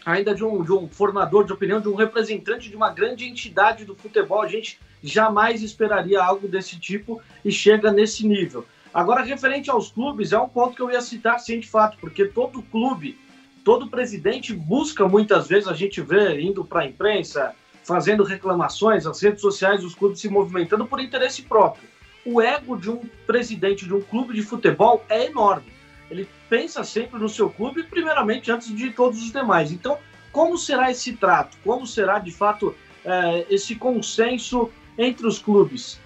ainda 0.04 0.34
de 0.34 0.44
um, 0.44 0.62
de 0.64 0.72
um 0.72 0.88
formador 0.88 1.44
de 1.44 1.52
opinião, 1.52 1.80
de 1.80 1.88
um 1.88 1.94
representante 1.94 2.68
de 2.68 2.74
uma 2.74 2.90
grande 2.90 3.24
entidade 3.24 3.84
do 3.84 3.94
futebol. 3.94 4.42
A 4.42 4.48
gente 4.48 4.80
jamais 5.02 5.62
esperaria 5.62 6.22
algo 6.22 6.48
desse 6.48 6.78
tipo 6.78 7.20
e 7.44 7.50
chega 7.50 7.92
nesse 7.92 8.26
nível. 8.26 8.66
Agora, 8.92 9.22
referente 9.22 9.70
aos 9.70 9.90
clubes, 9.90 10.32
é 10.32 10.38
um 10.38 10.48
ponto 10.48 10.74
que 10.74 10.82
eu 10.82 10.90
ia 10.90 11.00
citar 11.00 11.38
sim 11.38 11.60
de 11.60 11.68
fato, 11.68 11.98
porque 12.00 12.24
todo 12.24 12.62
clube, 12.62 13.18
todo 13.64 13.88
presidente 13.88 14.52
busca 14.54 15.06
muitas 15.06 15.46
vezes, 15.46 15.68
a 15.68 15.74
gente 15.74 16.00
vê 16.00 16.40
indo 16.40 16.64
para 16.64 16.80
a 16.80 16.86
imprensa, 16.86 17.54
fazendo 17.84 18.24
reclamações, 18.24 19.06
as 19.06 19.20
redes 19.20 19.40
sociais, 19.40 19.84
os 19.84 19.94
clubes 19.94 20.20
se 20.20 20.28
movimentando 20.28 20.86
por 20.86 21.00
interesse 21.00 21.42
próprio. 21.42 21.88
O 22.24 22.40
ego 22.42 22.76
de 22.76 22.90
um 22.90 23.00
presidente 23.26 23.86
de 23.86 23.94
um 23.94 24.00
clube 24.00 24.34
de 24.34 24.42
futebol 24.42 25.04
é 25.08 25.26
enorme. 25.26 25.72
Ele 26.10 26.28
pensa 26.48 26.82
sempre 26.84 27.18
no 27.18 27.28
seu 27.28 27.48
clube, 27.50 27.82
primeiramente, 27.82 28.50
antes 28.50 28.74
de 28.74 28.90
todos 28.90 29.22
os 29.22 29.32
demais. 29.32 29.70
Então, 29.70 29.98
como 30.32 30.56
será 30.58 30.90
esse 30.90 31.12
trato? 31.14 31.56
Como 31.64 31.86
será, 31.86 32.18
de 32.18 32.30
fato, 32.30 32.74
é, 33.04 33.46
esse 33.48 33.74
consenso 33.74 34.70
entre 34.98 35.26
os 35.26 35.38
clubes? 35.38 36.00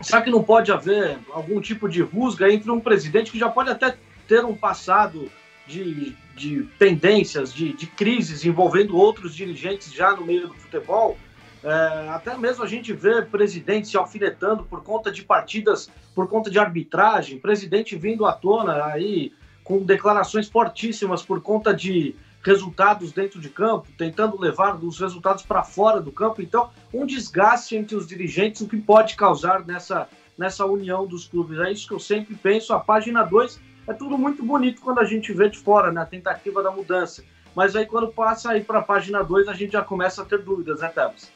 Será 0.00 0.22
que 0.22 0.30
não 0.30 0.42
pode 0.42 0.70
haver 0.70 1.18
algum 1.32 1.60
tipo 1.60 1.88
de 1.88 2.00
rusga 2.00 2.50
entre 2.50 2.70
um 2.70 2.80
presidente 2.80 3.32
que 3.32 3.38
já 3.38 3.48
pode 3.48 3.70
até 3.70 3.96
ter 4.28 4.44
um 4.44 4.54
passado 4.54 5.30
de, 5.66 6.14
de 6.36 6.62
pendências, 6.78 7.52
de, 7.52 7.72
de 7.72 7.86
crises 7.86 8.44
envolvendo 8.44 8.96
outros 8.96 9.34
dirigentes 9.34 9.92
já 9.92 10.14
no 10.14 10.24
meio 10.24 10.48
do 10.48 10.54
futebol? 10.54 11.18
É, 11.64 12.08
até 12.10 12.36
mesmo 12.36 12.62
a 12.62 12.68
gente 12.68 12.92
vê 12.92 13.22
presidente 13.22 13.88
se 13.88 13.96
alfinetando 13.96 14.64
por 14.64 14.84
conta 14.84 15.10
de 15.10 15.24
partidas, 15.24 15.90
por 16.14 16.28
conta 16.28 16.48
de 16.48 16.58
arbitragem, 16.58 17.38
presidente 17.38 17.96
vindo 17.96 18.24
à 18.24 18.32
tona 18.32 18.84
aí 18.84 19.32
com 19.64 19.82
declarações 19.82 20.48
fortíssimas 20.48 21.22
por 21.24 21.40
conta 21.40 21.74
de 21.74 22.14
resultados 22.46 23.10
dentro 23.10 23.40
de 23.40 23.48
campo, 23.48 23.88
tentando 23.98 24.40
levar 24.40 24.76
os 24.76 25.00
resultados 25.00 25.42
para 25.42 25.64
fora 25.64 26.00
do 26.00 26.12
campo. 26.12 26.40
Então, 26.40 26.70
um 26.94 27.04
desgaste 27.04 27.74
entre 27.74 27.96
os 27.96 28.06
dirigentes, 28.06 28.60
o 28.60 28.68
que 28.68 28.76
pode 28.76 29.16
causar 29.16 29.66
nessa, 29.66 30.08
nessa 30.38 30.64
união 30.64 31.04
dos 31.04 31.26
clubes. 31.26 31.58
É 31.58 31.72
isso 31.72 31.88
que 31.88 31.92
eu 31.92 31.98
sempre 31.98 32.36
penso. 32.36 32.72
A 32.72 32.78
página 32.78 33.24
2 33.24 33.60
é 33.88 33.92
tudo 33.92 34.16
muito 34.16 34.44
bonito 34.44 34.80
quando 34.80 35.00
a 35.00 35.04
gente 35.04 35.32
vê 35.32 35.48
de 35.48 35.58
fora, 35.58 35.90
na 35.90 36.02
né, 36.02 36.08
tentativa 36.08 36.62
da 36.62 36.70
mudança. 36.70 37.24
Mas 37.52 37.74
aí, 37.74 37.84
quando 37.84 38.08
passa 38.12 38.52
aí 38.52 38.62
para 38.62 38.78
a 38.78 38.82
página 38.82 39.24
2, 39.24 39.48
a 39.48 39.52
gente 39.52 39.72
já 39.72 39.82
começa 39.82 40.22
a 40.22 40.24
ter 40.24 40.38
dúvidas, 40.38 40.80
né, 40.80 40.88
Tebas? 40.88 41.28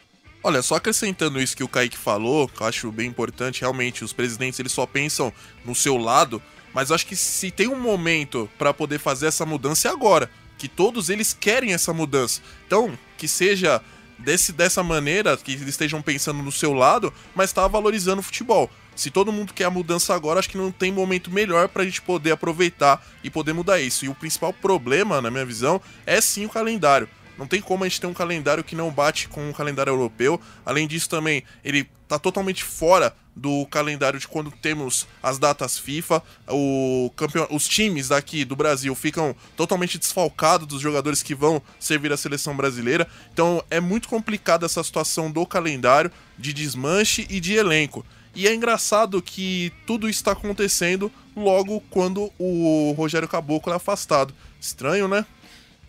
Olha, 0.45 0.63
só 0.63 0.77
acrescentando 0.77 1.41
isso 1.41 1.57
que 1.57 1.65
o 1.65 1.69
Kaique 1.69 1.99
falou, 1.99 2.49
que 2.49 2.63
eu 2.63 2.67
acho 2.69 2.93
bem 2.93 3.09
importante, 3.09 3.63
realmente, 3.63 4.05
os 4.05 4.13
presidentes 4.13 4.61
eles 4.61 4.73
só 4.73 4.87
pensam 4.87 5.33
no 5.65 5.75
seu 5.75 5.97
lado, 5.97 6.41
mas 6.73 6.93
acho 6.93 7.07
que 7.07 7.17
se 7.17 7.51
tem 7.51 7.67
um 7.67 7.79
momento 7.79 8.49
para 8.57 8.73
poder 8.73 8.99
fazer 8.99 9.27
essa 9.27 9.45
mudança 9.45 9.89
é 9.89 9.91
agora, 9.91 10.31
que 10.61 10.69
todos 10.69 11.09
eles 11.09 11.33
querem 11.33 11.73
essa 11.73 11.91
mudança. 11.91 12.43
Então, 12.67 12.93
que 13.17 13.27
seja 13.27 13.81
desse, 14.19 14.53
dessa 14.53 14.83
maneira, 14.83 15.35
que 15.35 15.53
eles 15.53 15.67
estejam 15.67 16.03
pensando 16.03 16.43
no 16.43 16.53
seu 16.53 16.75
lado, 16.75 17.11
mas 17.35 17.49
está 17.49 17.67
valorizando 17.67 18.21
o 18.21 18.23
futebol. 18.23 18.71
Se 18.95 19.11
todo 19.11 19.33
mundo 19.33 19.55
quer 19.55 19.65
a 19.65 19.71
mudança 19.71 20.15
agora, 20.15 20.39
acho 20.39 20.51
que 20.51 20.59
não 20.59 20.71
tem 20.71 20.93
momento 20.93 21.31
melhor 21.31 21.67
para 21.67 21.81
a 21.81 21.87
gente 21.87 22.03
poder 22.03 22.33
aproveitar 22.33 23.03
e 23.25 23.31
poder 23.31 23.55
mudar 23.55 23.81
isso. 23.81 24.05
E 24.05 24.11
o 24.11 24.15
principal 24.15 24.53
problema, 24.53 25.23
na 25.23 25.31
minha 25.31 25.47
visão, 25.47 25.81
é 26.05 26.21
sim 26.21 26.45
o 26.45 26.51
calendário. 26.51 27.09
Não 27.41 27.47
tem 27.47 27.63
como 27.63 27.83
a 27.83 27.89
gente 27.89 28.03
ter 28.03 28.07
um 28.07 28.13
calendário 28.13 28.63
que 28.63 28.77
não 28.77 28.91
bate 28.91 29.27
com 29.27 29.49
o 29.49 29.55
calendário 29.55 29.91
europeu. 29.91 30.39
Além 30.65 30.87
disso, 30.87 31.09
também, 31.09 31.43
ele 31.65 31.89
tá 32.07 32.19
totalmente 32.19 32.63
fora 32.63 33.17
do 33.35 33.65
calendário 33.71 34.21
de 34.21 34.29
quando 34.29 34.51
temos 34.51 35.07
as 35.23 35.39
datas 35.39 35.79
FIFA. 35.79 36.23
O 36.51 37.11
campeão, 37.17 37.49
os 37.51 37.67
times 37.67 38.09
daqui 38.09 38.45
do 38.45 38.55
Brasil 38.55 38.95
ficam 38.95 39.35
totalmente 39.57 39.97
desfalcados 39.97 40.67
dos 40.67 40.83
jogadores 40.83 41.23
que 41.23 41.35
vão 41.35 41.63
servir 41.79 42.13
a 42.13 42.17
seleção 42.19 42.55
brasileira. 42.55 43.09
Então 43.33 43.65
é 43.71 43.81
muito 43.81 44.07
complicada 44.07 44.67
essa 44.67 44.85
situação 44.85 45.31
do 45.31 45.47
calendário, 45.47 46.13
de 46.37 46.53
desmanche 46.53 47.27
e 47.31 47.41
de 47.41 47.55
elenco. 47.55 48.05
E 48.35 48.47
é 48.47 48.55
engraçado 48.55 49.23
que 49.23 49.73
tudo 49.87 50.11
está 50.11 50.33
acontecendo 50.33 51.11
logo 51.35 51.81
quando 51.89 52.31
o 52.39 52.93
Rogério 52.99 53.27
Caboclo 53.27 53.73
é 53.73 53.77
afastado. 53.77 54.35
Estranho, 54.61 55.09
né? 55.09 55.25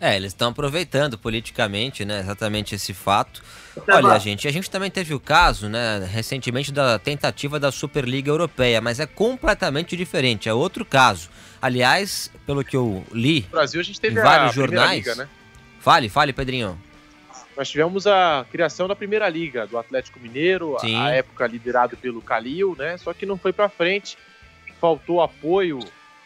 É, 0.02 0.16
eles 0.16 0.32
estão 0.32 0.48
aproveitando 0.48 1.16
politicamente, 1.16 2.04
né, 2.04 2.18
exatamente 2.18 2.74
esse 2.74 2.92
fato. 2.92 3.40
Olha, 3.88 4.18
gente, 4.18 4.48
a 4.48 4.50
gente 4.50 4.68
também 4.68 4.90
teve 4.90 5.14
o 5.14 5.20
caso, 5.20 5.68
né, 5.68 6.04
recentemente 6.10 6.72
da 6.72 6.98
tentativa 6.98 7.60
da 7.60 7.70
Superliga 7.70 8.28
Europeia, 8.28 8.80
mas 8.80 8.98
é 8.98 9.06
completamente 9.06 9.96
diferente, 9.96 10.48
é 10.48 10.52
outro 10.52 10.84
caso. 10.84 11.30
Aliás, 11.62 12.32
pelo 12.44 12.64
que 12.64 12.76
eu 12.76 13.06
li, 13.12 13.42
no 13.42 13.50
Brasil 13.50 13.80
a 13.80 13.84
gente 13.84 14.00
teve 14.00 14.18
em 14.18 14.22
vários 14.24 14.50
a 14.50 14.52
jornais. 14.52 14.96
Liga, 14.96 15.14
né? 15.14 15.28
Fale, 15.78 16.08
fale, 16.08 16.32
Pedrinho. 16.32 16.76
Nós 17.56 17.70
tivemos 17.70 18.04
a 18.04 18.44
criação 18.50 18.88
da 18.88 18.96
Primeira 18.96 19.28
Liga 19.28 19.68
do 19.68 19.78
Atlético 19.78 20.18
Mineiro, 20.18 20.76
Sim. 20.80 20.96
a 20.96 21.10
época 21.10 21.46
liderado 21.46 21.96
pelo 21.96 22.20
Calil, 22.20 22.74
né? 22.76 22.96
Só 22.96 23.14
que 23.14 23.24
não 23.24 23.38
foi 23.38 23.52
para 23.52 23.68
frente, 23.68 24.18
faltou 24.80 25.22
apoio 25.22 25.78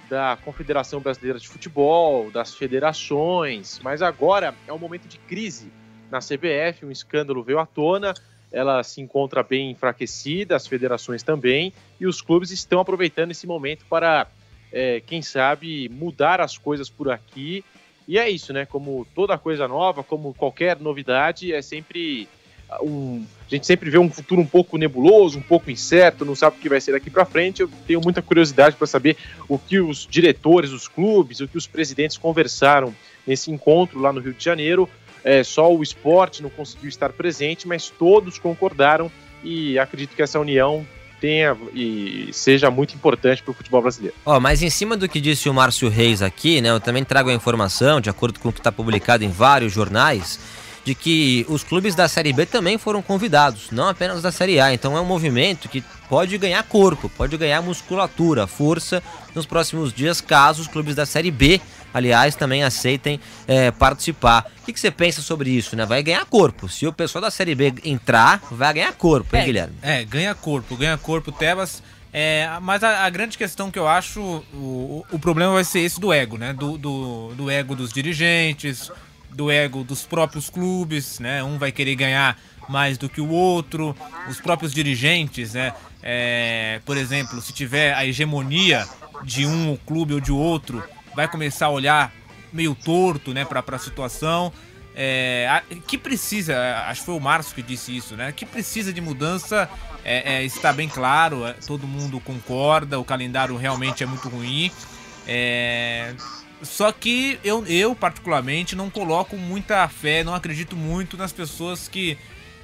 da 0.09 0.39
Confederação 0.45 1.01
Brasileira 1.01 1.39
de 1.39 1.49
Futebol, 1.49 2.31
das 2.31 2.55
federações, 2.55 3.81
mas 3.83 4.03
agora 4.03 4.55
é 4.67 4.73
um 4.73 4.79
momento 4.79 5.09
de 5.09 5.19
crise 5.19 5.73
na 6.11 6.19
CBF, 6.19 6.85
um 6.85 6.91
escândalo 6.91 7.43
veio 7.43 7.59
à 7.59 7.67
tona, 7.67 8.15
ela 8.53 8.83
se 8.83 9.01
encontra 9.01 9.43
bem 9.43 9.73
enfraquecida, 9.73 10.55
as 10.55 10.67
federações 10.67 11.23
também, 11.23 11.73
e 12.01 12.07
os 12.07 12.23
clubes 12.23 12.51
estão 12.51 12.81
aproveitando 12.81 13.33
esse 13.33 13.47
momento 13.47 13.85
para, 13.87 14.27
é, 14.73 15.01
quem 15.01 15.21
sabe, 15.21 15.89
mudar 15.89 16.41
as 16.41 16.57
coisas 16.57 16.89
por 16.89 17.11
aqui. 17.11 17.65
E 18.07 18.19
é 18.19 18.31
isso, 18.31 18.53
né? 18.53 18.65
Como 18.65 19.07
toda 19.15 19.37
coisa 19.37 19.67
nova, 19.67 20.05
como 20.05 20.33
qualquer 20.33 20.79
novidade, 20.79 21.53
é 21.53 21.61
sempre 21.61 22.29
um, 22.81 23.27
a 23.47 23.55
gente 23.55 23.67
sempre 23.67 23.89
vê 23.89 23.99
um 23.99 24.11
futuro 24.11 24.41
um 24.41 24.47
pouco 24.47 24.77
nebuloso, 24.77 25.39
um 25.39 25.43
pouco 25.43 25.71
incerto, 25.71 26.25
não 26.25 26.35
sabe 26.35 26.57
o 26.57 26.61
que 26.61 26.69
vai 26.69 26.81
ser 26.81 26.93
daqui 26.93 27.09
para 27.09 27.25
frente. 27.25 27.63
Eu 27.63 27.71
tenho 27.87 28.01
muita 28.01 28.21
curiosidade 28.21 28.75
para 28.75 28.87
saber 28.87 29.17
o 29.49 29.57
que 29.57 29.79
os 29.79 30.07
diretores 30.11 30.71
dos 30.71 30.89
clubes, 30.89 31.41
o 31.41 31.47
que 31.47 31.57
os 31.57 31.67
presidentes 31.67 32.17
conversaram 32.17 32.95
nesse 33.27 33.51
encontro 33.51 34.01
lá 34.01 34.13
no 34.13 34.21
Rio 34.21 34.35
de 34.35 34.45
Janeiro. 34.45 34.89
É, 35.23 35.45
só 35.45 35.73
o 35.73 35.83
esporte 35.83 36.43
não 36.43 36.51
conseguiu 36.51 36.89
estar 36.89 37.13
presente, 37.13 37.69
mas 37.69 37.89
todos 37.89 38.39
concordaram 38.39 39.11
e 39.45 39.79
acredito 39.79 40.15
que 40.17 40.23
essa 40.23 40.41
união 40.41 40.87
tenha 41.21 41.57
e 41.73 42.29
seja 42.33 42.71
muito 42.71 42.95
importante 42.95 43.43
para 43.43 43.51
o 43.51 43.55
futebol 43.55 43.81
brasileiro. 43.81 44.15
Ó, 44.25 44.39
mas 44.39 44.63
em 44.63 44.71
cima 44.71 44.97
do 44.97 45.09
que 45.09 45.21
disse 45.21 45.49
o 45.49 45.55
Márcio 45.55 45.89
Reis 45.89 46.21
aqui, 46.21 46.61
né, 46.61 46.71
eu 46.71 46.81
também 46.81 47.05
trago 47.05 47.31
a 47.31 47.33
informação, 47.33 48.01
de 48.01 48.11
acordo 48.11 48.39
com 48.39 48.49
o 48.49 48.53
que 48.53 48.61
está 48.61 48.71
publicado 48.71 49.25
em 49.25 49.31
vários 49.31 49.73
jornais, 49.73 50.39
de 50.87 50.95
que 50.95 51.45
os 51.49 51.65
clubes 51.65 51.97
da 51.97 52.07
Série 52.07 52.33
B 52.33 52.47
também 52.47 52.79
foram 52.79 53.03
convidados, 53.03 53.73
não 53.73 53.89
apenas 53.89 54.23
da 54.23 54.31
Série 54.31 54.61
A. 54.61 54.73
Então 54.73 54.97
é 54.97 55.01
um 55.01 55.05
movimento 55.05 55.69
que 55.69 55.83
pode 56.09 56.39
ganhar 56.39 56.63
corpo, 56.63 57.09
pode 57.09 57.37
ganhar 57.37 57.61
musculatura, 57.61 58.47
força 58.47 59.03
nos 59.35 59.45
próximos 59.45 59.93
dias, 59.93 60.21
caso 60.21 60.63
os 60.63 60.69
clubes 60.69 60.95
da 60.95 61.05
Série 61.05 61.33
B, 61.33 61.61
aliás, 61.93 62.37
também 62.37 62.63
aceitem 62.63 63.19
é, 63.49 63.73
participar. 63.73 64.47
O 64.63 64.65
que, 64.65 64.73
que, 64.73 64.79
você 64.79 64.93
pensa 64.93 65.21
sobre 65.21 65.51
isso, 65.51 65.75
né? 65.75 65.85
Vai 65.85 66.05
ganhar 66.05 66.25
corpo. 66.25 66.69
Se 66.69 66.87
o 66.87 66.93
pessoal 66.93 67.21
da 67.21 67.33
Série 67.33 67.57
B 67.57 67.75
entrar, 67.85 68.41
vai 68.49 68.73
ganhar 68.73 68.93
corpo, 68.93 69.35
hein, 69.35 69.43
é, 69.43 69.45
Guilherme? 69.45 69.75
É, 69.83 70.05
ganha 70.05 70.37
corpo, 70.37 70.77
ganha 70.77 70.97
corpo, 70.97 71.33
Tebas. 71.33 71.83
É, 72.13 72.49
mas 72.63 72.85
a, 72.85 73.05
a, 73.05 73.11
grande 73.11 73.37
questão 73.37 73.73
que 73.73 73.79
eu 73.79 73.89
acho, 73.89 74.21
o, 74.55 75.05
o 75.11 75.19
problema 75.19 75.55
vai 75.55 75.65
ser 75.65 75.81
esse 75.81 76.01
do 76.01 76.13
ego, 76.13 76.39
né? 76.39 76.53
Do, 76.53 76.79
do, 76.79 77.35
do 77.35 77.51
ego 77.51 77.75
dos 77.75 77.93
dirigentes, 77.93 78.91
do 79.37 79.51
ego 79.51 79.85
dos 79.85 80.05
próprios 80.05 80.49
clubes, 80.49 81.21
né? 81.21 81.45
Um 81.45 81.59
vai 81.59 81.71
querer 81.71 81.95
ganhar 81.95 82.39
mais 82.69 82.97
do 82.97 83.09
que 83.09 83.21
o 83.21 83.29
outro, 83.29 83.95
os 84.29 84.41
próprios 84.41 84.73
dirigentes, 84.73 85.53
né? 85.53 85.75
É, 86.03 86.81
por 86.87 86.97
exemplo, 86.97 87.41
se 87.43 87.53
tiver 87.53 87.93
a 87.95 88.05
hegemonia 88.07 88.89
de 89.23 89.47
um 89.47 89.77
clube 89.87 90.15
ou 90.15 90.21
de 90.21 90.33
outro, 90.33 90.83
vai 91.15 91.29
começar 91.29 91.67
a 91.67 91.71
olhar 91.71 92.13
meio 92.53 92.75
torto, 92.75 93.35
né, 93.35 93.45
para 93.45 93.63
a 93.77 93.79
situação. 93.79 94.53
É, 94.99 95.63
que 95.87 95.99
precisa, 95.99 96.57
acho 96.87 97.01
que 97.01 97.07
foi 97.07 97.15
o 97.15 97.21
Márcio 97.21 97.55
que 97.55 97.63
disse 97.63 97.95
isso, 97.95 98.17
né? 98.17 98.33
Que 98.33 98.47
precisa 98.47 98.91
de 98.91 99.01
mudança, 99.03 99.69
é, 100.03 100.37
é, 100.37 100.45
está 100.45 100.73
bem 100.73 100.89
claro, 100.89 101.45
é, 101.45 101.53
todo 101.53 101.87
mundo 101.87 102.19
concorda, 102.21 102.99
o 102.99 103.05
calendário 103.05 103.55
realmente 103.57 104.03
é 104.03 104.07
muito 104.07 104.31
ruim. 104.31 104.73
Só 106.63 106.91
que 106.91 107.39
eu, 107.45 107.67
eu, 107.67 107.95
particularmente, 107.95 108.75
não 108.75 108.89
coloco 108.89 109.37
muita 109.37 109.87
fé, 109.89 110.25
não 110.25 110.35
acredito 110.35 110.75
muito 110.75 111.17
nas 111.17 111.33
pessoas 111.33 111.87
que, 111.87 112.17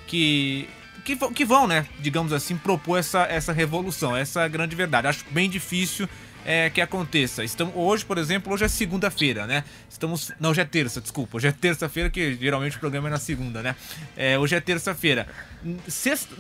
que, 0.07 0.68
que, 1.05 1.16
que 1.16 1.44
vão, 1.44 1.66
né, 1.66 1.87
digamos 2.00 2.33
assim, 2.33 2.57
propor 2.57 2.98
essa, 2.98 3.22
essa 3.24 3.52
revolução. 3.52 4.16
Essa 4.16 4.46
grande 4.48 4.74
verdade. 4.74 5.07
Acho 5.07 5.24
bem 5.31 5.48
difícil 5.48 6.09
é, 6.44 6.70
que 6.70 6.81
aconteça. 6.81 7.44
Estamos, 7.44 7.74
hoje, 7.76 8.05
por 8.05 8.18
exemplo, 8.18 8.52
hoje 8.52 8.64
é 8.64 8.68
segunda-feira, 8.68 9.46
né? 9.46 9.64
Estamos. 9.88 10.33
Não, 10.40 10.50
hoje 10.50 10.61
é 10.61 10.64
terça, 10.64 11.00
desculpa. 11.00 11.37
Hoje 11.37 11.48
é 11.48 11.52
terça-feira, 11.52 12.11
que 12.11 12.35
geralmente 12.35 12.76
o 12.76 12.81
programa 12.81 13.09
é 13.09 13.11
na 13.11 13.18
segunda, 13.18 13.62
né? 13.62 13.76
É, 14.16 14.38
hoje 14.38 14.55
é 14.55 14.61
terça-feira. 14.61 15.26
Sexta, 15.87 16.35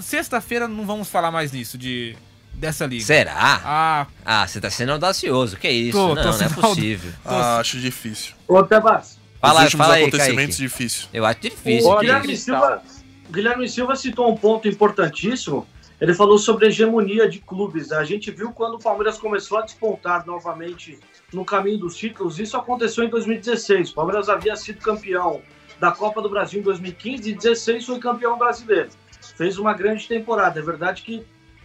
sexta-feira 0.00 0.68
não 0.68 0.86
vamos 0.86 1.08
falar 1.08 1.30
mais 1.30 1.52
nisso, 1.52 1.76
de 1.76 2.16
dessa 2.54 2.86
liga. 2.86 3.04
Será? 3.04 3.60
Ah, 3.64 4.06
ah 4.24 4.46
você 4.46 4.60
tá 4.60 4.70
sendo 4.70 4.92
audacioso. 4.92 5.56
Que 5.56 5.68
isso? 5.68 5.98
Tô, 5.98 6.14
não, 6.14 6.22
tô 6.22 6.30
não 6.30 6.46
é 6.46 6.48
possível. 6.48 7.12
Ah, 7.24 7.58
acho 7.58 7.78
difícil. 7.78 8.34
Ô, 8.48 8.62
Tebas. 8.62 9.18
Fala, 9.40 9.66
Os 9.66 9.72
fala 9.72 9.94
aí, 9.94 10.02
acontecimentos 10.04 10.56
Kaique. 10.56 10.62
difícil. 10.62 11.08
Eu 11.12 11.26
acho 11.26 11.40
difícil. 11.40 11.90
O 11.90 11.98
Guilherme. 11.98 12.36
Silva, 12.36 12.82
Guilherme 13.30 13.68
Silva 13.68 13.96
citou 13.96 14.32
um 14.32 14.36
ponto 14.36 14.66
importantíssimo. 14.66 15.66
Ele 16.00 16.14
falou 16.14 16.38
sobre 16.38 16.66
a 16.66 16.68
hegemonia 16.68 17.28
de 17.28 17.38
clubes. 17.38 17.92
A 17.92 18.04
gente 18.04 18.30
viu 18.30 18.52
quando 18.52 18.74
o 18.74 18.78
Palmeiras 18.78 19.18
começou 19.18 19.58
a 19.58 19.62
despontar 19.62 20.26
novamente 20.26 20.98
no 21.32 21.44
caminho 21.44 21.78
dos 21.78 21.96
títulos. 21.96 22.38
Isso 22.38 22.56
aconteceu 22.56 23.04
em 23.04 23.08
2016. 23.08 23.90
O 23.90 23.94
Palmeiras 23.94 24.28
havia 24.28 24.56
sido 24.56 24.80
campeão 24.80 25.42
da 25.78 25.92
Copa 25.92 26.22
do 26.22 26.28
Brasil 26.28 26.60
em 26.60 26.62
2015 26.62 27.14
e 27.14 27.32
2016 27.32 27.86
foi 27.86 27.98
campeão 27.98 28.38
brasileiro. 28.38 28.88
Fez 29.36 29.58
uma 29.58 29.72
grande 29.72 30.06
temporada. 30.06 30.58
É 30.58 30.62
verdade 30.62 31.02
que 31.02 31.24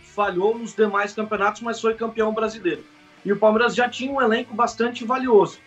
falhou 0.10 0.58
nos 0.58 0.76
demais 0.76 1.14
campeonatos, 1.14 1.62
mas 1.62 1.80
foi 1.80 1.94
campeão 1.94 2.34
brasileiro. 2.34 2.84
E 3.24 3.32
o 3.32 3.38
Palmeiras 3.38 3.76
já 3.76 3.90
tinha 3.90 4.12
um 4.12 4.22
elenco 4.22 4.54
bastante 4.54 5.06
valioso. 5.06 5.60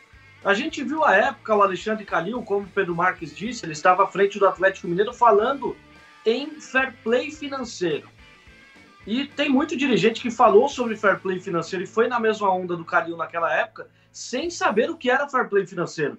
A 0.45 0.55
gente 0.55 0.83
viu 0.83 1.05
a 1.05 1.15
época 1.15 1.55
o 1.55 1.63
Alexandre 1.63 2.05
Calil, 2.05 2.43
como 2.43 2.67
o 2.67 2.69
Pedro 2.69 2.95
Marques 2.95 3.35
disse, 3.35 3.65
ele 3.65 3.73
estava 3.73 4.05
à 4.05 4.07
frente 4.07 4.39
do 4.39 4.47
Atlético 4.47 4.89
Mineiro 4.89 5.13
falando 5.13 5.77
em 6.27 6.61
fair 6.61 6.95
play 7.05 7.31
financeiro. 7.31 8.09
E 9.07 9.27
tem 9.27 9.49
muito 9.49 9.77
dirigente 9.77 10.21
que 10.21 10.31
falou 10.31 10.69
sobre 10.69 10.97
fair 10.97 11.21
play 11.21 11.41
financeiro 11.41 11.85
e 11.85 11.87
foi 11.87 12.09
na 12.09 12.19
mesma 12.19 12.53
onda 12.53 12.77
do 12.77 12.85
Calil 12.85 13.17
naquela 13.17 13.53
época, 13.55 13.89
sem 14.11 14.51
saber 14.51 14.91
o 14.91 14.97
que 14.97 15.11
era 15.11 15.29
fair 15.29 15.49
play 15.49 15.67
financeiro. 15.67 16.19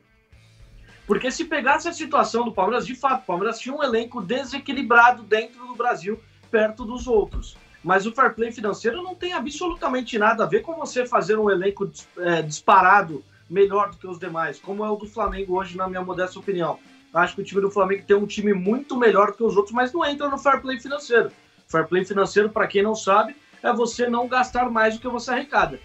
Porque 1.05 1.29
se 1.29 1.45
pegasse 1.45 1.87
a 1.87 1.93
situação 1.93 2.45
do 2.45 2.53
Palmeiras, 2.53 2.85
de 2.85 2.95
fato, 2.95 3.23
o 3.23 3.25
Palmeiras 3.25 3.59
tinha 3.59 3.75
um 3.75 3.83
elenco 3.83 4.21
desequilibrado 4.21 5.23
dentro 5.23 5.65
do 5.67 5.75
Brasil, 5.75 6.21
perto 6.49 6.85
dos 6.85 7.07
outros. 7.07 7.57
Mas 7.83 8.05
o 8.05 8.13
fair 8.13 8.33
play 8.33 8.51
financeiro 8.51 9.01
não 9.03 9.13
tem 9.13 9.33
absolutamente 9.33 10.17
nada 10.17 10.43
a 10.43 10.47
ver 10.47 10.61
com 10.61 10.73
você 10.75 11.05
fazer 11.05 11.37
um 11.37 11.49
elenco 11.49 11.91
é, 12.17 12.41
disparado 12.41 13.23
melhor 13.49 13.91
do 13.91 13.97
que 13.97 14.07
os 14.07 14.17
demais, 14.17 14.59
como 14.59 14.85
é 14.85 14.89
o 14.89 14.95
do 14.95 15.05
Flamengo 15.05 15.57
hoje, 15.57 15.75
na 15.75 15.87
minha 15.87 16.01
modesta 16.01 16.39
opinião. 16.39 16.79
Acho 17.13 17.35
que 17.35 17.41
o 17.41 17.43
time 17.43 17.61
do 17.61 17.69
Flamengo 17.69 18.03
tem 18.07 18.15
um 18.15 18.25
time 18.25 18.53
muito 18.53 18.97
melhor 18.97 19.27
do 19.27 19.33
que 19.33 19.43
os 19.43 19.55
outros, 19.55 19.75
mas 19.75 19.93
não 19.93 20.03
entra 20.03 20.29
no 20.29 20.37
fair 20.37 20.61
play 20.61 20.79
financeiro. 20.79 21.31
Fair 21.67 21.87
play 21.87 22.03
financeiro, 22.03 22.49
para 22.49 22.65
quem 22.65 22.81
não 22.81 22.95
sabe, 22.95 23.35
é 23.61 23.71
você 23.71 24.07
não 24.07 24.27
gastar 24.27 24.69
mais 24.69 24.95
do 24.95 25.01
que 25.01 25.07
você 25.07 25.31
arrecada. 25.31 25.79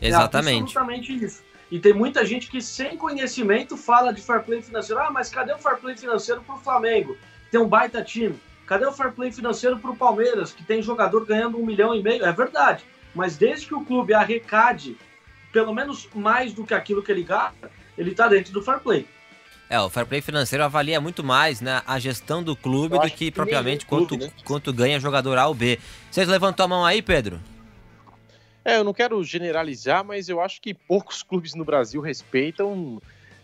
Exatamente. 0.00 0.58
É 0.58 0.60
absolutamente 0.62 1.24
isso. 1.24 1.44
E 1.70 1.78
tem 1.78 1.92
muita 1.92 2.24
gente 2.24 2.48
que, 2.48 2.60
sem 2.60 2.96
conhecimento, 2.96 3.76
fala 3.76 4.12
de 4.12 4.20
fair 4.20 4.42
play 4.42 4.62
financeiro. 4.62 5.00
Ah, 5.00 5.10
mas 5.10 5.28
cadê 5.28 5.52
o 5.52 5.58
fair 5.58 5.78
play 5.78 5.96
financeiro 5.96 6.40
para 6.42 6.54
o 6.54 6.58
Flamengo? 6.58 7.16
Tem 7.50 7.60
um 7.60 7.68
baita 7.68 8.02
time. 8.02 8.38
Cadê 8.66 8.84
o 8.84 8.92
fair 8.92 9.12
play 9.12 9.30
financeiro 9.30 9.78
para 9.78 9.90
o 9.90 9.96
Palmeiras, 9.96 10.52
que 10.52 10.64
tem 10.64 10.82
jogador 10.82 11.24
ganhando 11.24 11.58
um 11.58 11.64
milhão 11.64 11.94
e 11.94 12.02
meio? 12.02 12.24
É 12.24 12.32
verdade. 12.32 12.84
Mas 13.14 13.36
desde 13.36 13.66
que 13.66 13.74
o 13.74 13.84
clube 13.84 14.12
arrecade 14.12 14.96
pelo 15.52 15.72
menos 15.72 16.06
mais 16.14 16.52
do 16.52 16.64
que 16.64 16.74
aquilo 16.74 17.02
que 17.02 17.10
ele 17.10 17.22
gasta, 17.22 17.70
ele 17.96 18.10
está 18.10 18.28
dentro 18.28 18.52
do 18.52 18.62
fair 18.62 18.78
play. 18.78 19.06
É, 19.70 19.80
o 19.80 19.88
fair 19.88 20.06
play 20.06 20.20
financeiro 20.20 20.62
avalia 20.62 21.00
muito 21.00 21.24
mais 21.24 21.62
né, 21.62 21.82
a 21.86 21.98
gestão 21.98 22.42
do 22.42 22.54
clube 22.54 22.98
do 22.98 23.08
que 23.08 23.10
que 23.10 23.30
propriamente 23.30 23.86
nenhum 23.86 24.00
quanto, 24.00 24.08
clube, 24.08 24.24
né? 24.24 24.32
quanto 24.44 24.72
ganha 24.72 25.00
jogador 25.00 25.38
A 25.38 25.46
ou 25.46 25.54
B. 25.54 25.78
Vocês 26.10 26.28
levantou 26.28 26.64
a 26.64 26.68
mão 26.68 26.84
aí, 26.84 27.00
Pedro? 27.00 27.40
É, 28.62 28.76
eu 28.76 28.84
não 28.84 28.92
quero 28.92 29.22
generalizar, 29.24 30.04
mas 30.04 30.28
eu 30.28 30.40
acho 30.40 30.60
que 30.60 30.74
poucos 30.74 31.22
clubes 31.22 31.54
no 31.54 31.64
Brasil 31.64 32.00
respeitam. 32.02 33.00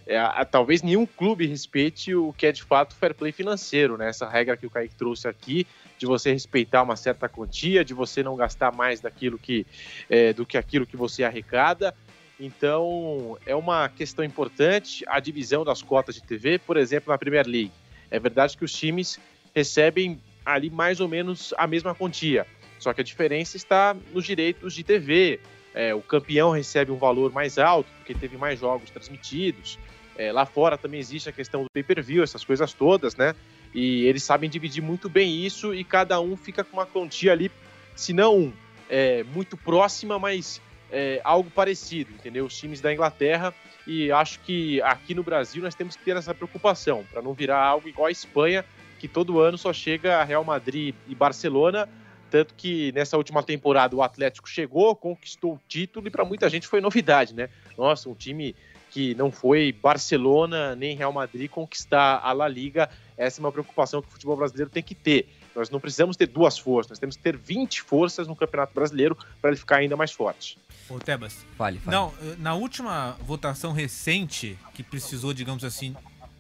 É, 0.06 0.18
a- 0.18 0.44
talvez 0.44 0.82
nenhum 0.82 1.06
clube 1.06 1.46
respeite 1.46 2.14
o 2.14 2.32
que 2.32 2.46
é 2.46 2.52
de 2.52 2.62
fato 2.62 2.94
fair 2.94 3.14
play 3.14 3.32
financeiro, 3.32 3.96
né? 3.96 4.08
Essa 4.08 4.28
regra 4.28 4.56
que 4.56 4.66
o 4.66 4.70
Kaique 4.70 4.94
trouxe 4.94 5.28
aqui, 5.28 5.66
de 5.98 6.06
você 6.06 6.32
respeitar 6.32 6.82
uma 6.82 6.96
certa 6.96 7.28
quantia, 7.28 7.84
de 7.84 7.94
você 7.94 8.22
não 8.22 8.34
gastar 8.36 8.72
mais 8.72 9.00
daquilo 9.00 9.38
que, 9.38 9.66
é, 10.10 10.32
do 10.32 10.44
que 10.44 10.56
aquilo 10.58 10.86
que 10.86 10.96
você 10.96 11.22
arrecada. 11.24 11.94
Então, 12.40 13.38
é 13.46 13.54
uma 13.54 13.88
questão 13.88 14.24
importante 14.24 15.04
a 15.06 15.20
divisão 15.20 15.64
das 15.64 15.80
cotas 15.80 16.16
de 16.16 16.22
TV, 16.22 16.58
por 16.58 16.76
exemplo, 16.76 17.12
na 17.12 17.18
Premier 17.18 17.46
League. 17.46 17.70
É 18.10 18.18
verdade 18.18 18.56
que 18.56 18.64
os 18.64 18.72
times 18.72 19.20
recebem 19.54 20.20
ali 20.44 20.68
mais 20.68 20.98
ou 20.98 21.06
menos 21.08 21.54
a 21.56 21.66
mesma 21.66 21.94
quantia. 21.94 22.46
Só 22.80 22.92
que 22.92 23.00
a 23.00 23.04
diferença 23.04 23.56
está 23.56 23.96
nos 24.12 24.24
direitos 24.24 24.74
de 24.74 24.82
TV. 24.82 25.38
É, 25.72 25.94
o 25.94 26.02
campeão 26.02 26.50
recebe 26.50 26.90
um 26.90 26.96
valor 26.96 27.32
mais 27.32 27.58
alto, 27.58 27.88
porque 27.98 28.12
teve 28.12 28.36
mais 28.36 28.58
jogos 28.58 28.90
transmitidos. 28.90 29.78
É, 30.22 30.30
lá 30.30 30.46
fora 30.46 30.78
também 30.78 31.00
existe 31.00 31.28
a 31.28 31.32
questão 31.32 31.64
do 31.64 31.70
pay-per-view, 31.70 32.22
essas 32.22 32.44
coisas 32.44 32.72
todas, 32.72 33.16
né? 33.16 33.34
E 33.74 34.04
eles 34.04 34.22
sabem 34.22 34.48
dividir 34.48 34.80
muito 34.80 35.08
bem 35.08 35.44
isso 35.44 35.74
e 35.74 35.82
cada 35.82 36.20
um 36.20 36.36
fica 36.36 36.62
com 36.62 36.76
uma 36.76 36.86
quantia 36.86 37.32
ali, 37.32 37.50
se 37.96 38.12
não 38.12 38.52
é, 38.88 39.24
muito 39.24 39.56
próxima, 39.56 40.20
mas 40.20 40.60
é, 40.92 41.20
algo 41.24 41.50
parecido, 41.50 42.12
entendeu? 42.12 42.44
Os 42.44 42.56
times 42.56 42.80
da 42.80 42.92
Inglaterra. 42.92 43.52
E 43.84 44.12
acho 44.12 44.38
que 44.40 44.80
aqui 44.82 45.12
no 45.12 45.24
Brasil 45.24 45.60
nós 45.60 45.74
temos 45.74 45.96
que 45.96 46.04
ter 46.04 46.16
essa 46.16 46.32
preocupação, 46.32 47.04
para 47.10 47.20
não 47.20 47.32
virar 47.32 47.60
algo 47.60 47.88
igual 47.88 48.06
a 48.06 48.12
Espanha, 48.12 48.64
que 49.00 49.08
todo 49.08 49.40
ano 49.40 49.58
só 49.58 49.72
chega 49.72 50.18
a 50.18 50.24
Real 50.24 50.44
Madrid 50.44 50.94
e 51.08 51.14
Barcelona 51.16 51.88
tanto 52.32 52.54
que 52.54 52.90
nessa 52.92 53.18
última 53.18 53.42
temporada 53.42 53.94
o 53.94 54.02
Atlético 54.02 54.48
chegou, 54.48 54.96
conquistou 54.96 55.52
o 55.52 55.60
título 55.68 56.08
e 56.08 56.10
para 56.10 56.24
muita 56.24 56.48
gente 56.48 56.66
foi 56.66 56.80
novidade, 56.80 57.34
né? 57.34 57.50
Nossa, 57.76 58.08
um 58.08 58.14
time 58.14 58.56
que 58.92 59.14
não 59.14 59.32
foi 59.32 59.72
Barcelona 59.72 60.76
nem 60.76 60.94
Real 60.94 61.12
Madrid 61.12 61.50
conquistar 61.50 62.20
a 62.22 62.32
La 62.32 62.46
Liga. 62.46 62.90
Essa 63.16 63.40
é 63.40 63.42
uma 63.42 63.50
preocupação 63.50 64.02
que 64.02 64.08
o 64.08 64.10
futebol 64.10 64.36
brasileiro 64.36 64.70
tem 64.70 64.82
que 64.82 64.94
ter. 64.94 65.28
Nós 65.56 65.70
não 65.70 65.80
precisamos 65.80 66.16
ter 66.16 66.26
duas 66.26 66.58
forças, 66.58 66.90
nós 66.90 66.98
temos 66.98 67.16
que 67.16 67.22
ter 67.22 67.36
20 67.36 67.82
forças 67.82 68.28
no 68.28 68.36
Campeonato 68.36 68.74
Brasileiro 68.74 69.16
para 69.40 69.50
ele 69.50 69.58
ficar 69.58 69.76
ainda 69.76 69.96
mais 69.96 70.12
forte. 70.12 70.58
Ô, 70.88 70.98
Tebas. 70.98 71.44
Fale, 71.56 71.78
fale. 71.78 71.96
Não, 71.96 72.12
eh, 72.22 72.36
na 72.38 72.54
última 72.54 73.16
votação 73.22 73.72
recente, 73.72 74.58
que 74.74 74.82
precisou, 74.82 75.32
digamos 75.32 75.64
assim, 75.64 75.96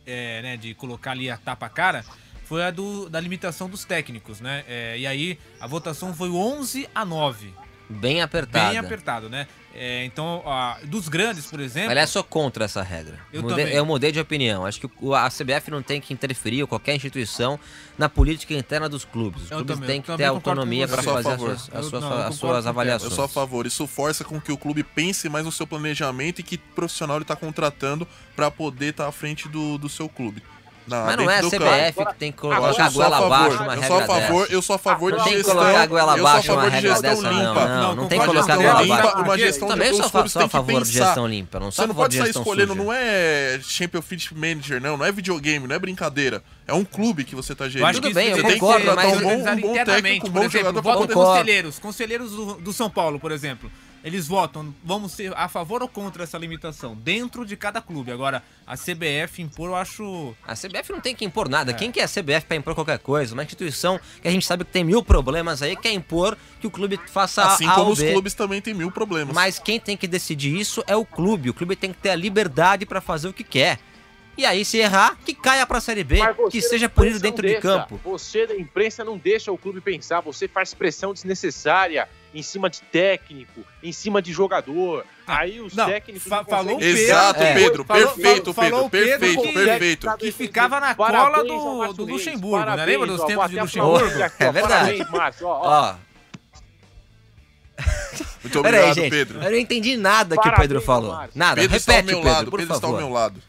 é, 0.06 0.42
né, 0.42 0.56
de 0.56 0.74
colocar 0.74 1.12
ali 1.12 1.30
a 1.30 1.36
tapa 1.36 1.68
cara, 1.68 2.04
foi 2.44 2.64
a 2.64 2.70
do, 2.70 3.08
da 3.08 3.20
limitação 3.20 3.68
dos 3.68 3.84
técnicos, 3.84 4.40
né? 4.40 4.64
É, 4.68 4.98
e 4.98 5.06
aí 5.06 5.38
a 5.58 5.66
votação 5.66 6.12
foi 6.12 6.30
11 6.30 6.88
a 6.94 7.04
9. 7.04 7.52
Bem 7.92 8.22
apertada. 8.22 8.68
Bem 8.70 8.78
apertado, 8.78 9.28
né? 9.28 9.46
É, 9.74 10.04
então, 10.04 10.42
a- 10.44 10.78
dos 10.84 11.08
grandes, 11.08 11.46
por 11.46 11.58
exemplo. 11.58 11.90
Aliás, 11.90 12.10
sou 12.10 12.22
contra 12.22 12.66
essa 12.66 12.82
regra. 12.82 13.18
Eu 13.32 13.40
Mudei- 13.42 13.64
também. 13.64 13.74
eu 13.78 13.86
mudei 13.86 14.12
de 14.12 14.20
opinião. 14.20 14.66
Acho 14.66 14.80
que 14.80 14.90
o- 15.00 15.14
a 15.14 15.30
CBF 15.30 15.70
não 15.70 15.82
tem 15.82 15.98
que 15.98 16.12
interferir, 16.12 16.60
ou 16.60 16.68
qualquer 16.68 16.94
instituição, 16.94 17.58
na 17.96 18.06
política 18.08 18.52
interna 18.52 18.86
dos 18.86 19.04
clubes. 19.04 19.44
Os 19.44 19.50
Eu 19.50 19.56
clubes 19.58 19.76
também, 19.76 19.88
têm 19.88 20.02
que 20.02 20.14
ter 20.14 20.24
autonomia 20.24 20.86
para 20.86 21.02
fazer 21.02 21.30
as 21.30 21.40
suas, 21.40 21.62
as 21.70 21.74
Eu- 21.74 21.82
suas- 21.84 22.02
não, 22.02 22.10
eu 22.10 22.16
as 22.18 22.34
concordo 22.34 22.36
suas 22.36 22.66
avaliações. 22.66 23.10
Eu 23.12 23.16
sou 23.16 23.24
a 23.24 23.28
favor. 23.28 23.66
Isso 23.66 23.86
força 23.86 24.24
com 24.24 24.38
que 24.38 24.52
o 24.52 24.58
clube 24.58 24.82
pense 24.82 25.26
mais 25.30 25.44
no 25.46 25.50
seu 25.52 25.66
planejamento 25.66 26.40
e 26.40 26.42
que 26.42 26.58
profissional 26.58 27.16
ele 27.16 27.22
está 27.24 27.34
contratando 27.36 28.06
para 28.36 28.50
poder 28.50 28.90
estar 28.90 29.06
à 29.08 29.12
frente 29.12 29.48
do, 29.48 29.78
do 29.78 29.88
seu 29.88 30.06
clube. 30.06 30.42
Na- 30.86 31.04
Mas 31.04 31.16
não 31.16 31.30
é 31.30 31.38
a 31.38 31.42
CBF 31.42 31.92
campo. 31.98 32.10
que 32.12 32.18
tem 32.18 32.32
que 32.32 32.38
colocar 32.38 32.84
a 32.86 32.90
goela 32.90 33.16
abaixo 33.24 33.56
uma 33.62 33.74
eu 33.74 33.80
regra 33.80 33.86
sou 33.86 33.96
a 33.98 34.06
favor, 34.06 34.40
dessa. 34.42 34.52
eu 34.52 34.62
sou 34.62 34.74
a 34.74 34.78
favor 34.78 35.10
Não 35.12 35.18
de 35.18 35.24
tem 35.24 35.32
que 35.34 35.38
gestão. 35.38 35.54
colocar 35.56 35.80
a 35.82 35.86
goela 35.86 36.12
abaixo 36.14 36.52
uma 36.52 36.62
regra 36.68 36.80
gestão 36.80 37.02
dessa, 37.02 37.22
não. 37.30 37.54
Não, 37.54 37.94
não 37.94 38.08
tem 38.08 38.18
que 38.20 38.26
colocar 38.26 38.52
a 38.52 38.56
gestão 38.56 38.62
goela 38.62 38.82
limpa, 38.82 38.94
abaixo. 38.98 39.22
Uma 39.22 39.38
gestão 39.38 39.68
Também 39.68 39.94
sou 39.94 40.04
a 40.42 40.48
favor 40.48 40.82
de 40.82 40.92
gestão 40.92 41.26
limpa, 41.28 41.60
não 41.60 41.70
sou 41.70 41.82
Você 41.84 41.86
não 41.88 41.94
pode 41.94 42.10
de 42.10 42.16
sair 42.18 42.26
gestão 42.26 42.42
escolhendo, 42.42 42.72
suja. 42.72 42.84
não 42.84 42.92
é 42.92 43.60
Championship 43.62 44.34
Manager, 44.34 44.80
não, 44.82 44.96
não 44.96 45.04
é 45.06 45.12
videogame, 45.12 45.66
não 45.68 45.76
é 45.76 45.78
brincadeira. 45.78 46.42
É 46.66 46.74
um 46.74 46.84
clube 46.84 47.24
que 47.24 47.34
você 47.36 47.54
tá 47.54 47.68
gerindo. 47.68 47.86
acho 47.86 48.00
que 48.00 48.08
Tudo 48.08 48.14
bem, 48.14 48.28
eu 48.30 48.36
tem 48.42 48.46
que 48.54 48.58
concordo, 48.58 48.84
ser 48.88 48.94
mas- 48.96 49.06
um 49.06 49.10
bom, 49.10 49.14
um 49.14 49.18
organizado 49.26 49.60
bom 49.60 49.70
internamente, 49.72 50.02
técnico, 50.02 50.26
um 50.26 50.30
por 50.32 50.38
bom 50.40 50.46
exemplo, 50.46 50.66
jogador 50.68 50.82
Concordo. 51.06 51.14
conselheiros, 51.14 51.78
conselheiros 51.78 52.30
do, 52.32 52.54
do 52.54 52.72
São 52.72 52.90
Paulo, 52.90 53.20
por 53.20 53.30
exemplo. 53.32 53.70
Eles 54.04 54.26
votam, 54.26 54.74
vamos 54.84 55.12
ser 55.12 55.32
a 55.36 55.48
favor 55.48 55.80
ou 55.80 55.88
contra 55.88 56.24
essa 56.24 56.36
limitação? 56.36 56.96
Dentro 56.96 57.46
de 57.46 57.56
cada 57.56 57.80
clube. 57.80 58.10
Agora, 58.10 58.42
a 58.66 58.76
CBF 58.76 59.40
impor, 59.40 59.70
eu 59.70 59.76
acho. 59.76 60.34
A 60.46 60.54
CBF 60.54 60.90
não 60.90 61.00
tem 61.00 61.14
que 61.14 61.24
impor 61.24 61.48
nada. 61.48 61.72
Quem 61.72 61.92
que 61.92 62.00
é 62.00 62.04
a 62.04 62.08
CBF 62.08 62.46
para 62.46 62.56
impor 62.56 62.74
qualquer 62.74 62.98
coisa? 62.98 63.32
Uma 63.32 63.44
instituição 63.44 64.00
que 64.20 64.26
a 64.26 64.30
gente 64.30 64.44
sabe 64.44 64.64
que 64.64 64.72
tem 64.72 64.82
mil 64.82 65.04
problemas 65.04 65.62
aí, 65.62 65.76
quer 65.76 65.92
impor 65.92 66.36
que 66.60 66.66
o 66.66 66.70
clube 66.70 66.98
faça 67.06 67.42
Assim 67.42 67.66
A 67.66 67.74
como 67.74 67.92
os 67.92 68.00
clubes 68.00 68.34
também 68.34 68.60
têm 68.60 68.74
mil 68.74 68.90
problemas. 68.90 69.34
Mas 69.34 69.58
quem 69.58 69.78
tem 69.78 69.96
que 69.96 70.08
decidir 70.08 70.58
isso 70.58 70.82
é 70.86 70.96
o 70.96 71.04
clube. 71.04 71.50
O 71.50 71.54
clube 71.54 71.76
tem 71.76 71.92
que 71.92 71.98
ter 71.98 72.10
a 72.10 72.16
liberdade 72.16 72.84
para 72.84 73.00
fazer 73.00 73.28
o 73.28 73.32
que 73.32 73.44
quer. 73.44 73.78
E 74.36 74.46
aí, 74.46 74.64
se 74.64 74.78
errar, 74.78 75.18
que 75.24 75.34
caia 75.34 75.66
pra 75.66 75.80
Série 75.80 76.02
B, 76.02 76.18
que 76.50 76.62
seja 76.62 76.88
punido 76.88 77.20
dentro 77.20 77.42
de 77.42 77.52
deixa. 77.52 77.60
campo. 77.60 78.00
Você 78.02 78.46
da 78.46 78.56
imprensa 78.56 79.04
não 79.04 79.18
deixa 79.18 79.52
o 79.52 79.58
clube 79.58 79.80
pensar, 79.80 80.20
você 80.20 80.48
faz 80.48 80.72
pressão 80.72 81.12
desnecessária 81.12 82.08
em 82.34 82.42
cima 82.42 82.70
de 82.70 82.80
técnico, 82.82 83.62
em 83.82 83.92
cima 83.92 84.22
de 84.22 84.32
jogador. 84.32 85.04
Aí 85.26 85.60
os 85.60 85.74
não, 85.74 85.86
técnicos 85.86 86.22
fa- 86.28 86.44
falou 86.44 86.74
conseguem- 86.76 87.02
Exato, 87.04 87.42
É. 87.42 87.54
Pedro. 87.54 87.84
Falou- 87.84 88.02
perfeito, 88.14 88.54
falou- 88.54 88.70
falou 88.70 88.90
Pedro. 88.90 89.06
o 89.06 89.18
Pedro 89.18 89.18
Perfeito, 89.20 89.42
que- 89.42 89.52
perfeito. 89.66 90.16
Que 90.18 90.32
ficava 90.32 90.80
na 90.80 90.94
Parabéns 90.94 91.24
cola 91.52 91.86
ao 91.86 91.92
do, 91.92 92.04
do 92.06 92.12
Luxemburgo, 92.12 92.56
né? 92.58 92.64
parabéns, 92.64 92.86
Lembra 92.88 93.06
dos 93.12 93.20
ó, 93.20 93.26
tempos 93.26 93.50
de 93.50 93.60
Luxemburgo? 93.60 94.22
aqui, 94.22 94.42
É 94.44 94.48
ó, 94.48 94.52
verdade. 94.52 94.84
Parabéns, 94.98 95.10
Márcio. 95.10 95.46
Ó, 95.46 95.60
ó. 95.62 95.94
Muito 98.42 98.60
peraí, 98.62 98.80
obrigado, 98.90 98.94
gente. 98.94 99.10
Pedro. 99.10 99.42
Eu 99.42 99.50
não 99.50 99.58
entendi 99.58 99.96
nada 99.96 100.34
que 100.34 100.40
o 100.40 100.42
Parabéns, 100.42 100.68
Pedro 100.68 100.80
falou. 100.82 101.12
Márcio. 101.14 101.30
Nada. 101.38 101.60
Pedro 101.60 101.76
está 101.76 101.92
ao 101.92 101.96
Repete, 101.96 102.12
meu 102.14 102.22
Pedro, 102.22 102.32
lado. 102.34 102.50
por 102.50 102.58
Pedro 102.60 102.74
está 102.74 102.86
ao 102.86 102.92
favor. 102.92 103.06
meu 103.06 103.12
lado. 103.14 103.42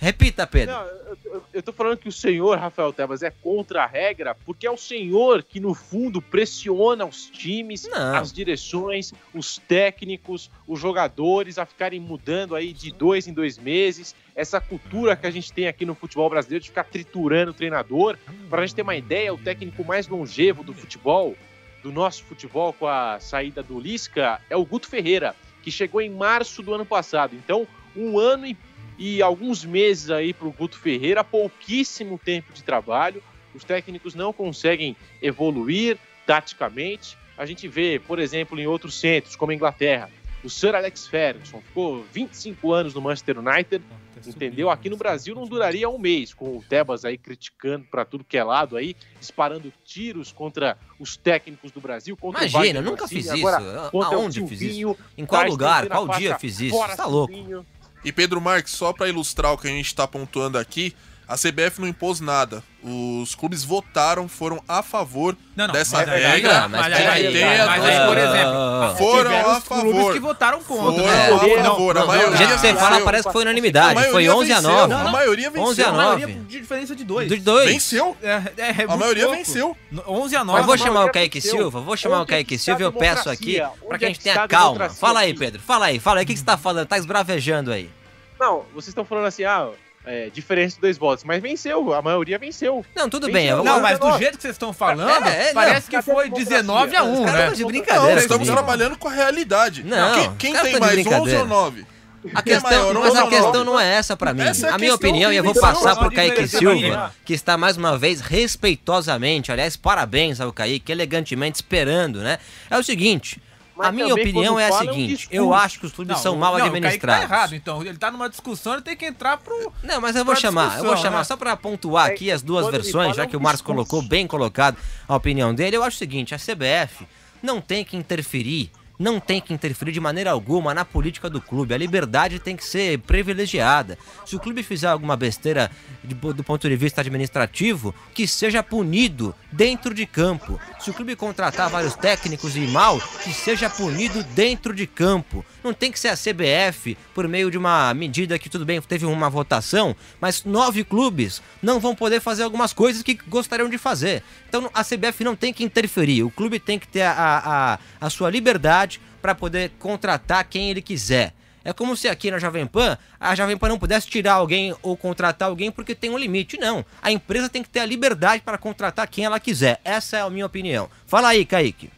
Repita, 0.00 0.46
Pedro. 0.46 0.74
Não, 0.74 0.82
eu, 0.86 1.18
eu- 1.24 1.42
eu 1.54 1.62
tô 1.62 1.72
falando 1.72 1.96
que 1.98 2.08
o 2.08 2.12
senhor, 2.12 2.56
Rafael 2.56 2.92
Tebas, 2.92 3.22
é 3.22 3.30
contra 3.30 3.82
a 3.82 3.86
regra, 3.86 4.34
porque 4.46 4.66
é 4.66 4.70
o 4.70 4.76
senhor 4.76 5.42
que, 5.42 5.58
no 5.58 5.74
fundo, 5.74 6.22
pressiona 6.22 7.04
os 7.04 7.26
times, 7.26 7.88
Não. 7.88 8.16
as 8.16 8.32
direções, 8.32 9.12
os 9.34 9.58
técnicos, 9.58 10.50
os 10.68 10.78
jogadores 10.80 11.58
a 11.58 11.66
ficarem 11.66 11.98
mudando 11.98 12.54
aí 12.54 12.72
de 12.72 12.92
dois 12.92 13.26
em 13.26 13.32
dois 13.32 13.58
meses. 13.58 14.14
Essa 14.36 14.60
cultura 14.60 15.16
que 15.16 15.26
a 15.26 15.30
gente 15.32 15.52
tem 15.52 15.66
aqui 15.66 15.84
no 15.84 15.96
futebol 15.96 16.30
brasileiro 16.30 16.62
de 16.62 16.68
ficar 16.68 16.84
triturando 16.84 17.50
o 17.50 17.54
treinador. 17.54 18.16
Para 18.48 18.62
a 18.62 18.66
gente 18.66 18.76
ter 18.76 18.82
uma 18.82 18.94
ideia, 18.96 19.34
o 19.34 19.38
técnico 19.38 19.84
mais 19.84 20.06
longevo 20.06 20.62
do 20.62 20.72
futebol, 20.72 21.34
do 21.82 21.90
nosso 21.90 22.22
futebol 22.24 22.72
com 22.72 22.86
a 22.86 23.18
saída 23.18 23.62
do 23.64 23.80
Lisca, 23.80 24.40
é 24.48 24.56
o 24.56 24.64
Guto 24.64 24.86
Ferreira, 24.88 25.34
que 25.62 25.70
chegou 25.72 26.00
em 26.00 26.10
março 26.10 26.62
do 26.62 26.72
ano 26.72 26.86
passado. 26.86 27.34
Então, 27.34 27.66
um 27.96 28.16
ano 28.18 28.46
e 28.46 28.56
e 28.98 29.22
alguns 29.22 29.64
meses 29.64 30.10
aí 30.10 30.34
para 30.34 30.48
o 30.48 30.52
Guto 30.52 30.76
Ferreira, 30.76 31.22
pouquíssimo 31.22 32.18
tempo 32.18 32.52
de 32.52 32.62
trabalho. 32.62 33.22
Os 33.54 33.64
técnicos 33.64 34.14
não 34.14 34.32
conseguem 34.32 34.96
evoluir 35.22 35.96
taticamente. 36.26 37.16
A 37.36 37.46
gente 37.46 37.68
vê, 37.68 38.00
por 38.04 38.18
exemplo, 38.18 38.58
em 38.58 38.66
outros 38.66 38.98
centros, 38.98 39.36
como 39.36 39.52
a 39.52 39.54
Inglaterra, 39.54 40.10
o 40.42 40.50
Sir 40.50 40.74
Alex 40.74 41.06
Ferguson 41.06 41.60
ficou 41.60 42.04
25 42.12 42.72
anos 42.72 42.94
no 42.94 43.00
Manchester 43.00 43.38
United, 43.38 43.82
entendeu? 44.26 44.70
Aqui 44.70 44.88
no 44.88 44.96
Brasil 44.96 45.34
não 45.34 45.46
duraria 45.46 45.88
um 45.88 45.98
mês, 45.98 46.32
com 46.32 46.56
o 46.56 46.64
Tebas 46.68 47.04
aí 47.04 47.18
criticando 47.18 47.86
para 47.90 48.04
tudo 48.04 48.24
que 48.24 48.36
é 48.36 48.44
lado 48.44 48.76
aí, 48.76 48.94
disparando 49.18 49.72
tiros 49.84 50.30
contra 50.32 50.76
os 50.98 51.16
técnicos 51.16 51.70
do 51.70 51.80
Brasil. 51.80 52.16
Imagina, 52.22 52.80
nunca 52.80 53.02
Mancini, 53.02 53.22
fiz 53.22 53.32
isso. 53.32 53.48
agora 53.48 53.90
Aonde 53.92 54.46
fiz 54.46 54.60
isso? 54.60 54.96
Em 55.16 55.26
qual 55.26 55.46
lugar? 55.46 55.88
Qual 55.88 56.08
dia 56.08 56.38
fiz 56.38 56.60
isso? 56.60 56.78
tá 56.96 57.06
louco? 57.06 57.32
Silvinho. 57.32 57.66
E 58.04 58.12
Pedro 58.12 58.40
Marques, 58.40 58.72
só 58.72 58.92
para 58.92 59.08
ilustrar 59.08 59.52
o 59.52 59.58
que 59.58 59.66
a 59.66 59.70
gente 59.70 59.86
está 59.86 60.06
pontuando 60.06 60.58
aqui, 60.58 60.94
a 61.28 61.36
CBF 61.36 61.80
não 61.80 61.86
impôs 61.86 62.20
nada. 62.20 62.62
Os 62.82 63.34
clubes 63.34 63.64
votaram, 63.64 64.28
foram 64.28 64.62
a 64.68 64.82
favor 64.82 65.36
Não, 65.54 65.66
não, 65.66 65.74
dessa 65.74 65.96
mas 65.98 66.08
aí- 66.08 66.22
regra. 66.22 66.68
mas 66.68 66.70
mas 66.80 66.96
peraí, 66.96 67.26
aí, 67.26 67.32
tem 67.32 67.44
mas 67.44 67.60
as 67.60 67.84
aí, 67.84 68.06
por 68.06 68.16
exemplo, 68.18 68.96
Foram 68.96 69.30
a 69.36 69.58
os 69.58 69.64
clubes 69.64 69.92
favor. 69.92 70.12
que 70.14 70.18
votaram 70.20 70.62
contra. 70.62 71.02
Foram 71.02 71.06
né? 71.06 71.26
a 71.26 71.30
Não, 71.30 71.38
favor. 71.38 71.94
não, 71.94 72.02
a 72.02 72.04
não, 72.04 72.06
maioria 72.06 72.30
Do 72.30 72.36
jeito 72.36 72.52
que 72.54 72.58
você 72.60 72.74
fala, 72.74 73.00
parece 73.00 73.26
que 73.26 73.32
foi 73.32 73.42
A 73.42 73.44
unanimidade. 73.44 74.10
Foi 74.10 74.28
11 74.28 74.52
a 74.52 74.56
venceu, 74.56 74.70
9. 74.72 74.94
A 74.94 75.08
maioria 75.08 75.50
venceu. 75.50 75.68
11 75.68 75.82
a 75.82 75.88
A 75.88 75.92
9. 75.92 76.04
maioria 76.06 76.34
de 76.44 76.60
diferença 76.60 76.96
de 76.96 77.04
dois. 77.04 77.28
Dos 77.28 77.40
dois. 77.42 77.68
Venceu. 77.68 78.16
É, 78.22 78.28
é, 78.28 78.42
é 78.82 78.84
A 78.88 78.96
maioria 78.96 79.24
pouco. 79.24 79.38
venceu. 79.38 79.76
11 80.06 80.36
a 80.36 80.44
9. 80.44 80.58
Mas 80.58 80.66
vou 80.66 80.74
a 80.74 80.78
chamar 80.78 81.04
o 81.04 81.10
Kaique 81.12 81.40
venceu. 81.40 81.58
Silva, 81.58 81.80
vou 81.80 81.96
chamar 81.96 82.18
o 82.18 82.22
Onde 82.22 82.30
é 82.30 82.34
Kaique 82.36 82.48
que 82.56 82.58
Silva 82.58 82.80
e 82.80 82.84
eu 82.84 82.88
a 82.88 82.92
peço 82.92 83.28
aqui 83.28 83.60
pra 83.88 83.98
que 83.98 84.04
a 84.04 84.08
é 84.08 84.10
gente 84.14 84.22
tenha 84.22 84.42
a 84.44 84.48
calma. 84.48 84.88
Fala 84.88 85.20
aí? 85.20 85.34
Pedro, 85.34 85.60
fala 85.60 85.86
aí, 85.86 85.98
fala 85.98 86.20
aí. 86.20 86.24
O 86.24 86.26
que 86.26 86.32
que 86.32 86.38
você 86.38 86.44
tá 86.46 86.56
falando? 86.56 86.86
Tá 86.86 86.96
esbravejando 86.96 87.72
aí. 87.72 87.90
Não, 88.38 88.62
vocês 88.72 88.88
estão 88.88 89.04
falando 89.04 89.26
assim, 89.26 89.42
ah, 89.44 89.68
é, 90.10 90.30
diferença 90.30 90.76
de 90.76 90.80
dois 90.80 90.96
votos, 90.96 91.22
mas 91.22 91.42
venceu, 91.42 91.92
a 91.92 92.00
maioria 92.00 92.38
venceu. 92.38 92.82
Não, 92.96 93.10
tudo 93.10 93.26
Venceu. 93.26 93.40
bem. 93.42 93.46
eu- 93.48 93.62
Não, 93.62 93.78
mas 93.80 93.98
do 93.98 94.04
19. 94.06 94.18
jeito 94.24 94.36
que 94.36 94.42
vocês 94.42 94.54
estão 94.54 94.72
falando, 94.72 95.26
É, 95.28 95.50
é, 95.50 95.52
parece 95.52 95.92
não. 95.92 96.00
que 96.00 96.10
foi 96.10 96.30
19 96.30 96.96
a 96.96 97.02
1, 97.04 97.12
Os 97.12 97.18
caras 97.18 97.32
né? 97.32 97.40
estão 97.42 97.54
de 97.54 97.62
Não, 97.62 97.68
brincadeira 97.68 98.20
estamos 98.20 98.48
trabalhando 98.48 98.96
com 98.96 99.06
a 99.08 99.12
realidade. 99.12 99.82
Não, 99.84 100.14
Quem, 100.14 100.52
quem 100.52 100.52
tem 100.62 100.80
mais 100.80 100.92
11 100.94 101.02
brincadeira. 101.02 101.40
ou 101.40 101.46
9? 101.46 101.86
A 102.34 102.40
é 102.40 102.42
questão, 102.42 102.70
maior, 102.70 102.94
mas 102.94 103.10
11 103.12 103.18
a 103.18 103.26
questão 103.28 103.52
9? 103.52 103.64
não 103.64 103.78
é 103.80 103.94
essa 103.94 104.16
pra 104.16 104.34
mim. 104.34 104.42
Essa 104.42 104.66
é 104.66 104.70
a 104.70 104.78
minha 104.78 104.94
opinião, 104.94 105.32
e 105.32 105.36
eu 105.36 105.44
vou 105.44 105.54
passar 105.54 105.94
pro 105.94 106.10
Kaique 106.10 106.48
Silva, 106.48 107.14
que 107.24 107.32
está 107.34 107.56
mais 107.56 107.76
uma 107.76 107.96
vez 107.96 108.20
respeitosamente, 108.20 109.52
aliás, 109.52 109.76
parabéns 109.76 110.40
ao 110.40 110.52
Kaique, 110.52 110.90
elegantemente 110.90 111.56
esperando, 111.56 112.20
né? 112.20 112.38
É 112.70 112.76
o 112.78 112.82
seguinte. 112.82 113.40
Mas 113.78 113.86
a 113.86 113.92
minha 113.92 114.12
opinião 114.12 114.58
é 114.58 114.66
a 114.66 114.68
fala, 114.70 114.84
é 114.86 114.90
um 114.90 114.92
seguinte, 114.92 115.28
eu 115.30 115.54
acho 115.54 115.78
que 115.78 115.86
os 115.86 115.92
clubes 115.92 116.16
Não, 116.16 116.22
são 116.22 116.36
mal 116.36 116.52
não, 116.52 116.58
Kaique 116.58 116.76
administrados. 116.76 117.28
tá 117.28 117.34
errado, 117.34 117.54
então. 117.54 117.80
Ele 117.82 117.96
tá 117.96 118.10
numa 118.10 118.28
discussão, 118.28 118.72
ele 118.72 118.82
tem 118.82 118.96
que 118.96 119.06
entrar 119.06 119.38
pro... 119.38 119.72
Não, 119.84 120.00
mas 120.00 120.16
eu 120.16 120.24
vou 120.24 120.34
chamar, 120.34 120.78
eu 120.78 120.84
vou 120.84 120.96
chamar 120.96 121.18
né? 121.18 121.24
só 121.24 121.36
pra 121.36 121.56
pontuar 121.56 122.10
É, 122.10 122.12
aqui 122.12 122.30
as 122.30 122.42
duas 122.42 122.64
quando 122.66 122.74
ele 122.74 122.82
versões, 122.82 123.16
já 123.16 123.22
é 123.22 123.26
que 123.26 123.36
um 123.36 123.40
o 123.40 123.42
Marcos 123.42 123.62
colocou 123.62 124.02
bem 124.02 124.26
colocado 124.26 124.76
a 125.06 125.14
opinião 125.14 125.54
dele. 125.54 125.76
Eu 125.76 125.84
acho 125.84 125.94
o 125.94 125.98
seguinte, 125.98 126.34
a 126.34 126.38
CBF 126.38 127.06
não 127.42 127.60
tem 127.60 127.84
que 127.84 127.96
interferir, 127.96 128.70
não 128.98 129.20
tem 129.20 129.40
que 129.40 129.54
interferir 129.54 129.92
de 129.92 130.00
maneira 130.00 130.30
alguma 130.30 130.74
na 130.74 130.84
política 130.84 131.30
do 131.30 131.40
clube. 131.40 131.72
A 131.72 131.78
liberdade 131.78 132.38
tem 132.38 132.56
que 132.56 132.64
ser 132.64 132.98
privilegiada. 133.00 133.96
Se 134.26 134.34
o 134.34 134.40
clube 134.40 134.62
fizer 134.62 134.88
alguma 134.88 135.16
besteira 135.16 135.70
de- 136.02 136.14
do 136.14 136.42
ponto 136.42 136.68
de 136.68 136.76
vista 136.76 137.00
administrativo, 137.00 137.94
que 138.14 138.26
seja 138.26 138.62
punido 138.62 139.34
dentro 139.52 139.94
de 139.94 140.04
campo. 140.06 140.58
Se 140.80 140.90
o 140.90 140.94
clube 140.94 141.14
contratar 141.14 141.68
vários 141.70 141.94
técnicos 141.94 142.56
e 142.56 142.60
ir 142.60 142.68
mal, 142.70 142.98
que 143.22 143.32
seja 143.32 143.68
punido 143.70 144.22
dentro 144.34 144.74
de 144.74 144.86
campo. 144.86 145.44
Não 145.62 145.72
tem 145.74 145.92
que 145.92 146.00
ser 146.00 146.08
a 146.08 146.16
CBF 146.16 146.96
por 147.14 147.28
meio 147.28 147.50
de 147.50 147.58
uma 147.58 147.92
medida 147.94 148.38
que 148.38 148.48
tudo 148.48 148.64
bem, 148.64 148.80
teve 148.80 149.04
uma 149.04 149.28
votação, 149.28 149.94
mas 150.20 150.44
nove 150.44 150.82
clubes 150.84 151.42
não 151.62 151.78
vão 151.78 151.94
poder 151.94 152.20
fazer 152.20 152.42
algumas 152.44 152.72
coisas 152.72 153.02
que 153.02 153.14
gostariam 153.28 153.68
de 153.68 153.76
fazer. 153.76 154.22
Então 154.48 154.70
a 154.72 154.82
CBF 154.82 155.22
não 155.24 155.36
tem 155.36 155.52
que 155.52 155.62
interferir. 155.64 156.22
O 156.22 156.30
clube 156.30 156.58
tem 156.58 156.78
que 156.78 156.88
ter 156.88 157.02
a, 157.02 157.12
a, 157.12 157.74
a- 157.74 157.78
a 158.00 158.10
sua 158.10 158.30
liberdade 158.30 158.87
para 159.20 159.34
poder 159.34 159.72
contratar 159.78 160.44
quem 160.44 160.70
ele 160.70 160.82
quiser. 160.82 161.32
É 161.64 161.72
como 161.72 161.96
se 161.96 162.08
aqui 162.08 162.30
na 162.30 162.38
Jovem 162.38 162.66
Pan, 162.66 162.96
a 163.20 163.34
Jovem 163.34 163.56
Pan 163.56 163.68
não 163.68 163.78
pudesse 163.78 164.08
tirar 164.08 164.34
alguém 164.34 164.74
ou 164.82 164.96
contratar 164.96 165.48
alguém 165.48 165.70
porque 165.70 165.94
tem 165.94 166.08
um 166.08 166.16
limite. 166.16 166.56
Não. 166.58 166.84
A 167.02 167.12
empresa 167.12 167.48
tem 167.48 167.62
que 167.62 167.68
ter 167.68 167.80
a 167.80 167.86
liberdade 167.86 168.42
para 168.42 168.56
contratar 168.56 169.06
quem 169.06 169.24
ela 169.24 169.38
quiser. 169.38 169.80
Essa 169.84 170.16
é 170.16 170.20
a 170.22 170.30
minha 170.30 170.46
opinião. 170.46 170.88
Fala 171.06 171.28
aí, 171.28 171.44
Kaique. 171.44 171.90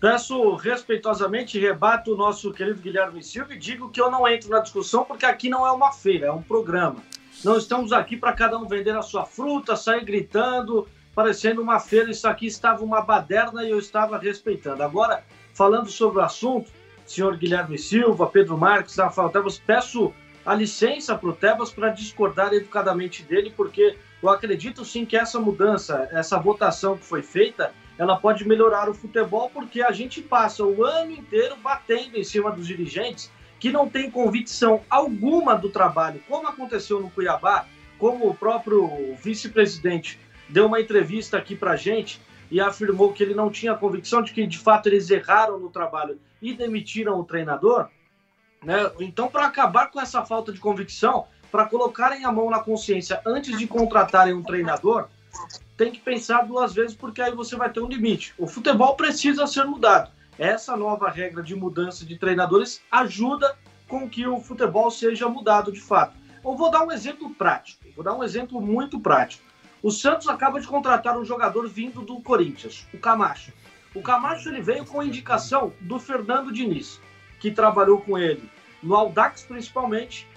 Peço 0.00 0.54
respeitosamente, 0.54 1.58
rebato 1.58 2.14
o 2.14 2.16
nosso 2.16 2.50
querido 2.54 2.80
Guilherme 2.80 3.22
Silva 3.22 3.52
e 3.52 3.58
digo 3.58 3.90
que 3.90 4.00
eu 4.00 4.10
não 4.10 4.26
entro 4.26 4.48
na 4.48 4.60
discussão 4.60 5.04
porque 5.04 5.26
aqui 5.26 5.50
não 5.50 5.66
é 5.66 5.70
uma 5.70 5.92
feira, 5.92 6.28
é 6.28 6.32
um 6.32 6.40
programa. 6.40 6.96
Não 7.44 7.58
estamos 7.58 7.92
aqui 7.92 8.16
para 8.16 8.32
cada 8.32 8.58
um 8.58 8.66
vender 8.66 8.96
a 8.96 9.02
sua 9.02 9.26
fruta, 9.26 9.76
sair 9.76 10.02
gritando, 10.02 10.88
parecendo 11.14 11.60
uma 11.60 11.78
feira. 11.78 12.10
Isso 12.10 12.26
aqui 12.26 12.46
estava 12.46 12.82
uma 12.82 13.02
baderna 13.02 13.62
e 13.64 13.70
eu 13.70 13.78
estava 13.78 14.16
respeitando. 14.16 14.82
Agora, 14.82 15.22
falando 15.54 15.88
sobre 15.88 16.18
o 16.18 16.24
assunto, 16.24 16.70
senhor 17.06 17.36
Guilherme 17.36 17.78
Silva, 17.78 18.26
Pedro 18.26 18.56
Marques, 18.56 18.96
Rafael 18.96 19.28
Tebas, 19.30 19.58
peço 19.58 20.12
a 20.44 20.54
licença 20.54 21.16
para 21.16 21.28
o 21.28 21.32
Tebas 21.32 21.70
para 21.70 21.90
discordar 21.90 22.52
educadamente 22.52 23.22
dele, 23.22 23.52
porque 23.56 23.96
eu 24.22 24.28
acredito 24.28 24.84
sim 24.84 25.04
que 25.04 25.16
essa 25.16 25.38
mudança, 25.38 26.08
essa 26.12 26.38
votação 26.38 26.96
que 26.96 27.04
foi 27.04 27.22
feita, 27.22 27.72
ela 27.98 28.16
pode 28.16 28.46
melhorar 28.46 28.88
o 28.88 28.94
futebol, 28.94 29.50
porque 29.50 29.82
a 29.82 29.92
gente 29.92 30.22
passa 30.22 30.64
o 30.64 30.84
ano 30.84 31.12
inteiro 31.12 31.56
batendo 31.56 32.16
em 32.16 32.24
cima 32.24 32.50
dos 32.50 32.66
dirigentes 32.66 33.30
que 33.58 33.70
não 33.70 33.88
têm 33.88 34.10
convicção 34.10 34.80
alguma 34.88 35.54
do 35.54 35.68
trabalho, 35.68 36.22
como 36.26 36.48
aconteceu 36.48 36.98
no 36.98 37.10
Cuiabá, 37.10 37.66
como 37.98 38.26
o 38.28 38.34
próprio 38.34 39.14
vice-presidente 39.22 40.18
deu 40.48 40.66
uma 40.66 40.80
entrevista 40.80 41.36
aqui 41.36 41.54
para 41.54 41.76
gente 41.76 42.20
e 42.50 42.60
afirmou 42.60 43.12
que 43.12 43.22
ele 43.22 43.34
não 43.34 43.50
tinha 43.50 43.74
convicção 43.74 44.22
de 44.22 44.32
que 44.32 44.46
de 44.46 44.58
fato 44.58 44.88
eles 44.88 45.08
erraram 45.10 45.58
no 45.58 45.70
trabalho 45.70 46.18
e 46.42 46.52
demitiram 46.52 47.18
o 47.18 47.24
treinador. 47.24 47.88
Né? 48.62 48.90
Então, 49.00 49.28
para 49.28 49.46
acabar 49.46 49.90
com 49.90 50.00
essa 50.00 50.24
falta 50.24 50.52
de 50.52 50.58
convicção, 50.58 51.26
para 51.50 51.66
colocarem 51.66 52.24
a 52.24 52.32
mão 52.32 52.50
na 52.50 52.60
consciência 52.60 53.20
antes 53.24 53.58
de 53.58 53.66
contratarem 53.66 54.34
um 54.34 54.42
treinador, 54.42 55.08
tem 55.76 55.90
que 55.90 56.00
pensar 56.00 56.46
duas 56.46 56.74
vezes, 56.74 56.94
porque 56.94 57.22
aí 57.22 57.34
você 57.34 57.56
vai 57.56 57.70
ter 57.70 57.80
um 57.80 57.88
limite. 57.88 58.34
O 58.36 58.46
futebol 58.46 58.94
precisa 58.96 59.46
ser 59.46 59.64
mudado. 59.64 60.10
Essa 60.38 60.76
nova 60.76 61.08
regra 61.08 61.42
de 61.42 61.54
mudança 61.54 62.04
de 62.04 62.18
treinadores 62.18 62.80
ajuda 62.90 63.56
com 63.88 64.08
que 64.08 64.26
o 64.26 64.40
futebol 64.40 64.90
seja 64.90 65.28
mudado 65.28 65.72
de 65.72 65.80
fato. 65.80 66.14
Eu 66.44 66.56
vou 66.56 66.70
dar 66.70 66.84
um 66.84 66.92
exemplo 66.92 67.30
prático, 67.34 67.84
vou 67.94 68.04
dar 68.04 68.14
um 68.14 68.24
exemplo 68.24 68.60
muito 68.60 68.98
prático. 68.98 69.44
O 69.82 69.90
Santos 69.90 70.28
acaba 70.28 70.60
de 70.60 70.66
contratar 70.66 71.18
um 71.18 71.24
jogador 71.24 71.66
vindo 71.66 72.02
do 72.02 72.20
Corinthians, 72.20 72.86
o 72.92 72.98
Camacho. 72.98 73.52
O 73.94 74.02
Camacho 74.02 74.50
ele 74.50 74.60
veio 74.60 74.84
com 74.84 75.02
indicação 75.02 75.72
do 75.80 75.98
Fernando 75.98 76.52
Diniz, 76.52 77.00
que 77.38 77.50
trabalhou 77.50 78.00
com 78.00 78.18
ele 78.18 78.48
no 78.82 78.94
Audax 78.94 79.42
principalmente 79.42 80.28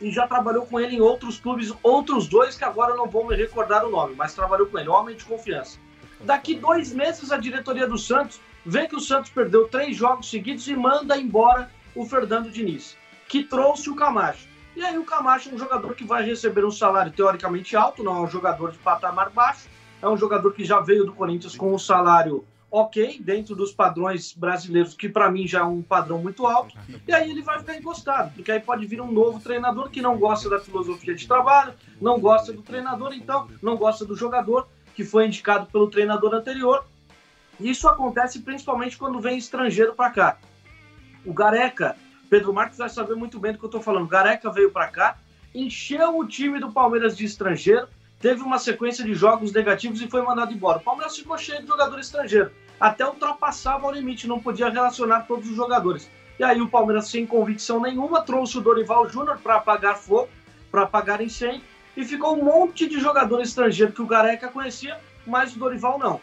e 0.00 0.10
já 0.10 0.26
trabalhou 0.26 0.64
com 0.64 0.80
ele 0.80 0.96
em 0.96 1.00
outros 1.00 1.38
clubes, 1.38 1.74
outros 1.82 2.26
dois 2.26 2.56
que 2.56 2.64
agora 2.64 2.94
não 2.94 3.06
vou 3.06 3.26
me 3.26 3.36
recordar 3.36 3.84
o 3.84 3.90
nome, 3.90 4.14
mas 4.16 4.34
trabalhou 4.34 4.66
com 4.66 4.78
ele, 4.78 4.88
homem 4.88 5.14
de 5.14 5.24
confiança. 5.24 5.78
Daqui 6.22 6.54
dois 6.54 6.92
meses 6.92 7.30
a 7.30 7.36
diretoria 7.36 7.86
do 7.86 7.98
Santos 7.98 8.40
vê 8.64 8.86
que 8.86 8.96
o 8.96 9.00
Santos 9.00 9.30
perdeu 9.30 9.68
três 9.68 9.94
jogos 9.94 10.30
seguidos 10.30 10.66
e 10.68 10.74
manda 10.74 11.18
embora 11.18 11.70
o 11.94 12.06
Fernando 12.06 12.50
Diniz, 12.50 12.96
que 13.28 13.44
trouxe 13.44 13.90
o 13.90 13.94
Camacho. 13.94 14.48
E 14.76 14.82
aí 14.84 14.96
o 14.96 15.04
Camacho 15.04 15.50
é 15.50 15.54
um 15.54 15.58
jogador 15.58 15.94
que 15.94 16.04
vai 16.04 16.24
receber 16.24 16.64
um 16.64 16.70
salário 16.70 17.12
teoricamente 17.12 17.76
alto, 17.76 18.02
não 18.02 18.16
é 18.16 18.20
um 18.20 18.28
jogador 18.28 18.70
de 18.70 18.78
patamar 18.78 19.30
baixo, 19.30 19.68
é 20.00 20.08
um 20.08 20.16
jogador 20.16 20.52
que 20.52 20.64
já 20.64 20.80
veio 20.80 21.04
do 21.04 21.12
Corinthians 21.12 21.56
com 21.56 21.74
um 21.74 21.78
salário 21.78 22.44
ok, 22.70 23.20
dentro 23.20 23.56
dos 23.56 23.72
padrões 23.72 24.32
brasileiros, 24.32 24.94
que 24.94 25.08
para 25.08 25.28
mim 25.30 25.46
já 25.46 25.60
é 25.60 25.64
um 25.64 25.82
padrão 25.82 26.18
muito 26.18 26.46
alto, 26.46 26.76
e 27.06 27.12
aí 27.12 27.28
ele 27.28 27.42
vai 27.42 27.58
ficar 27.58 27.76
encostado, 27.76 28.32
porque 28.32 28.52
aí 28.52 28.60
pode 28.60 28.86
vir 28.86 29.00
um 29.00 29.10
novo 29.10 29.40
treinador 29.40 29.90
que 29.90 30.00
não 30.00 30.16
gosta 30.16 30.48
da 30.48 30.60
filosofia 30.60 31.14
de 31.14 31.26
trabalho, 31.26 31.74
não 32.00 32.20
gosta 32.20 32.52
do 32.52 32.62
treinador, 32.62 33.12
então 33.12 33.48
não 33.60 33.76
gosta 33.76 34.04
do 34.04 34.14
jogador 34.14 34.68
que 34.94 35.04
foi 35.04 35.26
indicado 35.26 35.66
pelo 35.66 35.90
treinador 35.90 36.32
anterior. 36.32 36.84
Isso 37.58 37.88
acontece 37.88 38.38
principalmente 38.40 38.96
quando 38.96 39.20
vem 39.20 39.36
estrangeiro 39.36 39.94
para 39.94 40.10
cá. 40.10 40.38
O 41.24 41.34
Gareca, 41.34 41.96
Pedro 42.30 42.54
Marques 42.54 42.78
vai 42.78 42.88
saber 42.88 43.16
muito 43.16 43.40
bem 43.40 43.52
do 43.52 43.58
que 43.58 43.64
eu 43.64 43.68
estou 43.68 43.82
falando. 43.82 44.06
Gareca 44.06 44.52
veio 44.52 44.70
para 44.70 44.86
cá, 44.86 45.18
encheu 45.52 46.16
o 46.16 46.24
time 46.24 46.60
do 46.60 46.70
Palmeiras 46.70 47.16
de 47.16 47.24
estrangeiro, 47.24 47.88
teve 48.20 48.40
uma 48.40 48.56
sequência 48.56 49.04
de 49.04 49.14
jogos 49.14 49.52
negativos 49.52 50.00
e 50.00 50.08
foi 50.08 50.22
mandado 50.22 50.54
embora. 50.54 50.78
O 50.78 50.82
Palmeiras 50.82 51.16
ficou 51.16 51.36
cheio 51.36 51.60
de 51.60 51.66
jogador 51.66 51.98
estrangeiro, 51.98 52.52
até 52.78 53.04
ultrapassava 53.04 53.88
o 53.88 53.90
limite, 53.90 54.28
não 54.28 54.38
podia 54.38 54.70
relacionar 54.70 55.22
todos 55.22 55.50
os 55.50 55.56
jogadores. 55.56 56.08
E 56.38 56.44
aí 56.44 56.60
o 56.62 56.68
Palmeiras, 56.68 57.08
sem 57.08 57.26
convicção 57.26 57.80
nenhuma, 57.80 58.22
trouxe 58.22 58.58
o 58.58 58.60
Dorival 58.60 59.08
Júnior 59.08 59.38
para 59.38 59.56
apagar 59.56 59.98
fogo, 59.98 60.28
para 60.70 60.82
apagar 60.82 61.20
incêndio, 61.20 61.62
e 61.96 62.04
ficou 62.04 62.38
um 62.38 62.44
monte 62.44 62.88
de 62.88 63.00
jogador 63.00 63.40
estrangeiro 63.42 63.92
que 63.92 64.00
o 64.00 64.06
Gareca 64.06 64.46
conhecia, 64.46 65.00
mas 65.26 65.54
o 65.56 65.58
Dorival 65.58 65.98
não. 65.98 66.20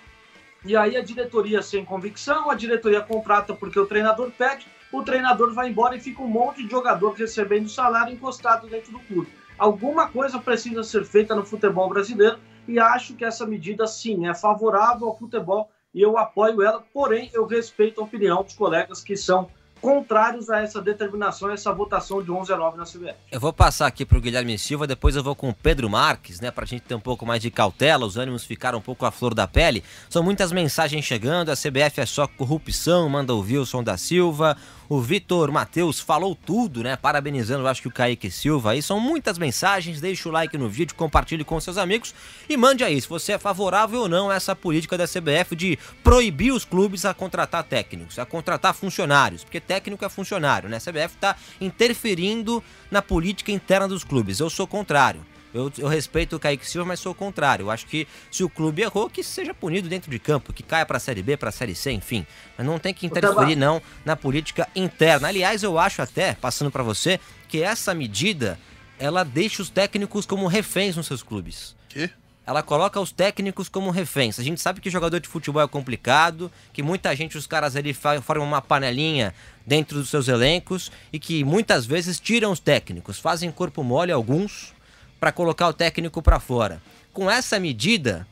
E 0.65 0.75
aí 0.75 0.95
a 0.95 1.03
diretoria 1.03 1.61
sem 1.61 1.83
convicção, 1.83 2.49
a 2.49 2.55
diretoria 2.55 3.01
contrata 3.01 3.53
porque 3.53 3.77
o 3.77 3.85
treinador 3.85 4.31
pede, 4.31 4.65
o 4.91 5.03
treinador 5.03 5.53
vai 5.53 5.69
embora 5.69 5.95
e 5.95 5.99
fica 5.99 6.21
um 6.21 6.27
monte 6.27 6.63
de 6.63 6.69
jogador 6.69 7.13
recebendo 7.13 7.69
salário 7.69 8.13
encostado 8.13 8.67
dentro 8.67 8.91
do 8.91 8.99
clube. 8.99 9.29
Alguma 9.57 10.07
coisa 10.07 10.39
precisa 10.39 10.83
ser 10.83 11.03
feita 11.03 11.35
no 11.35 11.45
futebol 11.45 11.89
brasileiro 11.89 12.37
e 12.67 12.79
acho 12.79 13.15
que 13.15 13.25
essa 13.25 13.45
medida 13.45 13.87
sim 13.87 14.27
é 14.27 14.33
favorável 14.33 15.07
ao 15.07 15.17
futebol 15.17 15.69
e 15.93 16.01
eu 16.01 16.17
apoio 16.17 16.61
ela, 16.61 16.83
porém 16.93 17.29
eu 17.33 17.45
respeito 17.45 17.99
a 17.99 18.03
opinião 18.03 18.43
dos 18.43 18.53
colegas 18.53 19.01
que 19.01 19.15
são 19.15 19.49
contrários 19.81 20.49
a 20.49 20.61
essa 20.61 20.81
determinação, 20.81 21.49
a 21.49 21.53
essa 21.53 21.71
votação 21.71 22.21
de 22.21 22.31
11 22.31 22.51
a 22.51 22.57
9 22.57 22.77
na 22.77 22.83
CBF. 22.83 23.15
Eu 23.31 23.39
vou 23.39 23.53
passar 23.53 23.87
aqui 23.87 24.05
pro 24.05 24.21
Guilherme 24.21 24.57
Silva, 24.57 24.87
depois 24.87 25.15
eu 25.15 25.23
vou 25.23 25.35
com 25.35 25.49
o 25.49 25.53
Pedro 25.53 25.89
Marques, 25.89 26.39
né, 26.39 26.51
pra 26.51 26.65
gente 26.65 26.81
ter 26.81 26.95
um 26.95 26.99
pouco 26.99 27.25
mais 27.25 27.41
de 27.41 27.51
cautela, 27.51 28.05
os 28.05 28.17
ânimos 28.17 28.43
ficaram 28.43 28.79
um 28.79 28.81
pouco 28.81 29.05
à 29.05 29.11
flor 29.11 29.33
da 29.33 29.47
pele. 29.47 29.83
São 30.09 30.23
muitas 30.23 30.51
mensagens 30.51 31.05
chegando, 31.05 31.49
a 31.49 31.55
CBF 31.55 32.01
é 32.01 32.05
só 32.05 32.27
corrupção, 32.27 33.07
manda 33.09 33.33
o 33.33 33.41
Wilson 33.41 33.83
da 33.83 33.97
Silva. 33.97 34.57
O 34.89 35.01
Vitor 35.01 35.51
Matheus 35.51 35.99
falou 35.99 36.33
tudo, 36.33 36.81
né? 36.81 36.95
Parabenizando, 36.95 37.67
acho 37.67 37.81
que 37.81 37.89
o 37.89 37.91
Kaique 37.91 38.31
Silva 38.31 38.71
aí. 38.71 38.81
São 38.81 39.01
muitas 39.01 39.37
mensagens. 39.37 39.99
Deixa 39.99 40.29
o 40.29 40.31
like 40.31 40.57
no 40.57 40.69
vídeo, 40.69 40.95
compartilhe 40.95 41.43
com 41.43 41.59
seus 41.59 41.77
amigos 41.77 42.15
e 42.47 42.55
mande 42.55 42.83
aí 42.85 42.99
se 43.01 43.09
você 43.09 43.33
é 43.33 43.37
favorável 43.37 44.01
ou 44.01 44.07
não 44.07 44.29
a 44.29 44.35
essa 44.35 44.55
política 44.55 44.97
da 44.97 45.05
CBF 45.05 45.55
de 45.57 45.77
proibir 46.01 46.53
os 46.53 46.63
clubes 46.63 47.03
a 47.03 47.13
contratar 47.13 47.63
técnicos, 47.63 48.17
a 48.17 48.25
contratar 48.25 48.73
funcionários, 48.73 49.43
porque 49.43 49.59
técnico 49.59 50.05
é 50.05 50.09
funcionário, 50.09 50.69
né? 50.69 50.77
A 50.77 50.79
CBF 50.79 51.15
está 51.15 51.35
interferindo 51.59 52.63
na 52.89 53.01
política 53.01 53.51
interna 53.51 53.89
dos 53.89 54.05
clubes. 54.05 54.39
Eu 54.39 54.49
sou 54.49 54.65
contrário. 54.65 55.25
Eu, 55.53 55.71
eu, 55.77 55.87
respeito 55.87 56.35
o 56.35 56.39
Kaique 56.39 56.67
Silva, 56.67 56.87
mas 56.87 56.99
sou 56.99 57.11
o 57.11 57.15
contrário. 57.15 57.63
Eu 57.63 57.71
acho 57.71 57.85
que 57.85 58.07
se 58.29 58.43
o 58.43 58.49
clube 58.49 58.81
errou, 58.81 59.09
que 59.09 59.23
seja 59.23 59.53
punido 59.53 59.87
dentro 59.87 60.11
de 60.11 60.19
campo, 60.19 60.53
que 60.53 60.61
caia 60.61 60.85
para 60.85 60.97
a 60.97 60.99
Série 60.99 61.23
B, 61.23 61.37
para 61.37 61.49
a 61.49 61.51
Série 61.51 61.73
C, 61.73 61.91
enfim. 61.91 62.25
Mas 62.57 62.67
não 62.67 62.77
tem 62.77 62.93
que 62.93 63.05
interferir, 63.05 63.55
não, 63.55 63.81
na 64.05 64.15
política 64.15 64.67
interna. 64.75 65.27
Aliás, 65.27 65.63
eu 65.63 65.79
acho 65.79 66.01
até, 66.01 66.33
passando 66.33 66.69
para 66.69 66.83
você, 66.83 67.19
que 67.47 67.63
essa 67.63 67.93
medida 67.93 68.59
ela 68.99 69.23
deixa 69.23 69.61
os 69.61 69.69
técnicos 69.69 70.25
como 70.25 70.47
reféns 70.47 70.95
nos 70.95 71.07
seus 71.07 71.23
clubes. 71.23 71.75
Que? 71.89 72.09
Ela 72.45 72.63
coloca 72.63 72.99
os 72.99 73.11
técnicos 73.11 73.67
como 73.67 73.91
reféns. 73.91 74.39
A 74.39 74.43
gente 74.43 74.61
sabe 74.61 74.79
que 74.79 74.89
jogador 74.89 75.19
de 75.19 75.27
futebol 75.27 75.61
é 75.61 75.67
complicado, 75.67 76.49
que 76.71 76.81
muita 76.81 77.13
gente, 77.13 77.37
os 77.37 77.45
caras 77.45 77.75
ali 77.75 77.93
formam 77.93 78.47
uma 78.47 78.61
panelinha 78.61 79.35
dentro 79.65 79.97
dos 79.97 80.09
seus 80.09 80.29
elencos 80.29 80.89
e 81.11 81.19
que 81.19 81.43
muitas 81.43 81.85
vezes 81.85 82.21
tiram 82.21 82.53
os 82.53 82.59
técnicos, 82.61 83.19
fazem 83.19 83.51
corpo 83.51 83.83
mole 83.83 84.13
alguns 84.13 84.73
para 85.19 85.31
colocar 85.31 85.67
o 85.67 85.73
técnico 85.73 86.21
para 86.21 86.39
fora. 86.39 86.81
Com 87.13 87.29
essa 87.29 87.59
medida, 87.59 88.27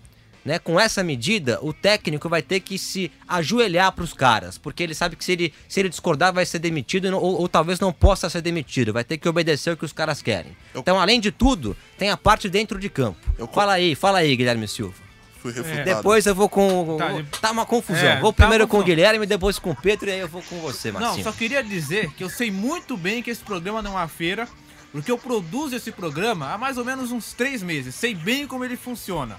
né, 0.45 0.59
com 0.59 0.79
essa 0.79 1.03
medida, 1.03 1.57
o 1.63 1.73
técnico 1.73 2.29
vai 2.29 2.43
ter 2.43 2.59
que 2.59 2.77
se 2.77 3.11
ajoelhar 3.27 3.91
para 3.91 4.03
os 4.03 4.13
caras, 4.13 4.59
porque 4.59 4.83
ele 4.83 4.93
sabe 4.93 5.15
que 5.15 5.25
se 5.25 5.31
ele, 5.31 5.53
se 5.67 5.79
ele 5.79 5.89
discordar 5.89 6.31
vai 6.31 6.45
ser 6.45 6.59
demitido 6.59 7.05
ou, 7.17 7.41
ou, 7.41 7.49
talvez 7.49 7.79
não 7.79 7.91
possa 7.91 8.29
ser 8.29 8.41
demitido, 8.41 8.93
vai 8.93 9.03
ter 9.03 9.17
que 9.17 9.27
obedecer 9.27 9.71
o 9.71 9.77
que 9.77 9.83
os 9.83 9.91
caras 9.91 10.21
querem. 10.21 10.55
Eu... 10.73 10.81
Então, 10.81 10.99
além 10.99 11.19
de 11.19 11.31
tudo, 11.31 11.75
tem 11.97 12.11
a 12.11 12.17
parte 12.17 12.47
dentro 12.47 12.79
de 12.79 12.89
campo. 12.89 13.19
Eu... 13.39 13.47
Fala 13.47 13.73
aí, 13.73 13.95
fala 13.95 14.19
aí, 14.19 14.35
Guilherme 14.35 14.67
Silva. 14.67 15.05
Fui 15.45 15.51
refutado. 15.51 15.83
Depois 15.83 16.25
eu 16.25 16.33
vou 16.33 16.49
com. 16.49 16.97
Tá, 16.97 17.39
tá 17.39 17.51
uma 17.51 17.65
confusão. 17.67 18.07
É, 18.07 18.19
vou 18.19 18.33
tá 18.33 18.43
primeiro 18.43 18.67
com 18.67 18.79
o 18.79 18.83
Guilherme, 18.83 19.27
depois 19.27 19.59
com 19.59 19.71
o 19.71 19.75
Pedro 19.75 20.09
e 20.09 20.13
aí 20.13 20.19
eu 20.19 20.27
vou 20.27 20.41
com 20.41 20.59
você, 20.59 20.91
Marcinho. 20.91 21.17
Não, 21.17 21.23
só 21.23 21.31
queria 21.31 21.63
dizer 21.63 22.11
que 22.13 22.23
eu 22.23 22.29
sei 22.29 22.49
muito 22.49 22.97
bem 22.97 23.21
que 23.21 23.29
esse 23.29 23.43
programa 23.43 23.79
não 23.79 23.91
é 23.91 23.95
uma 23.95 24.07
feira 24.07 24.47
porque 24.95 25.11
eu 25.11 25.17
produzo 25.17 25.75
esse 25.75 25.91
programa 25.91 26.53
há 26.53 26.57
mais 26.57 26.77
ou 26.77 26.85
menos 26.85 27.11
uns 27.11 27.33
três 27.33 27.61
meses. 27.61 27.93
Sei 27.95 28.15
bem 28.15 28.47
como 28.47 28.63
ele 28.63 28.77
funciona. 28.77 29.35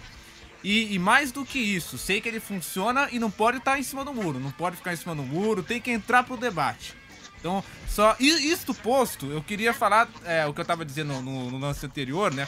E, 0.62 0.94
e, 0.94 0.98
mais 0.98 1.32
do 1.32 1.46
que 1.46 1.58
isso, 1.58 1.96
sei 1.96 2.20
que 2.20 2.28
ele 2.28 2.40
funciona 2.40 3.08
e 3.10 3.18
não 3.18 3.30
pode 3.30 3.56
estar 3.56 3.78
em 3.78 3.82
cima 3.82 4.04
do 4.04 4.12
muro. 4.12 4.38
Não 4.38 4.50
pode 4.50 4.76
ficar 4.76 4.92
em 4.92 4.96
cima 4.96 5.14
do 5.14 5.22
muro, 5.22 5.62
tem 5.62 5.80
que 5.80 5.90
entrar 5.90 6.24
pro 6.24 6.36
debate. 6.36 6.94
Então, 7.40 7.64
só 7.88 8.14
isto 8.20 8.74
posto, 8.74 9.32
eu 9.32 9.42
queria 9.42 9.72
falar 9.72 10.06
é, 10.26 10.44
o 10.44 10.52
que 10.52 10.60
eu 10.60 10.62
estava 10.62 10.84
dizendo 10.84 11.22
no, 11.22 11.50
no, 11.50 11.58
lance 11.58 11.86
anterior, 11.86 12.34
né? 12.34 12.46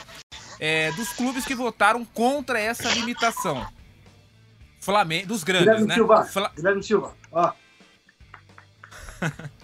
É, 0.59 0.91
dos 0.91 1.11
clubes 1.11 1.45
que 1.45 1.55
votaram 1.55 2.05
contra 2.05 2.59
essa 2.59 2.93
limitação. 2.93 3.65
Flamengo, 4.79 5.29
dos 5.29 5.43
grandes, 5.43 5.65
Guilherme 5.65 5.87
né? 5.87 5.95
Silva, 5.95 6.25
Fla... 6.25 6.51
Guilherme 6.55 6.83
Silva, 6.83 7.15
ó. 7.31 7.53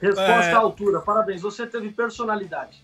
Resposta 0.00 0.50
é... 0.50 0.54
à 0.54 0.58
altura, 0.58 1.00
parabéns. 1.00 1.42
Você 1.42 1.66
teve 1.66 1.90
personalidade. 1.90 2.82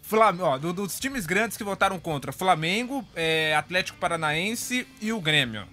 Flamengo, 0.00 0.44
ó, 0.44 0.58
dos 0.58 0.98
times 0.98 1.26
grandes 1.26 1.56
que 1.56 1.64
votaram 1.64 1.98
contra: 1.98 2.32
Flamengo, 2.32 3.04
é, 3.14 3.54
Atlético 3.56 3.98
Paranaense 3.98 4.86
e 5.00 5.12
o 5.12 5.20
Grêmio. 5.20 5.64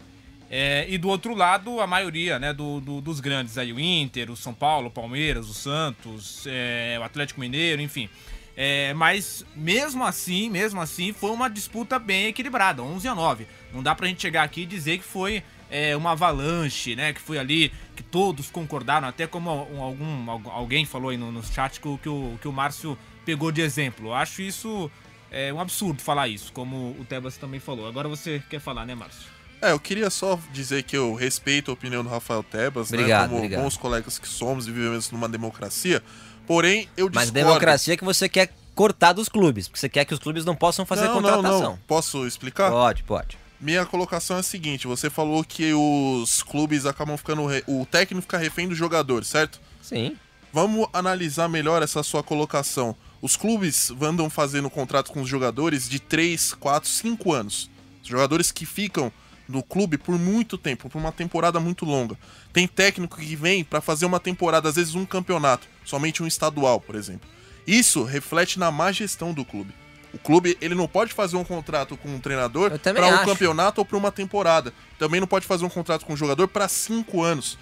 É, 0.51 0.85
e 0.89 0.97
do 0.97 1.07
outro 1.09 1.35
lado, 1.35 1.79
a 1.79 1.85
maioria 1.85 2.39
né, 2.39 2.51
do, 2.51 2.79
do, 2.79 3.01
dos 3.01 3.19
grandes 3.19 3.57
aí, 3.57 3.71
o 3.71 3.79
Inter, 3.79 4.31
o 4.31 4.35
São 4.35 4.53
Paulo, 4.53 4.87
o 4.87 4.91
Palmeiras, 4.91 5.47
o 5.47 5.53
Santos, 5.53 6.43
é, 6.47 6.97
o 6.99 7.03
Atlético 7.03 7.39
Mineiro, 7.39 7.81
enfim. 7.81 8.09
É, 8.57 8.93
mas 8.95 9.45
mesmo 9.55 10.03
assim, 10.03 10.49
mesmo 10.49 10.81
assim, 10.81 11.13
foi 11.13 11.29
uma 11.29 11.49
disputa 11.49 11.99
bem 11.99 12.27
equilibrada, 12.27 12.81
11 12.81 13.07
a 13.07 13.15
9. 13.15 13.47
Não 13.71 13.83
dá 13.83 13.93
pra 13.93 14.07
gente 14.07 14.21
chegar 14.21 14.43
aqui 14.43 14.61
e 14.61 14.65
dizer 14.65 14.97
que 14.97 15.03
foi 15.03 15.43
é, 15.69 15.95
uma 15.95 16.11
avalanche, 16.11 16.95
né? 16.95 17.13
Que 17.13 17.21
foi 17.21 17.37
ali, 17.37 17.71
que 17.95 18.03
todos 18.03 18.49
concordaram, 18.49 19.07
até 19.07 19.27
como 19.27 19.49
algum, 19.49 20.29
alguém 20.49 20.85
falou 20.85 21.09
aí 21.09 21.17
no, 21.17 21.31
no 21.31 21.43
chat 21.43 21.79
que, 21.79 21.97
que, 21.97 22.09
o, 22.09 22.37
que 22.41 22.47
o 22.47 22.51
Márcio 22.51 22.97
pegou 23.25 23.51
de 23.51 23.61
exemplo. 23.61 24.07
Eu 24.07 24.13
acho 24.13 24.41
isso 24.41 24.89
é, 25.31 25.53
um 25.53 25.59
absurdo 25.59 26.01
falar 26.01 26.27
isso, 26.27 26.51
como 26.51 26.95
o 26.99 27.05
Tebas 27.07 27.37
também 27.37 27.59
falou. 27.59 27.87
Agora 27.87 28.07
você 28.07 28.41
quer 28.49 28.59
falar, 28.59 28.85
né, 28.85 28.95
Márcio? 28.95 29.27
É, 29.61 29.71
eu 29.71 29.79
queria 29.79 30.09
só 30.09 30.39
dizer 30.53 30.83
que 30.83 30.95
eu 30.95 31.13
respeito 31.13 31.69
a 31.69 31.73
opinião 31.73 32.03
do 32.03 32.09
Rafael 32.09 32.41
Tebas, 32.41 32.87
obrigado, 32.87 33.23
né? 33.23 33.27
Como 33.27 33.37
obrigado. 33.39 33.63
bons 33.63 33.77
colegas 33.77 34.17
que 34.17 34.27
somos 34.27 34.67
e 34.67 34.71
vivemos 34.71 35.11
numa 35.11 35.27
democracia. 35.27 36.01
Porém, 36.47 36.89
eu 36.97 37.09
discordo. 37.09 37.15
Mas 37.15 37.31
democracia 37.31 37.93
é 37.93 37.97
que 37.97 38.05
você 38.05 38.29
quer 38.29 38.53
cortar 38.73 39.13
dos 39.13 39.27
clubes, 39.27 39.67
porque 39.67 39.79
você 39.79 39.89
quer 39.89 40.05
que 40.05 40.13
os 40.13 40.19
clubes 40.19 40.45
não 40.45 40.55
possam 40.55 40.85
fazer 40.85 41.05
não, 41.05 41.15
contratação. 41.15 41.61
Não, 41.61 41.69
não. 41.71 41.79
Posso 41.85 42.25
explicar? 42.25 42.71
Pode, 42.71 43.03
pode. 43.03 43.37
Minha 43.59 43.85
colocação 43.85 44.37
é 44.37 44.39
a 44.39 44.43
seguinte: 44.43 44.87
você 44.87 45.09
falou 45.09 45.43
que 45.43 45.73
os 45.73 46.41
clubes 46.43 46.85
acabam 46.85 47.17
ficando. 47.17 47.45
Re... 47.45 47.63
O 47.67 47.85
técnico 47.85 48.21
fica 48.21 48.37
refém 48.37 48.67
do 48.67 48.75
jogador, 48.75 49.25
certo? 49.25 49.59
Sim. 49.81 50.15
Vamos 50.51 50.87
analisar 50.93 51.47
melhor 51.47 51.83
essa 51.83 52.01
sua 52.01 52.23
colocação. 52.23 52.95
Os 53.21 53.35
clubes 53.35 53.91
andam 54.01 54.29
fazendo 54.29 54.69
contrato 54.69 55.11
com 55.11 55.21
os 55.21 55.29
jogadores 55.29 55.87
de 55.89 55.99
3, 55.99 56.53
4, 56.53 56.89
5 56.89 57.33
anos. 57.33 57.69
Os 58.01 58.07
jogadores 58.07 58.51
que 58.51 58.65
ficam 58.65 59.11
no 59.47 59.61
clube 59.61 59.97
por 59.97 60.17
muito 60.17 60.57
tempo, 60.57 60.89
por 60.89 60.97
uma 60.97 61.11
temporada 61.11 61.59
muito 61.59 61.83
longa. 61.83 62.17
Tem 62.53 62.67
técnico 62.67 63.17
que 63.17 63.35
vem 63.35 63.63
para 63.63 63.81
fazer 63.81 64.05
uma 64.05 64.19
temporada, 64.19 64.69
às 64.69 64.75
vezes 64.75 64.95
um 64.95 65.05
campeonato, 65.05 65.67
somente 65.83 66.23
um 66.23 66.27
estadual, 66.27 66.79
por 66.79 66.95
exemplo. 66.95 67.27
Isso 67.67 68.03
reflete 68.03 68.57
na 68.57 68.71
má 68.71 68.91
gestão 68.91 69.33
do 69.33 69.43
clube. 69.43 69.73
O 70.13 70.17
clube 70.17 70.57
ele 70.59 70.73
não 70.73 70.87
pode 70.87 71.13
fazer 71.13 71.37
um 71.37 71.43
contrato 71.43 71.95
com 71.95 72.09
um 72.09 72.19
treinador 72.19 72.77
para 72.79 73.07
um 73.07 73.25
campeonato 73.25 73.81
ou 73.81 73.85
para 73.85 73.97
uma 73.97 74.11
temporada. 74.11 74.73
Também 74.97 75.19
não 75.19 75.27
pode 75.27 75.45
fazer 75.45 75.65
um 75.65 75.69
contrato 75.69 76.05
com 76.05 76.13
um 76.13 76.17
jogador 76.17 76.47
para 76.47 76.67
cinco 76.67 77.21
anos. 77.21 77.57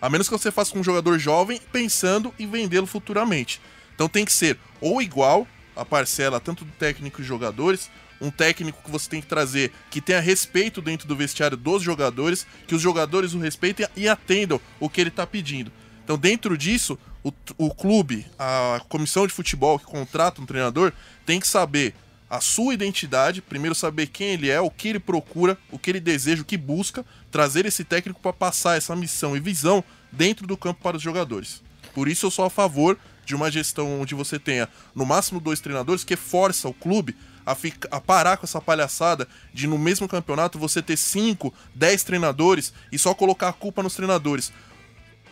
A 0.00 0.10
menos 0.10 0.28
que 0.28 0.36
você 0.36 0.50
faça 0.50 0.72
com 0.72 0.80
um 0.80 0.84
jogador 0.84 1.18
jovem 1.18 1.60
pensando 1.70 2.34
em 2.38 2.46
vendê-lo 2.48 2.86
futuramente. 2.86 3.60
Então 3.94 4.08
tem 4.08 4.24
que 4.24 4.32
ser 4.32 4.58
ou 4.80 5.00
igual 5.00 5.46
a 5.76 5.84
parcela 5.84 6.40
tanto 6.40 6.64
do 6.64 6.72
técnico 6.72 7.20
e 7.20 7.24
jogadores, 7.24 7.88
um 8.20 8.30
técnico 8.30 8.82
que 8.84 8.90
você 8.90 9.08
tem 9.08 9.20
que 9.20 9.26
trazer 9.26 9.72
que 9.90 10.00
tenha 10.00 10.20
respeito 10.20 10.82
dentro 10.82 11.06
do 11.06 11.16
vestiário 11.16 11.56
dos 11.56 11.82
jogadores, 11.82 12.46
que 12.66 12.74
os 12.74 12.82
jogadores 12.82 13.32
o 13.34 13.38
respeitem 13.38 13.86
e 13.96 14.08
atendam 14.08 14.60
o 14.78 14.88
que 14.88 15.00
ele 15.00 15.10
está 15.10 15.26
pedindo. 15.26 15.72
Então, 16.04 16.18
dentro 16.18 16.56
disso, 16.56 16.98
o, 17.22 17.32
o 17.58 17.74
clube, 17.74 18.26
a 18.38 18.80
comissão 18.88 19.26
de 19.26 19.32
futebol 19.32 19.78
que 19.78 19.84
contrata 19.84 20.40
um 20.40 20.46
treinador, 20.46 20.92
tem 21.24 21.38
que 21.38 21.46
saber 21.46 21.94
a 22.28 22.40
sua 22.40 22.72
identidade, 22.72 23.42
primeiro 23.42 23.74
saber 23.74 24.06
quem 24.06 24.28
ele 24.28 24.48
é, 24.48 24.60
o 24.60 24.70
que 24.70 24.88
ele 24.88 24.98
procura, 24.98 25.58
o 25.70 25.78
que 25.78 25.90
ele 25.90 26.00
deseja, 26.00 26.40
o 26.40 26.46
que 26.46 26.56
busca, 26.56 27.04
trazer 27.30 27.66
esse 27.66 27.84
técnico 27.84 28.20
para 28.20 28.32
passar 28.32 28.76
essa 28.76 28.96
missão 28.96 29.36
e 29.36 29.40
visão 29.40 29.84
dentro 30.10 30.46
do 30.46 30.56
campo 30.56 30.80
para 30.82 30.96
os 30.96 31.02
jogadores. 31.02 31.62
Por 31.94 32.08
isso 32.08 32.24
eu 32.24 32.30
sou 32.30 32.46
a 32.46 32.50
favor 32.50 32.98
de 33.24 33.34
uma 33.34 33.50
gestão 33.50 34.00
onde 34.00 34.14
você 34.14 34.38
tenha 34.38 34.68
no 34.94 35.04
máximo 35.04 35.40
dois 35.40 35.60
treinadores 35.60 36.04
que 36.04 36.16
força 36.16 36.68
o 36.68 36.74
clube 36.74 37.14
a, 37.44 37.54
ficar, 37.54 37.88
a 37.90 38.00
parar 38.00 38.36
com 38.36 38.46
essa 38.46 38.60
palhaçada 38.60 39.28
de 39.52 39.66
no 39.66 39.78
mesmo 39.78 40.08
campeonato 40.08 40.58
você 40.58 40.80
ter 40.80 40.96
cinco, 40.96 41.52
dez 41.74 42.02
treinadores 42.02 42.72
e 42.90 42.98
só 42.98 43.14
colocar 43.14 43.48
a 43.48 43.52
culpa 43.52 43.82
nos 43.82 43.94
treinadores 43.94 44.52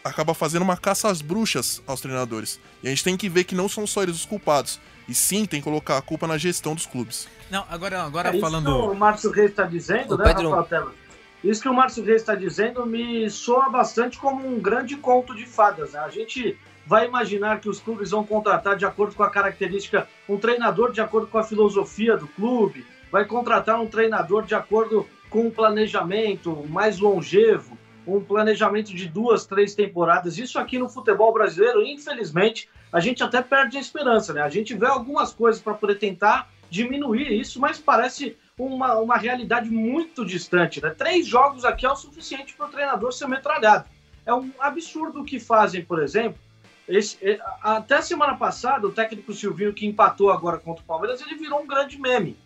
acaba 0.05 0.35
fazendo 0.35 0.63
uma 0.63 0.77
caça 0.77 1.09
às 1.09 1.21
bruxas 1.21 1.83
aos 1.87 2.01
treinadores. 2.01 2.61
E 2.83 2.87
a 2.87 2.91
gente 2.91 3.05
tem 3.05 3.17
que 3.17 3.29
ver 3.29 3.45
que 3.45 3.55
não 3.55 3.69
são 3.69 3.87
só 3.87 4.03
eles 4.03 4.17
os 4.17 4.25
culpados. 4.27 4.81
E 5.09 5.15
sim, 5.15 5.45
tem 5.45 5.61
que 5.61 5.65
colocar 5.65 5.99
a 5.99 6.03
culpa 6.03 6.27
na 6.27 6.39
gestão 6.39 6.75
dos 6.75 6.87
clubes. 6.87 7.27
Não, 7.51 7.65
agora, 7.69 8.03
agora 8.03 8.37
é 8.37 8.41
falando. 8.41 8.69
Isso 8.71 8.81
que 8.81 8.87
o 8.89 8.95
Márcio 8.95 9.31
Reis 9.31 9.51
está 9.51 9.65
dizendo, 9.65 10.15
O 10.15 10.19
né, 10.19 10.25
Pedro- 10.25 10.51
Rafael 10.51 10.65
Tela? 10.67 10.95
Isso 11.43 11.63
que 11.63 11.69
o 11.69 11.75
Márcio 11.75 12.05
Reis 12.05 12.21
está 12.23 12.35
dizendo 12.35 12.85
me 12.87 13.29
soa 13.31 13.69
bastante 13.71 14.19
como 14.19 14.47
um 14.47 14.61
grande 14.61 14.97
conto 14.97 15.35
de 15.35 15.47
fadas. 15.47 15.93
Né? 15.93 15.99
A 16.01 16.09
gente 16.11 16.57
vai 16.87 17.07
imaginar 17.07 17.61
que 17.61 17.69
os 17.69 17.81
clubes 17.81 18.11
vão 18.11 18.25
contratar 18.25 18.77
de 18.77 18.85
acordo 18.85 19.15
com 19.15 19.23
a 19.23 19.31
característica, 19.31 20.07
um 20.29 20.37
treinador 20.39 20.93
de 20.93 21.01
acordo 21.01 21.27
com 21.27 21.39
a 21.39 21.43
filosofia 21.45 22.17
do 22.17 22.27
clube, 22.29 22.87
vai 23.11 23.25
contratar 23.25 23.81
um 23.81 23.87
treinador 23.87 24.45
de 24.45 24.55
acordo 24.55 25.07
com 25.29 25.47
um 25.47 25.51
planejamento 25.51 26.65
mais 26.69 26.99
longevo, 26.99 27.77
um 28.07 28.23
planejamento 28.23 28.95
de 28.95 29.09
duas, 29.09 29.47
três 29.47 29.75
temporadas. 29.75 30.39
Isso 30.39 30.59
aqui 30.59 30.79
no 30.79 30.89
futebol 30.89 31.33
brasileiro, 31.33 31.83
infelizmente, 31.83 32.69
a 32.93 33.01
gente 33.01 33.23
até 33.23 33.41
perde 33.43 33.77
a 33.77 33.81
esperança, 33.81 34.33
né? 34.33 34.43
A 34.43 34.49
gente 34.49 34.75
vê 34.75 34.87
algumas 34.87 35.33
coisas 35.33 35.61
para 35.61 35.75
poder 35.75 35.97
tentar 35.97 36.51
diminuir 36.69 37.33
isso, 37.33 37.61
mas 37.61 37.79
parece 37.79 38.37
uma, 38.59 38.95
uma 38.99 39.17
realidade 39.17 39.71
muito 39.71 40.25
distante, 40.25 40.83
né? 40.83 40.91
Três 40.91 41.27
jogos 41.27 41.65
aqui 41.65 41.87
é 41.87 41.91
o 41.91 41.97
suficiente 41.97 42.55
para 42.55 42.67
o 42.67 42.71
treinador 42.71 43.13
ser 43.13 43.27
metralhado. 43.27 43.87
É 44.27 44.35
um 44.35 44.51
absurdo 44.59 45.21
o 45.21 45.25
que 45.25 45.41
fazem, 45.41 45.85
por 45.85 46.03
exemplo. 46.03 46.39
Esse, 46.87 47.17
é, 47.23 47.41
até 47.63 48.03
semana 48.03 48.37
passada, 48.37 48.87
o 48.87 48.93
técnico 48.93 49.33
Silvinho, 49.33 49.73
que 49.73 49.87
empatou 49.87 50.31
agora 50.31 50.59
contra 50.59 50.83
o 50.83 50.87
Palmeiras, 50.87 51.21
ele 51.21 51.37
virou 51.37 51.63
um 51.63 51.67
grande 51.67 51.99
meme. 51.99 52.37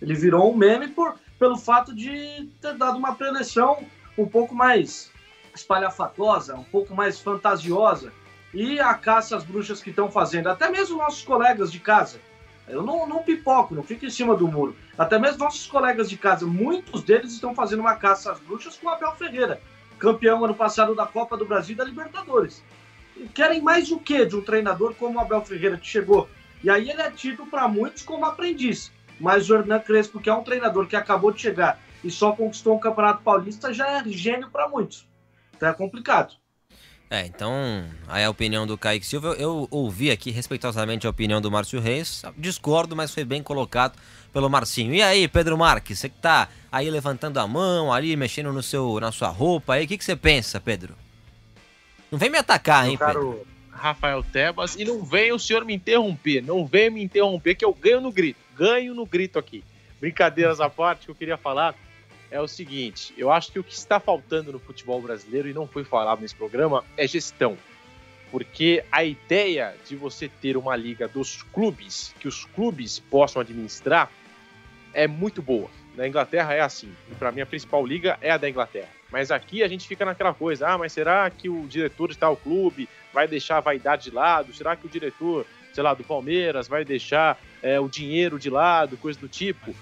Ele 0.00 0.14
virou 0.14 0.52
um 0.52 0.56
meme 0.56 0.88
por, 0.88 1.16
pelo 1.38 1.56
fato 1.56 1.94
de 1.94 2.48
ter 2.60 2.74
dado 2.74 2.98
uma 2.98 3.14
preleção 3.14 3.84
um 4.16 4.26
pouco 4.26 4.54
mais 4.54 5.10
espalhafatosa, 5.54 6.54
um 6.56 6.64
pouco 6.64 6.94
mais 6.94 7.20
fantasiosa 7.20 8.12
e 8.52 8.78
a 8.80 8.94
caça 8.94 9.36
às 9.36 9.44
bruxas 9.44 9.82
que 9.82 9.90
estão 9.90 10.10
fazendo, 10.10 10.48
até 10.48 10.70
mesmo 10.70 10.98
nossos 10.98 11.22
colegas 11.22 11.70
de 11.70 11.80
casa. 11.80 12.20
Eu 12.66 12.82
não, 12.82 13.06
não 13.06 13.22
pipoco, 13.22 13.74
não 13.74 13.82
fico 13.82 14.06
em 14.06 14.10
cima 14.10 14.34
do 14.34 14.48
muro. 14.48 14.74
Até 14.96 15.18
mesmo 15.18 15.38
nossos 15.38 15.66
colegas 15.66 16.08
de 16.08 16.16
casa, 16.16 16.46
muitos 16.46 17.02
deles 17.02 17.32
estão 17.32 17.54
fazendo 17.54 17.80
uma 17.80 17.96
caça 17.96 18.32
às 18.32 18.40
bruxas 18.40 18.76
com 18.76 18.86
o 18.86 18.90
Abel 18.90 19.12
Ferreira, 19.16 19.60
campeão 19.98 20.44
ano 20.44 20.54
passado 20.54 20.94
da 20.94 21.04
Copa 21.04 21.36
do 21.36 21.44
Brasil 21.44 21.74
e 21.74 21.76
da 21.76 21.84
Libertadores. 21.84 22.62
E 23.16 23.28
querem 23.28 23.60
mais 23.60 23.90
o 23.90 23.98
que 23.98 24.24
de 24.24 24.36
um 24.36 24.40
treinador 24.40 24.94
como 24.94 25.18
o 25.18 25.20
Abel 25.20 25.42
Ferreira 25.42 25.76
que 25.76 25.86
chegou? 25.86 26.28
E 26.62 26.70
aí 26.70 26.88
ele 26.88 27.02
é 27.02 27.10
tido 27.10 27.44
para 27.46 27.68
muitos 27.68 28.02
como 28.02 28.24
aprendiz. 28.24 28.90
Mas 29.20 29.48
o 29.50 29.54
Hernan 29.54 29.80
Crespo, 29.80 30.20
que 30.20 30.30
é 30.30 30.34
um 30.34 30.42
treinador 30.42 30.86
que 30.86 30.96
acabou 30.96 31.30
de 31.30 31.40
chegar 31.40 31.78
e 32.04 32.10
só 32.10 32.32
conquistou 32.32 32.76
um 32.76 32.78
Campeonato 32.78 33.22
Paulista, 33.22 33.72
já 33.72 33.88
é 33.88 34.04
gênio 34.08 34.50
para 34.50 34.68
muitos. 34.68 35.06
Então 35.56 35.68
é 35.68 35.72
complicado. 35.72 36.34
É, 37.10 37.26
então, 37.26 37.84
aí 38.08 38.24
a 38.24 38.30
opinião 38.30 38.66
do 38.66 38.76
Kaique 38.76 39.06
Silva, 39.06 39.28
eu, 39.28 39.34
eu 39.38 39.68
ouvi 39.70 40.10
aqui 40.10 40.30
respeitosamente 40.30 41.06
a 41.06 41.10
opinião 41.10 41.40
do 41.40 41.50
Márcio 41.50 41.78
Reis, 41.78 42.22
discordo, 42.36 42.96
mas 42.96 43.12
foi 43.12 43.24
bem 43.24 43.42
colocado 43.42 43.96
pelo 44.32 44.50
Marcinho. 44.50 44.92
E 44.92 45.02
aí, 45.02 45.28
Pedro 45.28 45.56
Marques, 45.56 45.98
você 45.98 46.08
que 46.08 46.18
tá 46.18 46.48
aí 46.72 46.90
levantando 46.90 47.38
a 47.38 47.46
mão, 47.46 47.92
ali 47.92 48.16
mexendo 48.16 48.52
no 48.52 48.62
seu, 48.62 48.98
na 49.00 49.12
sua 49.12 49.28
roupa 49.28 49.74
aí, 49.74 49.84
o 49.84 49.88
que, 49.88 49.98
que 49.98 50.04
você 50.04 50.16
pensa, 50.16 50.60
Pedro? 50.60 50.96
Não 52.10 52.18
vem 52.18 52.30
me 52.30 52.38
atacar, 52.38 52.88
hein, 52.88 52.96
caro 52.96 53.32
Pedro? 53.32 53.46
Rafael 53.70 54.22
Tebas, 54.22 54.76
e 54.76 54.84
não 54.84 55.04
venha 55.04 55.34
o 55.34 55.38
senhor 55.38 55.64
me 55.64 55.74
interromper, 55.74 56.42
não 56.42 56.66
venha 56.66 56.90
me 56.90 57.02
interromper 57.02 57.54
que 57.54 57.64
eu 57.64 57.74
ganho 57.74 58.00
no 58.00 58.10
grito, 58.10 58.40
ganho 58.56 58.94
no 58.94 59.04
grito 59.04 59.38
aqui. 59.38 59.62
Brincadeiras 60.00 60.60
à 60.60 60.70
parte, 60.70 61.04
que 61.04 61.10
eu 61.10 61.14
queria 61.14 61.36
falar 61.36 61.74
é 62.30 62.40
o 62.40 62.48
seguinte: 62.48 63.14
eu 63.16 63.30
acho 63.30 63.52
que 63.52 63.58
o 63.58 63.64
que 63.64 63.74
está 63.74 64.00
faltando 64.00 64.52
no 64.52 64.58
futebol 64.58 65.00
brasileiro, 65.00 65.48
e 65.48 65.54
não 65.54 65.66
foi 65.66 65.84
falado 65.84 66.20
nesse 66.20 66.34
programa, 66.34 66.84
é 66.96 67.06
gestão. 67.06 67.56
Porque 68.30 68.84
a 68.90 69.04
ideia 69.04 69.76
de 69.86 69.94
você 69.94 70.28
ter 70.28 70.56
uma 70.56 70.74
liga 70.74 71.06
dos 71.06 71.44
clubes, 71.52 72.12
que 72.18 72.26
os 72.26 72.44
clubes 72.44 72.98
possam 72.98 73.40
administrar, 73.40 74.10
é 74.92 75.06
muito 75.06 75.40
boa. 75.40 75.70
Na 75.94 76.08
Inglaterra 76.08 76.52
é 76.52 76.60
assim. 76.60 76.92
E 77.10 77.14
para 77.14 77.30
mim 77.30 77.42
a 77.42 77.46
principal 77.46 77.86
liga 77.86 78.18
é 78.20 78.32
a 78.32 78.36
da 78.36 78.50
Inglaterra. 78.50 78.88
Mas 79.12 79.30
aqui 79.30 79.62
a 79.62 79.68
gente 79.68 79.86
fica 79.86 80.04
naquela 80.04 80.34
coisa: 80.34 80.68
ah, 80.68 80.76
mas 80.76 80.92
será 80.92 81.30
que 81.30 81.48
o 81.48 81.66
diretor 81.68 82.10
de 82.10 82.18
tal 82.18 82.36
clube 82.36 82.88
vai 83.12 83.28
deixar 83.28 83.58
a 83.58 83.60
vaidade 83.60 84.04
de 84.04 84.10
lado? 84.10 84.52
Será 84.52 84.74
que 84.74 84.86
o 84.86 84.90
diretor, 84.90 85.46
sei 85.72 85.84
lá, 85.84 85.94
do 85.94 86.02
Palmeiras 86.02 86.66
vai 86.66 86.84
deixar 86.84 87.40
é, 87.62 87.78
o 87.78 87.88
dinheiro 87.88 88.36
de 88.36 88.50
lado, 88.50 88.96
coisa 88.96 89.20
do 89.20 89.28
tipo? 89.28 89.72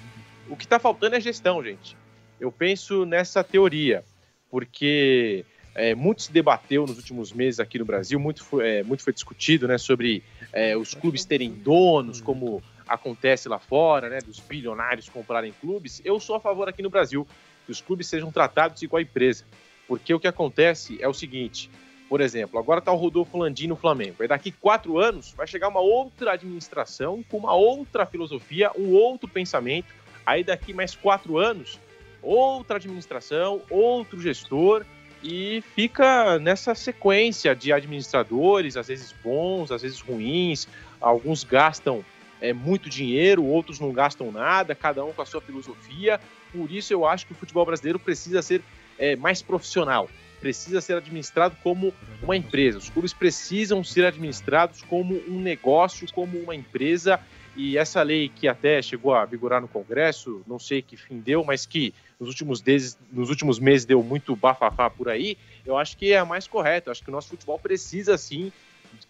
O 0.46 0.56
que 0.56 0.64
está 0.64 0.78
faltando 0.78 1.16
é 1.16 1.20
gestão, 1.20 1.64
gente 1.64 2.01
eu 2.42 2.50
penso 2.50 3.04
nessa 3.06 3.44
teoria, 3.44 4.04
porque 4.50 5.44
é, 5.76 5.94
muito 5.94 6.22
se 6.22 6.32
debateu 6.32 6.84
nos 6.84 6.96
últimos 6.96 7.32
meses 7.32 7.60
aqui 7.60 7.78
no 7.78 7.84
Brasil, 7.84 8.18
muito 8.18 8.42
foi, 8.42 8.68
é, 8.68 8.82
muito 8.82 9.04
foi 9.04 9.12
discutido 9.12 9.68
né, 9.68 9.78
sobre 9.78 10.24
é, 10.52 10.76
os 10.76 10.92
clubes 10.92 11.24
terem 11.24 11.52
donos, 11.52 12.20
como 12.20 12.60
acontece 12.88 13.48
lá 13.48 13.60
fora, 13.60 14.08
né, 14.08 14.18
dos 14.18 14.40
bilionários 14.40 15.08
comprarem 15.08 15.54
clubes. 15.60 16.02
Eu 16.04 16.18
sou 16.18 16.34
a 16.34 16.40
favor 16.40 16.68
aqui 16.68 16.82
no 16.82 16.90
Brasil 16.90 17.24
que 17.64 17.70
os 17.70 17.80
clubes 17.80 18.08
sejam 18.08 18.32
tratados 18.32 18.82
igual 18.82 18.98
a 18.98 19.02
empresa, 19.02 19.44
porque 19.86 20.12
o 20.12 20.18
que 20.18 20.26
acontece 20.26 21.00
é 21.00 21.06
o 21.06 21.14
seguinte. 21.14 21.70
Por 22.08 22.20
exemplo, 22.20 22.58
agora 22.58 22.80
está 22.80 22.90
o 22.90 22.96
Rodolfo 22.96 23.38
Landim 23.38 23.68
no 23.68 23.76
Flamengo. 23.76 24.16
Aí 24.18 24.26
daqui 24.26 24.50
quatro 24.50 24.98
anos 24.98 25.32
vai 25.32 25.46
chegar 25.46 25.68
uma 25.68 25.80
outra 25.80 26.32
administração 26.32 27.22
com 27.22 27.36
uma 27.36 27.54
outra 27.54 28.04
filosofia, 28.04 28.72
um 28.76 28.90
outro 28.90 29.28
pensamento. 29.28 29.86
Aí 30.26 30.42
daqui 30.42 30.74
mais 30.74 30.96
quatro 30.96 31.38
anos 31.38 31.78
outra 32.22 32.76
administração, 32.76 33.60
outro 33.68 34.20
gestor 34.20 34.84
e 35.22 35.62
fica 35.74 36.38
nessa 36.38 36.74
sequência 36.74 37.54
de 37.54 37.72
administradores, 37.72 38.76
às 38.76 38.88
vezes 38.88 39.14
bons, 39.22 39.70
às 39.70 39.82
vezes 39.82 40.00
ruins, 40.00 40.66
alguns 41.00 41.44
gastam 41.44 42.04
é, 42.40 42.52
muito 42.52 42.90
dinheiro, 42.90 43.44
outros 43.44 43.78
não 43.78 43.92
gastam 43.92 44.32
nada, 44.32 44.74
cada 44.74 45.04
um 45.04 45.12
com 45.12 45.22
a 45.22 45.26
sua 45.26 45.40
filosofia. 45.40 46.20
Por 46.52 46.70
isso 46.70 46.92
eu 46.92 47.06
acho 47.06 47.26
que 47.26 47.32
o 47.32 47.36
futebol 47.36 47.64
brasileiro 47.64 48.00
precisa 48.00 48.42
ser 48.42 48.62
é, 48.98 49.14
mais 49.14 49.40
profissional, 49.40 50.10
precisa 50.40 50.80
ser 50.80 50.96
administrado 50.96 51.56
como 51.62 51.94
uma 52.20 52.36
empresa. 52.36 52.78
Os 52.78 52.90
clubes 52.90 53.12
precisam 53.12 53.84
ser 53.84 54.04
administrados 54.04 54.82
como 54.82 55.22
um 55.28 55.40
negócio, 55.40 56.06
como 56.12 56.36
uma 56.38 56.54
empresa. 56.54 57.20
E 57.54 57.76
essa 57.76 58.02
lei 58.02 58.30
que 58.34 58.48
até 58.48 58.80
chegou 58.80 59.14
a 59.14 59.24
vigorar 59.26 59.60
no 59.60 59.68
Congresso, 59.68 60.42
não 60.46 60.58
sei 60.58 60.80
que 60.80 60.96
fim 60.96 61.18
deu, 61.18 61.44
mas 61.44 61.66
que 61.66 61.94
nos 62.22 62.28
últimos, 62.28 62.62
meses, 62.62 62.96
nos 63.10 63.30
últimos 63.30 63.58
meses 63.58 63.84
deu 63.84 64.00
muito 64.00 64.36
bafafá 64.36 64.88
por 64.88 65.08
aí, 65.08 65.36
eu 65.66 65.76
acho 65.76 65.96
que 65.96 66.12
é 66.12 66.18
a 66.18 66.24
mais 66.24 66.46
correta. 66.46 66.88
Eu 66.88 66.92
acho 66.92 67.02
que 67.02 67.08
o 67.08 67.12
nosso 67.12 67.30
futebol 67.30 67.58
precisa, 67.58 68.16
sim, 68.16 68.52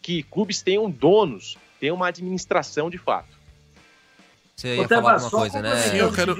que 0.00 0.22
clubes 0.22 0.62
tenham 0.62 0.90
donos, 0.90 1.58
tenham 1.78 1.94
uma 1.94 2.08
administração 2.08 2.88
de 2.88 2.96
fato. 2.96 3.28
Você 4.56 4.76
ia 4.76 4.88
falar 4.88 5.12
alguma 5.12 5.30
coisa, 5.30 5.60
né? 5.60 5.76
Sim, 5.76 5.96
eu 5.98 6.10
quero... 6.10 6.34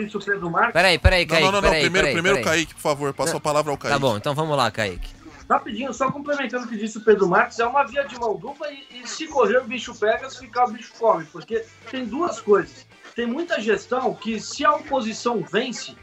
Peraí, 0.73 0.99
peraí, 0.99 1.27
Kaique. 1.27 1.45
Não, 1.45 1.53
não, 1.53 1.61
não, 1.61 1.68
peraí, 1.68 1.83
primeiro, 1.83 2.07
peraí, 2.07 2.14
primeiro 2.14 2.39
peraí. 2.39 2.57
Kaique, 2.57 2.75
por 2.75 2.81
favor, 2.81 3.12
passa 3.12 3.37
a 3.37 3.41
palavra 3.41 3.70
ao 3.70 3.77
Kaique. 3.77 3.95
Tá 3.95 3.99
bom, 3.99 4.16
então 4.16 4.35
vamos 4.35 4.57
lá, 4.57 4.70
Kaique. 4.70 5.11
Rapidinho, 5.51 5.93
só 5.93 6.11
complementando 6.11 6.64
o 6.64 6.68
que 6.68 6.79
disse 6.79 6.97
o 6.97 7.03
Pedro 7.03 7.29
Marques, 7.29 7.59
é 7.59 7.66
uma 7.66 7.85
via 7.85 8.05
de 8.05 8.18
mão 8.18 8.35
dupla 8.35 8.73
e, 8.73 9.03
e 9.03 9.07
se 9.07 9.29
correr 9.29 9.59
o 9.59 9.64
bicho 9.64 9.95
pega, 9.95 10.31
se 10.31 10.39
ficar 10.39 10.64
o 10.64 10.73
bicho 10.73 10.95
come, 10.99 11.27
porque 11.27 11.66
tem 11.91 12.07
duas 12.07 12.41
coisas. 12.41 12.87
Tem 13.14 13.27
muita 13.27 13.61
gestão 13.61 14.14
que 14.14 14.41
se 14.41 14.64
a 14.64 14.73
oposição 14.73 15.43
vence, 15.43 15.95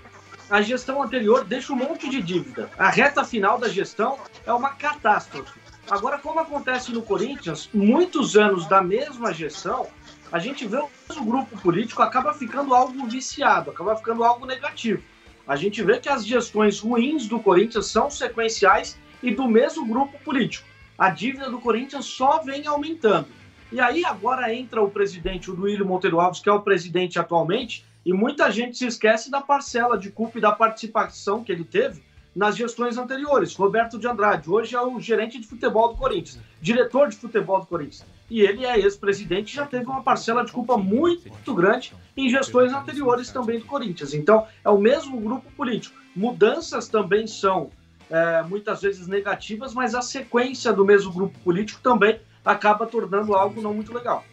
a 0.49 0.61
gestão 0.61 1.03
anterior 1.03 1.45
deixa 1.45 1.71
um 1.71 1.75
monte 1.75 2.09
de 2.09 2.21
dívida. 2.21 2.69
A 2.77 2.89
reta 2.89 3.23
final 3.23 3.59
da 3.59 3.69
gestão 3.69 4.17
é 4.45 4.51
uma 4.51 4.71
catástrofe. 4.71 5.59
Agora, 5.89 6.17
como 6.17 6.39
acontece 6.39 6.91
no 6.91 7.01
Corinthians, 7.01 7.69
muitos 7.73 8.35
anos 8.35 8.67
da 8.67 8.81
mesma 8.81 9.33
gestão, 9.33 9.87
a 10.31 10.39
gente 10.39 10.67
vê 10.67 10.77
o 10.77 11.23
grupo 11.23 11.57
político 11.59 12.01
acaba 12.01 12.33
ficando 12.33 12.73
algo 12.73 13.05
viciado, 13.07 13.71
acaba 13.71 13.95
ficando 13.95 14.23
algo 14.23 14.45
negativo. 14.45 15.03
A 15.47 15.55
gente 15.55 15.83
vê 15.83 15.99
que 15.99 16.09
as 16.09 16.25
gestões 16.25 16.79
ruins 16.79 17.27
do 17.27 17.39
Corinthians 17.39 17.87
são 17.87 18.09
sequenciais 18.09 18.99
e 19.21 19.31
do 19.31 19.47
mesmo 19.47 19.85
grupo 19.85 20.17
político. 20.19 20.67
A 20.97 21.09
dívida 21.09 21.49
do 21.49 21.59
Corinthians 21.59 22.05
só 22.05 22.39
vem 22.43 22.67
aumentando. 22.67 23.27
E 23.71 23.79
aí 23.79 24.03
agora 24.03 24.53
entra 24.53 24.81
o 24.81 24.89
presidente, 24.89 25.49
o 25.49 25.55
Duílio 25.55 25.85
Monteiro 25.85 26.19
Alves, 26.19 26.39
que 26.39 26.49
é 26.49 26.53
o 26.53 26.61
presidente 26.61 27.19
atualmente, 27.19 27.85
e 28.05 28.13
muita 28.13 28.51
gente 28.51 28.77
se 28.77 28.85
esquece 28.85 29.29
da 29.29 29.41
parcela 29.41 29.97
de 29.97 30.09
culpa 30.09 30.37
e 30.37 30.41
da 30.41 30.51
participação 30.51 31.43
que 31.43 31.51
ele 31.51 31.63
teve 31.63 32.01
nas 32.35 32.55
gestões 32.55 32.97
anteriores. 32.97 33.55
Roberto 33.55 33.99
de 33.99 34.07
Andrade, 34.07 34.49
hoje 34.49 34.75
é 34.75 34.81
o 34.81 34.99
gerente 34.99 35.39
de 35.39 35.47
futebol 35.47 35.89
do 35.89 35.95
Corinthians, 35.95 36.39
diretor 36.61 37.09
de 37.09 37.17
futebol 37.17 37.59
do 37.59 37.65
Corinthians. 37.65 38.05
E 38.29 38.41
ele 38.41 38.65
é 38.65 38.79
ex-presidente 38.79 39.51
e 39.51 39.55
já 39.55 39.65
teve 39.65 39.85
uma 39.85 40.03
parcela 40.03 40.45
de 40.45 40.51
culpa 40.51 40.77
muito 40.77 41.53
grande 41.53 41.93
em 42.15 42.29
gestões 42.29 42.71
anteriores 42.71 43.31
também 43.31 43.59
do 43.59 43.65
Corinthians. 43.65 44.13
Então, 44.13 44.47
é 44.63 44.69
o 44.69 44.77
mesmo 44.77 45.19
grupo 45.19 45.51
político. 45.51 45.97
Mudanças 46.15 46.87
também 46.87 47.25
são 47.25 47.71
é, 48.09 48.43
muitas 48.43 48.81
vezes 48.81 49.07
negativas, 49.07 49.73
mas 49.73 49.95
a 49.95 50.01
sequência 50.01 50.71
do 50.71 50.85
mesmo 50.85 51.11
grupo 51.11 51.37
político 51.39 51.81
também 51.81 52.19
acaba 52.45 52.85
tornando 52.85 53.33
algo 53.35 53.61
não 53.61 53.73
muito 53.73 53.93
legal. 53.93 54.23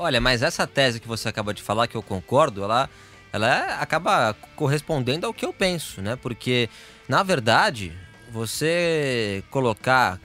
Olha, 0.00 0.20
mas 0.20 0.42
essa 0.44 0.64
tese 0.64 1.00
que 1.00 1.08
você 1.08 1.28
acaba 1.28 1.52
de 1.52 1.60
falar, 1.60 1.88
que 1.88 1.96
eu 1.96 2.02
concordo, 2.02 2.62
ela, 2.62 2.88
ela 3.32 3.80
acaba 3.80 4.32
correspondendo 4.54 5.26
ao 5.26 5.34
que 5.34 5.44
eu 5.44 5.52
penso, 5.52 6.00
né? 6.00 6.14
Porque, 6.14 6.70
na 7.08 7.24
verdade, 7.24 7.92
você 8.30 9.42
colocar 9.50 10.20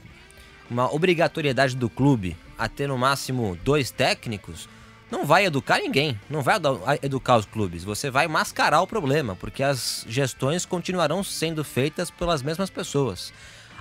uma 0.70 0.94
obrigatoriedade 0.94 1.76
do 1.76 1.90
clube 1.90 2.38
a 2.56 2.70
ter 2.70 2.88
no 2.88 3.00
máximo 3.00 3.58
dois 3.64 3.90
técnicos 3.90 4.70
não 5.10 5.26
vai 5.26 5.46
educar 5.46 5.80
ninguém, 5.80 6.20
não 6.30 6.44
vai 6.44 6.60
educar 7.02 7.38
os 7.38 7.46
clubes. 7.46 7.84
Você 7.84 8.12
vai 8.12 8.28
mascarar 8.28 8.82
o 8.82 8.88
problema, 8.88 9.36
porque 9.36 9.64
as 9.64 10.06
gestões 10.08 10.66
continuarão 10.68 11.24
sendo 11.24 11.64
feitas 11.64 12.12
pelas 12.12 12.44
mesmas 12.44 12.70
pessoas. 12.70 13.34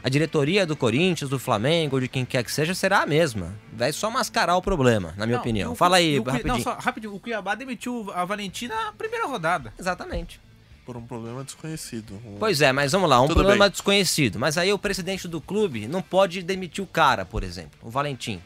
A 0.05 0.09
diretoria 0.09 0.67
do 0.67 0.77
Corinthians, 0.77 1.31
do 1.31 1.39
Flamengo, 1.39 2.01
de 2.01 2.09
quem 2.09 2.25
quer 2.25 2.43
que 2.43 2.51
seja, 2.51 2.75
será 2.75 3.03
a 3.03 3.07
mesma. 3.07 3.55
Vai 3.73 3.93
só 3.93 4.11
mascarar 4.11 4.57
o 4.57 4.63
problema, 4.63 5.15
na 5.17 5.27
minha 5.27 5.37
Não, 5.37 5.43
opinião. 5.43 5.73
o- 5.73 5.77
Fala 5.77 5.99
aí, 5.99 6.19
o, 6.19 6.23
rapidinho. 6.25 6.55
Não, 6.55 6.61
só 6.61 6.75
rapidinho. 6.75 7.15
O 7.15 7.21
Cuiabá 7.21 7.55
demitiu 7.55 8.11
a 8.13 8.25
Valentina 8.25 8.75
na 8.75 8.93
primeira 8.93 9.27
rodada. 9.29 9.73
Exatamente. 9.79 10.41
Por 10.85 10.97
um 10.97 11.07
problema 11.07 11.45
desconhecido. 11.45 12.15
Um- 12.27 12.37
Pois 12.41 12.61
é, 12.61 12.73
mas 12.73 12.91
vamos 12.91 13.09
lá, 13.09 13.21
um 13.21 13.29
Tudo 13.29 13.35
problema 13.37 13.67
bem. 13.67 13.71
desconhecido. 13.71 14.41
Mas 14.41 14.59
aí 14.59 14.73
o 14.73 14.79
presidente 14.79 15.29
do 15.29 15.41
clube 15.41 15.87
não 15.87 16.03
pode 16.03 16.43
demitir 16.43 16.83
o 16.83 16.87
cara, 16.87 17.25
por 17.25 17.45
exemplo, 17.45 17.79
o 17.81 17.89
Valentim. 17.89 18.41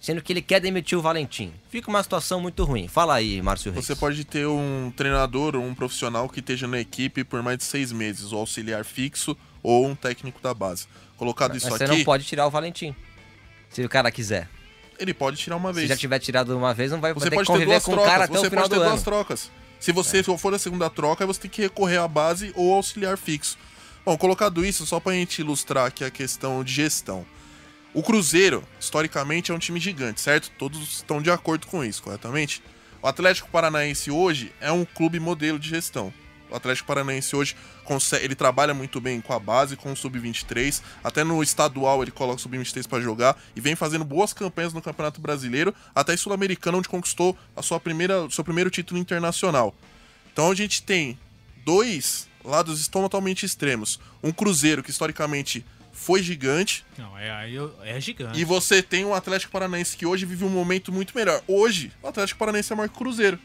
Sendo 0.00 0.20
que 0.20 0.32
ele 0.32 0.42
quer 0.42 0.58
demitir 0.60 0.98
o 0.98 1.00
Valentim. 1.00 1.52
Fica 1.70 1.88
uma 1.88 2.02
situação 2.02 2.40
muito 2.40 2.64
ruim. 2.64 2.88
Fala 2.88 3.14
aí, 3.14 3.40
Márcio 3.40 3.70
Reis. 3.70 3.86
Você 3.86 3.94
pode 3.94 4.24
ter 4.24 4.48
um 4.48 4.92
treinador 4.96 5.54
ou 5.54 5.62
um 5.62 5.72
profissional 5.76 6.28
que 6.28 6.40
esteja 6.40 6.66
na 6.66 6.80
equipe 6.80 7.22
por 7.22 7.40
mais 7.40 7.58
de 7.58 7.62
seis 7.62 7.92
meses, 7.92 8.32
o 8.32 8.36
auxiliar 8.36 8.84
fixo 8.84 9.36
ou 9.62 9.86
um 9.86 9.94
técnico 9.94 10.40
da 10.40 10.52
base. 10.52 10.86
Colocado 11.16 11.50
Mas 11.50 11.62
isso 11.62 11.70
você 11.70 11.84
aqui, 11.84 11.96
não 11.98 12.04
pode 12.04 12.24
tirar 12.24 12.46
o 12.46 12.50
Valentim. 12.50 12.94
Se 13.70 13.84
o 13.84 13.88
cara 13.88 14.10
quiser. 14.10 14.48
ele 14.98 15.14
pode 15.14 15.36
tirar 15.36 15.56
uma 15.56 15.70
Se 15.70 15.76
vez. 15.76 15.88
já 15.88 15.96
tiver 15.96 16.18
tirado 16.18 16.56
uma 16.56 16.74
vez, 16.74 16.90
não 16.90 17.00
vai 17.00 17.12
Você 17.14 17.30
pode 17.30 17.50
ter 17.50 17.64
duas 17.64 17.84
trocas. 17.84 18.28
Você 18.28 18.50
pode 18.50 18.68
ter 18.70 18.76
ano. 18.76 18.84
duas 18.90 19.02
trocas. 19.02 19.50
Se 19.80 19.90
você 19.92 20.22
for 20.22 20.54
a 20.54 20.58
segunda 20.58 20.88
troca, 20.88 21.26
você 21.26 21.40
tem 21.40 21.50
que 21.50 21.62
recorrer 21.62 21.98
à 21.98 22.06
base 22.06 22.52
ou 22.54 22.72
auxiliar 22.74 23.16
fixo. 23.18 23.58
Bom, 24.04 24.16
colocado 24.16 24.64
isso, 24.64 24.84
só 24.86 25.00
pra 25.00 25.12
gente 25.12 25.40
ilustrar 25.40 25.86
aqui 25.86 26.04
a 26.04 26.10
questão 26.10 26.62
de 26.62 26.72
gestão. 26.72 27.24
O 27.94 28.02
Cruzeiro, 28.02 28.64
historicamente, 28.80 29.50
é 29.50 29.54
um 29.54 29.58
time 29.58 29.78
gigante, 29.78 30.20
certo? 30.20 30.50
Todos 30.58 30.80
estão 30.80 31.20
de 31.20 31.30
acordo 31.30 31.66
com 31.66 31.84
isso, 31.84 32.02
corretamente? 32.02 32.62
O 33.02 33.06
Atlético 33.06 33.48
Paranaense 33.50 34.10
hoje 34.10 34.52
é 34.60 34.70
um 34.70 34.84
clube 34.84 35.18
modelo 35.20 35.58
de 35.58 35.68
gestão. 35.68 36.12
O 36.48 36.54
Atlético 36.56 36.86
Paranaense 36.86 37.34
hoje 37.34 37.56
ele 38.20 38.34
trabalha 38.34 38.72
muito 38.72 39.00
bem 39.00 39.20
com 39.20 39.32
a 39.32 39.38
base, 39.38 39.76
com 39.76 39.92
o 39.92 39.96
sub-23, 39.96 40.80
até 41.02 41.24
no 41.24 41.42
estadual 41.42 42.02
ele 42.02 42.10
coloca 42.10 42.38
o 42.38 42.40
sub-23 42.40 42.88
para 42.88 43.00
jogar 43.00 43.36
e 43.54 43.60
vem 43.60 43.74
fazendo 43.74 44.04
boas 44.04 44.32
campanhas 44.32 44.72
no 44.72 44.80
Campeonato 44.80 45.20
Brasileiro, 45.20 45.74
até 45.94 46.16
sul-americano 46.16 46.78
onde 46.78 46.88
conquistou 46.88 47.36
a 47.56 47.62
sua 47.62 47.78
primeira, 47.80 48.28
seu 48.30 48.44
primeiro 48.44 48.70
título 48.70 48.98
internacional. 49.00 49.74
Então 50.32 50.50
a 50.50 50.54
gente 50.54 50.82
tem 50.82 51.18
dois 51.64 52.28
lados 52.44 52.88
totalmente 52.88 53.44
extremos. 53.44 54.00
Um 54.22 54.32
Cruzeiro 54.32 54.82
que 54.82 54.90
historicamente 54.90 55.64
foi 55.92 56.22
gigante 56.22 56.84
Não, 56.96 57.16
é, 57.18 57.52
é 57.84 58.00
gigante. 58.00 58.40
e 58.40 58.44
você 58.44 58.82
tem 58.82 59.04
um 59.04 59.14
Atlético 59.14 59.52
Paranaense 59.52 59.96
que 59.96 60.06
hoje 60.06 60.24
vive 60.24 60.44
um 60.44 60.48
momento 60.48 60.90
muito 60.90 61.16
melhor. 61.16 61.40
Hoje, 61.46 61.92
o 62.02 62.08
Atlético 62.08 62.38
Paranaense 62.38 62.72
é 62.72 62.76
maior 62.76 62.88
que 62.88 62.96
o 62.96 62.98
Cruzeiro. 62.98 63.38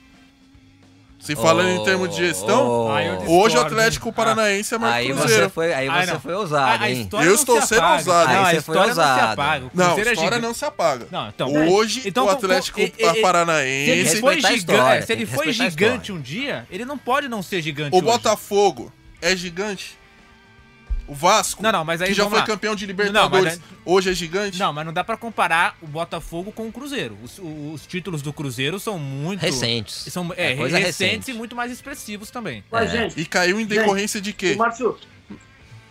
Se 1.20 1.36
falando 1.36 1.70
em 1.70 1.84
termos 1.84 2.10
de 2.10 2.18
gestão, 2.28 2.86
Oh, 2.86 2.90
Ah, 2.90 3.02
hoje 3.28 3.58
o 3.58 3.60
Atlético? 3.62 4.14
Paranaense 4.14 4.74
é 4.74 4.78
maior 4.78 4.94
que 4.94 5.00
Aí 5.00 5.12
o 5.12 5.16
você 5.16 5.22
Cruzeiro. 5.24 5.50
foi, 5.50 5.74
aí 5.74 5.88
Ah, 5.90 6.06
você 6.06 6.12
não. 6.14 6.20
foi 6.22 6.34
ousado, 6.36 6.84
a 6.84 6.90
hein? 6.90 7.10
Eu 7.24 7.36
estou 7.36 7.62
se 7.62 7.68
sendo 7.68 7.84
ousado. 7.86 8.34
Não, 8.34 8.40
Aí 8.46 8.46
a 8.46 8.60
você 8.60 8.62
foi 8.62 8.76
história 8.76 8.88
não 8.88 8.94
se 8.96 9.00
ousado. 9.10 9.32
apaga. 9.42 9.66
Não, 9.74 9.84
a 9.84 9.88
Cruzeiro 9.88 10.10
é 10.10 10.14
história 10.14 10.16
gigante. 10.36 10.42
não 10.48 10.54
se 10.54 10.66
apaga. 10.66 11.08
Não, 11.12 11.28
então, 11.30 11.54
Hoje, 11.70 12.02
então, 12.06 12.24
o 12.24 12.28
com- 12.28 12.34
Atlético 12.34 12.78
com- 12.80 12.86
e- 12.86 12.94
e- 12.98 13.04
e- 13.06 13.16
Se 13.16 13.22
Paranaense, 13.22 14.00
ele 14.00 14.56
história, 14.56 15.02
se 15.06 15.12
ele 15.14 15.26
foi 15.26 15.52
gigante 15.52 16.12
um 16.12 16.22
dia, 16.22 16.66
ele 16.72 16.86
não 16.86 16.98
pode 16.98 17.28
não 17.28 17.42
ser 17.42 17.62
gigante 17.62 17.94
o 17.94 17.98
hoje. 17.98 18.06
Botafogo 18.06 18.94
é 19.22 19.36
gigante. 19.36 19.97
O 21.08 21.14
Vasco, 21.14 21.64
Não, 21.64 21.72
não, 21.72 21.86
mas 21.86 22.02
aí 22.02 22.10
que 22.10 22.14
já 22.14 22.28
foi 22.28 22.40
lá. 22.40 22.46
campeão 22.46 22.76
de 22.76 22.86
Não, 22.86 22.92
Libertadores, 22.92 23.60
mas 23.60 23.62
hoje 23.86 24.10
é 24.10 24.14
gigante. 24.14 24.60
Não, 24.60 24.74
mas 24.74 24.86
não 24.86 24.92
dá 24.92 25.04
pra 25.04 25.16
comparar 25.16 25.78
o 25.82 25.88
Botafogo 25.88 26.52
com 26.52 26.68
o 26.68 26.72
Cruzeiro. 26.72 27.18
Os, 27.24 27.40
os 27.40 27.86
títulos 27.88 28.22
do 28.22 28.34
Cruzeiro 28.34 28.78
são 28.80 29.00
muito 29.00 29.40
Recentes. 29.40 29.94
São 30.12 30.34
é, 30.36 30.52
É 30.52 30.56
coisa 30.58 30.78
recentes 30.78 31.00
recente. 31.10 31.32
e 31.32 31.34
muito 31.34 31.56
mais 31.56 31.72
expressivos 31.72 32.30
também. 32.30 32.62
Mas, 32.70 32.94
É. 32.94 32.98
gente, 33.10 33.20
E 33.22 33.26
caiu 33.26 33.60
em 33.60 33.66
decorrência 33.66 34.20
de 34.20 34.34
quê? 34.34 34.54
o 34.54 34.58
Márcio, 34.58 34.98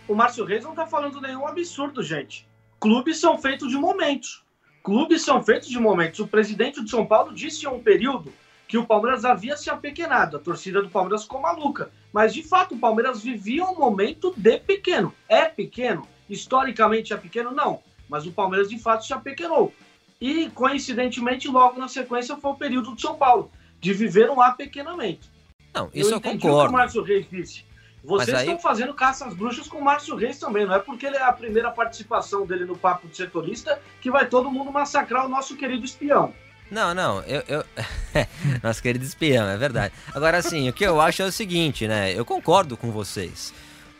o 0.07 0.13
Márcio 0.15 0.45
Reis 0.45 0.63
não 0.63 0.75
tá 0.75 0.85
falando 0.85 1.19
nenhum 1.19 1.47
absurdo, 1.47 2.03
gente. 2.03 2.45
Clubes 2.79 3.17
são 3.19 3.37
feitos 3.39 3.69
de 3.69 3.75
momentos. 3.75 4.43
Clubes 4.83 5.23
são 5.23 5.43
feitos 5.43 5.67
de 5.67 5.79
momentos. 5.79 6.19
O 6.19 6.27
presidente 6.27 6.83
de 6.83 6.89
São 6.89 7.05
Paulo 7.05 7.33
disse 7.33 7.65
em 7.65 7.69
um 7.69 7.79
período 7.79 8.31
que 8.67 8.77
o 8.77 8.85
Palmeiras 8.85 9.25
havia 9.25 9.57
se 9.57 9.69
apequenado. 9.69 10.37
A 10.37 10.39
torcida 10.39 10.81
do 10.81 10.89
Palmeiras 10.89 11.23
ficou 11.23 11.41
maluca. 11.41 11.89
Mas, 12.11 12.33
de 12.33 12.41
fato, 12.43 12.75
o 12.75 12.79
Palmeiras 12.79 13.21
vivia 13.21 13.65
um 13.65 13.75
momento 13.75 14.33
de 14.35 14.57
pequeno. 14.59 15.13
É 15.27 15.45
pequeno? 15.45 16.07
Historicamente 16.29 17.13
é 17.13 17.17
pequeno? 17.17 17.51
Não. 17.51 17.81
Mas 18.09 18.25
o 18.25 18.31
Palmeiras, 18.31 18.69
de 18.69 18.79
fato, 18.79 19.05
se 19.05 19.13
apequenou. 19.13 19.73
E, 20.19 20.49
coincidentemente, 20.49 21.47
logo 21.47 21.79
na 21.79 21.87
sequência 21.87 22.35
foi 22.37 22.51
o 22.51 22.55
período 22.55 22.95
de 22.95 23.01
São 23.01 23.15
Paulo, 23.15 23.51
de 23.79 23.93
viver 23.93 24.29
um 24.29 24.41
apequenamento. 24.41 25.27
Não, 25.73 25.89
isso 25.93 26.11
eu, 26.11 26.17
entendi 26.17 26.37
o 26.37 26.39
que 26.39 26.47
concordo. 26.47 26.69
o 26.69 26.73
Márcio 26.73 27.03
Reis 27.03 27.27
disse. 27.29 27.65
Vocês 28.03 28.33
aí- 28.33 28.45
estão 28.45 28.57
fazendo 28.59 28.93
caça 28.93 29.25
às 29.27 29.33
bruxas 29.33 29.67
com 29.67 29.77
o 29.79 29.83
Márcio 29.83 30.15
Reis 30.15 30.39
também. 30.39 30.65
Não 30.65 30.73
é 30.73 30.79
porque 30.79 31.05
ele 31.05 31.17
é 31.17 31.23
a 31.23 31.33
primeira 31.33 31.69
participação 31.69 32.45
dele 32.45 32.63
no 32.65 32.77
Papo 32.77 33.07
de 33.07 33.17
Setorista 33.17 33.79
que 34.01 34.09
vai 34.09 34.25
todo 34.27 34.49
mundo 34.49 34.71
massacrar 34.71 35.25
o 35.25 35.29
nosso 35.29 35.55
querido 35.57 35.83
espião. 35.83 36.33
Não, 36.69 36.93
não, 36.93 37.21
eu. 37.23 37.43
eu... 37.47 37.65
Nosso 38.61 38.81
querido 38.81 39.05
espião, 39.05 39.47
é 39.47 39.57
verdade. 39.57 39.93
Agora, 40.13 40.37
assim, 40.37 40.67
o 40.67 40.73
que 40.73 40.85
eu 40.85 40.99
acho 40.99 41.21
é 41.21 41.25
o 41.25 41.31
seguinte, 41.31 41.87
né? 41.87 42.13
Eu 42.13 42.25
concordo 42.25 42.75
com 42.75 42.91
vocês. 42.91 43.53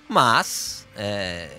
Mas, 0.10 0.86
é, 0.96 1.50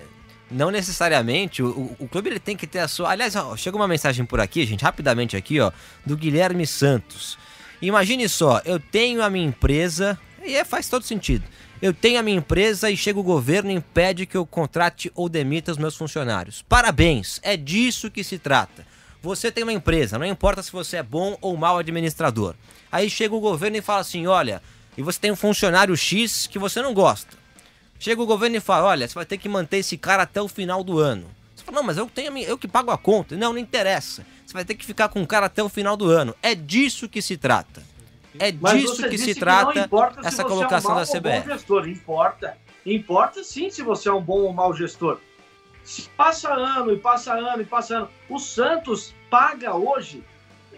não 0.51 0.69
necessariamente, 0.71 1.63
o, 1.63 1.95
o- 1.99 2.07
clube 2.07 2.29
ele 2.29 2.39
tem 2.39 2.55
que 2.55 2.67
ter 2.67 2.79
a 2.79 2.87
sua. 2.87 3.09
Aliás, 3.11 3.35
ó, 3.35 3.55
chega 3.55 3.75
uma 3.75 3.87
mensagem 3.87 4.25
por 4.25 4.39
aqui, 4.39 4.65
gente, 4.65 4.83
rapidamente 4.83 5.35
aqui, 5.35 5.59
ó, 5.59 5.71
do 6.05 6.15
Guilherme 6.15 6.65
Santos. 6.67 7.37
Imagine 7.81 8.27
só, 8.27 8.61
eu 8.65 8.79
tenho 8.79 9.23
a 9.23 9.29
minha 9.29 9.47
empresa, 9.47 10.19
e 10.43 10.55
é, 10.55 10.63
faz 10.65 10.89
todo 10.89 11.03
sentido. 11.05 11.43
Eu 11.81 11.93
tenho 11.93 12.19
a 12.19 12.23
minha 12.23 12.37
empresa 12.37 12.91
e 12.91 12.97
chega 12.97 13.17
o 13.19 13.23
governo 13.23 13.71
e 13.71 13.75
impede 13.75 14.25
que 14.25 14.35
eu 14.35 14.45
contrate 14.45 15.09
ou 15.15 15.29
demita 15.29 15.71
os 15.71 15.77
meus 15.77 15.95
funcionários. 15.95 16.61
Parabéns, 16.67 17.39
é 17.41 17.55
disso 17.55 18.11
que 18.11 18.21
se 18.23 18.37
trata. 18.37 18.85
Você 19.21 19.51
tem 19.51 19.63
uma 19.63 19.73
empresa, 19.73 20.17
não 20.17 20.25
importa 20.25 20.63
se 20.63 20.71
você 20.71 20.97
é 20.97 21.03
bom 21.03 21.37
ou 21.41 21.57
mau 21.57 21.77
administrador. 21.77 22.55
Aí 22.91 23.09
chega 23.09 23.35
o 23.35 23.39
governo 23.39 23.77
e 23.77 23.81
fala 23.81 23.99
assim: 23.99 24.27
olha, 24.27 24.61
e 24.97 25.01
você 25.01 25.19
tem 25.19 25.31
um 25.31 25.35
funcionário 25.35 25.95
X 25.95 26.47
que 26.47 26.57
você 26.57 26.81
não 26.81 26.93
gosta. 26.93 27.37
Chega 27.99 28.21
o 28.21 28.25
governo 28.25 28.55
e 28.55 28.61
fala: 28.61 28.87
olha, 28.87 29.07
você 29.07 29.13
vai 29.13 29.25
ter 29.25 29.37
que 29.37 29.49
manter 29.49 29.77
esse 29.77 29.97
cara 29.97 30.23
até 30.23 30.41
o 30.41 30.47
final 30.47 30.83
do 30.83 30.99
ano. 30.99 31.27
Você 31.55 31.65
fala: 31.65 31.77
não, 31.77 31.83
mas 31.83 31.97
eu 31.97 32.07
tenho 32.07 32.37
eu 32.37 32.57
que 32.57 32.67
pago 32.67 32.91
a 32.91 32.97
conta. 32.97 33.35
Não, 33.35 33.51
não 33.51 33.59
interessa. 33.59 34.25
Você 34.45 34.53
vai 34.53 34.63
ter 34.65 34.75
que 34.75 34.85
ficar 34.85 35.09
com 35.09 35.21
o 35.21 35.27
cara 35.27 35.47
até 35.47 35.61
o 35.61 35.69
final 35.69 35.97
do 35.97 36.09
ano. 36.09 36.33
É 36.41 36.55
disso 36.55 37.09
que 37.09 37.21
se 37.21 37.35
trata. 37.37 37.83
É 38.39 38.51
Mas 38.53 38.81
disso 38.81 39.07
que 39.09 39.17
se 39.17 39.35
trata 39.35 39.79
importa 39.81 40.21
se 40.21 40.27
essa 40.27 40.45
colocação 40.45 40.91
é 40.91 40.93
um 40.93 40.97
da 40.97 41.05
mau 41.05 41.15
ou 41.15 41.21
bom 41.21 41.41
CBF. 41.41 41.49
gestor. 41.49 41.87
Importa. 41.87 42.57
Importa 42.85 43.43
sim 43.43 43.69
se 43.69 43.81
você 43.81 44.07
é 44.07 44.13
um 44.13 44.21
bom 44.21 44.39
ou 44.41 44.53
mau 44.53 44.73
gestor. 44.73 45.19
Passa 46.15 46.53
ano 46.53 46.91
e 46.93 46.97
passa 46.97 47.33
ano 47.33 47.61
e 47.61 47.65
passa 47.65 47.97
ano. 47.97 48.09
O 48.29 48.39
Santos 48.39 49.15
paga 49.29 49.75
hoje 49.75 50.23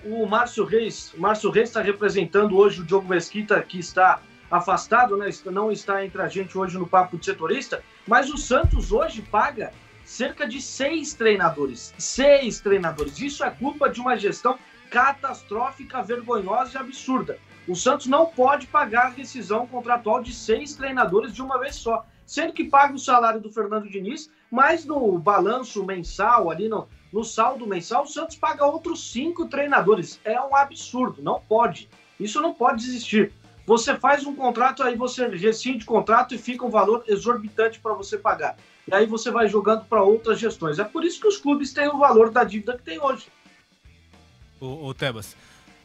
o 0.03 0.25
Márcio 0.25 0.63
Reis. 0.65 1.13
O 1.13 1.21
Márcio 1.21 1.49
Reis 1.49 1.69
está 1.69 1.81
representando 1.81 2.57
hoje 2.57 2.81
o 2.81 2.85
Diogo 2.85 3.07
Mesquita, 3.07 3.61
que 3.61 3.79
está 3.79 4.21
afastado, 4.49 5.15
né? 5.15 5.29
não 5.45 5.71
está 5.71 6.03
entre 6.05 6.21
a 6.21 6.27
gente 6.27 6.57
hoje 6.57 6.77
no 6.77 6.87
Papo 6.87 7.17
de 7.17 7.25
Setorista. 7.25 7.83
Mas 8.07 8.29
o 8.29 8.37
Santos 8.37 8.91
hoje 8.91 9.21
paga 9.21 9.71
cerca 10.03 10.47
de 10.47 10.61
seis 10.61 11.13
treinadores. 11.13 11.93
Seis 11.97 12.59
treinadores. 12.59 13.19
Isso 13.19 13.43
é 13.43 13.49
culpa 13.49 13.89
de 13.89 13.99
uma 13.99 14.17
gestão 14.17 14.57
catastrófica, 14.89 16.03
vergonhosa 16.03 16.77
e 16.77 16.81
absurda. 16.81 17.39
O 17.67 17.75
Santos 17.75 18.07
não 18.07 18.25
pode 18.25 18.67
pagar 18.67 19.05
a 19.05 19.09
rescisão 19.09 19.65
contratual 19.67 20.21
de 20.21 20.33
seis 20.33 20.75
treinadores 20.75 21.33
de 21.33 21.41
uma 21.41 21.59
vez 21.59 21.75
só, 21.75 22.05
sendo 22.25 22.53
que 22.53 22.65
paga 22.65 22.93
o 22.93 22.99
salário 22.99 23.39
do 23.39 23.51
Fernando 23.51 23.87
Diniz, 23.87 24.29
mas 24.51 24.83
no 24.83 25.17
balanço 25.17 25.85
mensal, 25.85 26.51
ali 26.51 26.67
no, 26.67 26.85
no 27.11 27.23
saldo 27.23 27.65
mensal, 27.65 28.03
o 28.03 28.07
Santos 28.07 28.35
paga 28.35 28.65
outros 28.65 29.09
cinco 29.11 29.47
treinadores. 29.47 30.19
É 30.25 30.39
um 30.41 30.53
absurdo, 30.53 31.23
não 31.23 31.39
pode. 31.39 31.89
Isso 32.19 32.41
não 32.41 32.53
pode 32.53 32.83
existir. 32.83 33.31
Você 33.65 33.95
faz 33.95 34.25
um 34.25 34.35
contrato, 34.35 34.83
aí 34.83 34.97
você 34.97 35.27
rescinde 35.29 35.85
o 35.85 35.87
contrato 35.87 36.35
e 36.35 36.37
fica 36.37 36.65
um 36.65 36.69
valor 36.69 37.05
exorbitante 37.07 37.79
para 37.79 37.93
você 37.93 38.17
pagar. 38.17 38.57
E 38.85 38.93
aí 38.93 39.05
você 39.05 39.31
vai 39.31 39.47
jogando 39.47 39.85
para 39.85 40.03
outras 40.03 40.37
gestões. 40.37 40.79
É 40.79 40.83
por 40.83 41.05
isso 41.05 41.21
que 41.21 41.27
os 41.27 41.37
clubes 41.37 41.71
têm 41.71 41.87
o 41.87 41.97
valor 41.97 42.29
da 42.29 42.43
dívida 42.43 42.77
que 42.77 42.83
tem 42.83 42.99
hoje. 42.99 43.27
Ô, 44.59 44.87
ô 44.87 44.93
Tebas, 44.93 45.37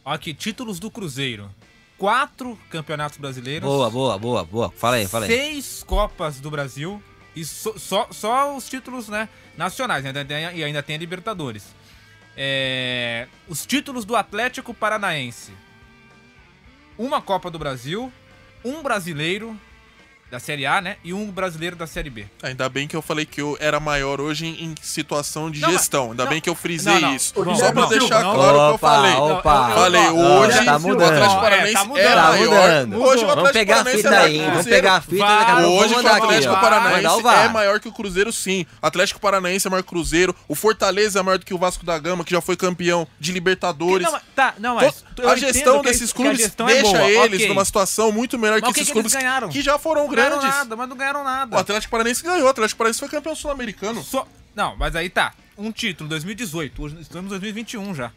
aqui, 0.05 0.35
títulos 0.35 0.81
do 0.81 0.91
Cruzeiro. 0.91 1.49
Quatro 1.97 2.59
campeonatos 2.69 3.19
brasileiros. 3.19 3.69
Boa, 3.69 3.89
boa, 3.89 4.19
boa, 4.19 4.45
boa. 4.45 4.71
Fala 4.71 4.97
aí, 4.97 5.07
fala 5.07 5.27
aí. 5.27 5.31
Seis 5.31 5.85
Copas 5.85 6.41
do 6.41 6.51
Brasil. 6.51 7.01
E 7.37 7.45
só, 7.45 7.77
só, 7.77 8.09
só 8.11 8.57
os 8.57 8.67
títulos 8.67 9.09
né, 9.09 9.29
nacionais, 9.59 10.03
né, 10.03 10.13
e 10.55 10.65
ainda 10.65 10.83
tem 10.83 10.97
a 10.97 10.99
Libertadores. 10.99 11.75
É, 12.35 13.29
os 13.47 13.67
títulos 13.67 14.07
do 14.07 14.17
Atlético 14.17 14.73
Paranaense. 14.73 15.53
Uma 16.97 17.21
Copa 17.21 17.51
do 17.51 17.59
Brasil, 17.59 18.11
um 18.65 18.83
brasileiro 18.83 19.59
da 20.31 20.41
Série 20.41 20.67
A, 20.67 20.81
né? 20.81 20.97
E 21.05 21.13
um 21.13 21.31
brasileiro 21.31 21.77
da 21.77 21.87
Série 21.87 22.11
B. 22.11 22.27
Ainda 22.43 22.69
bem 22.69 22.89
que 22.89 22.97
eu 22.97 23.03
falei 23.03 23.25
que 23.25 23.41
eu 23.41 23.57
era 23.61 23.79
maior 23.79 24.21
hoje 24.21 24.47
em, 24.47 24.75
situação 24.83 25.51
de 25.51 25.61
Não, 25.61 25.71
gestão. 25.71 26.11
Ainda 26.11 26.25
não, 26.25 26.31
bem 26.31 26.41
que 26.41 26.49
eu 26.49 26.55
frisei 26.55 26.95
não, 26.95 27.01
não. 27.01 27.15
isso. 27.17 27.33
Só 27.57 27.73
pra 27.73 27.87
deixar 27.87 28.23
não. 28.23 28.35
claro 28.35 28.59
o 28.59 28.69
que 28.69 28.75
eu 28.75 28.79
falei. 28.79 29.13
opa. 29.15 29.71
Falei, 29.75 30.03
Não, 30.03 30.41
hoje 30.41 30.65
tá 30.65 30.77
o 30.77 30.81
mudando. 30.81 31.13
Atlético 31.13 31.37
É, 31.37 31.41
Paranaense 31.41 31.73
tá 31.75 31.81
é, 31.81 31.85
mudando. 31.85 32.15
Tá 32.15 32.31
maior. 32.33 33.07
Hoje 33.07 33.25
o 33.25 33.27
Vamos 33.27 33.49
Atlético 33.49 33.53
pegar 33.53 33.75
a 33.75 33.85
Paranaense 33.85 33.97
fita 34.03 34.09
é 34.09 34.11
maior 34.11 34.27
aí, 34.27 34.33
que 34.33 34.39
o 34.39 34.41
vamos 34.41 34.55
Cruzeiro. 34.57 34.77
pegar 34.77 34.95
a 34.95 35.01
fita 35.01 35.67
Hoje 35.67 35.95
vamos 35.95 36.05
o 36.05 36.09
aqui, 36.09 36.25
Atlético 36.25 36.53
ó. 36.53 36.61
Paranaense 36.61 37.07
o 37.23 37.29
é 37.31 37.49
maior 37.49 37.81
que 37.81 37.89
o 37.89 37.93
Cruzeiro, 37.93 38.33
sim. 38.33 38.67
O 38.83 38.87
Atlético 38.87 39.21
Paranaense 39.21 39.67
é 39.67 39.71
maior 39.71 39.83
que 39.83 39.89
o 39.89 39.91
Cruzeiro. 39.91 40.35
O 40.49 40.55
Fortaleza 40.55 41.21
é 41.21 41.23
maior 41.23 41.39
do 41.39 41.47
que 41.47 41.55
o 41.55 41.59
Vasco 41.59 41.85
da 41.87 41.99
Gama, 41.99 42.25
que 42.25 42.33
já 42.33 42.41
foi 42.41 42.57
campeão 42.57 43.07
de 43.21 43.33
Libertadores. 43.33 44.11
Não, 44.11 44.21
tá, 44.35 44.55
não, 44.59 44.75
mas 44.75 45.05
a 45.25 45.37
gestão 45.37 45.83
desses 45.83 46.13
clubes 46.13 46.41
é 46.41 46.65
deixa 46.67 47.11
eles 47.11 47.49
numa 47.49 47.65
situação 47.65 48.11
muito 48.11 48.39
melhor 48.39 48.61
que 48.61 48.69
o 48.69 48.71
esses 48.71 48.91
clubes 48.91 49.15
que 49.51 49.63
já 49.63 49.79
foram 49.79 50.07
Não 50.17 50.17
ganharam 50.29 50.41
grandes. 50.41 50.59
nada, 50.59 50.77
mas 50.77 50.89
não 50.89 50.97
ganharam 50.97 51.21
O 51.21 51.25
nada. 51.25 51.59
Atlético 51.59 51.91
Paranaense 51.91 52.23
ganhou. 52.23 52.47
O 52.47 52.49
Atlético 52.49 52.79
Paranaense 52.79 53.01
foi 53.01 53.09
campeão 53.09 53.35
sul-americano. 53.35 54.03
Só- 54.03 54.27
Não, 54.55 54.77
mas 54.77 54.95
aí 54.97 55.09
tá. 55.11 55.33
Um 55.59 55.73
título, 55.73 56.09
2018. 56.11 56.83
Hoje 56.83 56.97
estamos 57.01 57.27
em 57.27 57.31
2021 57.31 57.95
já. 57.95 58.11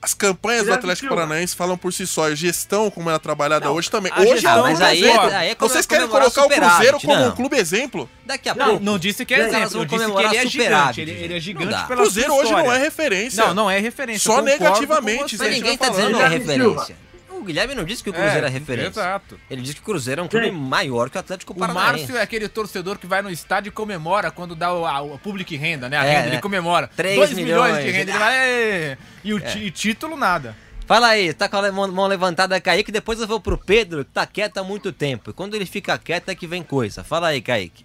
As 0.00 0.14
campanhas 0.14 0.64
do 0.64 0.72
Atlético. 0.72 1.08
Paranaense 1.08 1.56
falam 1.56 1.76
por 1.76 1.92
si 1.92 2.06
só. 2.06 2.26
A 2.28 2.34
gestão, 2.34 2.88
como 2.88 3.08
ela 3.10 3.16
é 3.16 3.18
trabalhada 3.18 3.66
Não, 3.66 3.74
hoje 3.74 3.90
também. 3.90 4.12
Hoje 4.16 4.28
gestão- 4.34 4.58
é 4.58 4.60
um 4.60 4.62
mas 4.62 4.78
clube 4.78 4.84
aí, 4.92 5.02
exemplo. 5.02 5.20
aí 5.36 5.48
é 5.50 5.54
Vocês 5.56 5.86
querem 5.86 6.06
colocar 6.06 6.44
o 6.44 6.48
Cruzeiro 6.48 7.00
como 7.00 7.14
um 7.14 7.26
não. 7.26 7.34
clube 7.34 7.56
exemplo? 7.56 8.08
Daqui 8.24 8.48
a 8.48 8.54
Não, 8.54 8.66
pouco. 8.66 8.84
não 8.84 8.96
disse 8.96 9.24
que 9.26 9.34
é 9.34 9.40
exemplo. 9.48 9.80
Eu 9.80 9.84
disse 9.84 10.04
que 10.12 10.18
ele 10.20 10.36
é 10.36 10.46
gigante. 10.46 11.00
Ele, 11.00 11.10
ele 11.10 11.36
é 11.36 11.40
gigante 11.40 11.72
Não 11.72 11.86
pela 11.88 12.00
Cruzeiro 12.02 12.30
sua 12.30 12.38
hoje 12.42 12.52
não 12.52 12.72
é 12.72 12.78
referência. 12.78 13.44
Não, 13.46 13.54
não 13.54 13.68
é 13.70 13.80
referência. 13.80 14.20
Só 14.32 14.40
negativamente. 14.40 15.36
Mas 15.36 15.50
ninguém 15.50 15.76
tá 15.76 15.88
dizendo 15.88 16.16
que 16.16 16.22
é 16.22 16.28
falando. 16.28 16.32
Referência. 16.46 16.96
O 17.48 17.50
Guilherme 17.50 17.74
não 17.74 17.82
disse 17.82 18.04
que 18.04 18.10
o 18.10 18.12
Cruzeiro 18.12 18.46
é, 18.46 18.50
referência. 18.50 19.00
Exato. 19.00 19.40
Ele 19.48 19.62
disse 19.62 19.76
que 19.76 19.80
o 19.80 19.84
Cruzeiro 19.84 20.20
é 20.20 20.24
um 20.24 20.28
clube 20.28 20.48
Sim. 20.48 20.52
maior 20.52 21.08
que 21.08 21.16
o 21.16 21.20
Atlético 21.20 21.54
O 21.54 21.56
Paranaense. 21.56 22.00
Márcio 22.00 22.16
é 22.18 22.20
aquele 22.20 22.46
torcedor 22.46 22.98
que 22.98 23.06
vai 23.06 23.22
no 23.22 23.30
estádio 23.30 23.70
e 23.70 23.72
comemora 23.72 24.30
quando 24.30 24.54
dá 24.54 24.70
o, 24.74 24.84
a, 24.84 25.00
o 25.00 25.18
public 25.18 25.56
renda, 25.56 25.88
né? 25.88 25.96
A 25.96 26.04
É, 26.04 26.10
renda, 26.10 26.26
né? 26.26 26.32
ele 26.34 26.42
comemora. 26.42 26.90
Três 26.94 27.16
2 27.16 27.32
milhões, 27.32 27.76
milhões. 27.78 27.84
de 27.86 27.90
renda, 27.90 28.10
ele 28.10 28.18
vai. 28.18 28.98
E 29.24 29.32
o 29.32 29.38
e 29.38 29.70
título, 29.70 30.14
nada. 30.14 30.54
Fala 30.86 31.08
aí, 31.08 31.32
tá 31.32 31.48
com 31.48 31.56
a 31.56 31.72
mão, 31.72 31.88
mão 31.90 32.06
levantada, 32.06 32.60
Kaique, 32.60 32.92
depois 32.92 33.18
eu 33.18 33.26
vou 33.26 33.40
pro 33.40 33.56
Pedro, 33.56 34.04
que 34.04 34.10
tá 34.10 34.26
quieto 34.26 34.58
há 34.58 34.62
muito 34.64 34.92
tempo. 34.92 35.30
E 35.30 35.32
quando 35.32 35.54
ele 35.54 35.64
fica 35.64 35.96
quieto 35.98 36.28
é 36.30 36.34
que 36.34 36.46
vem 36.46 36.62
coisa. 36.62 37.02
Fala 37.02 37.28
aí, 37.28 37.40
Kaique. 37.40 37.84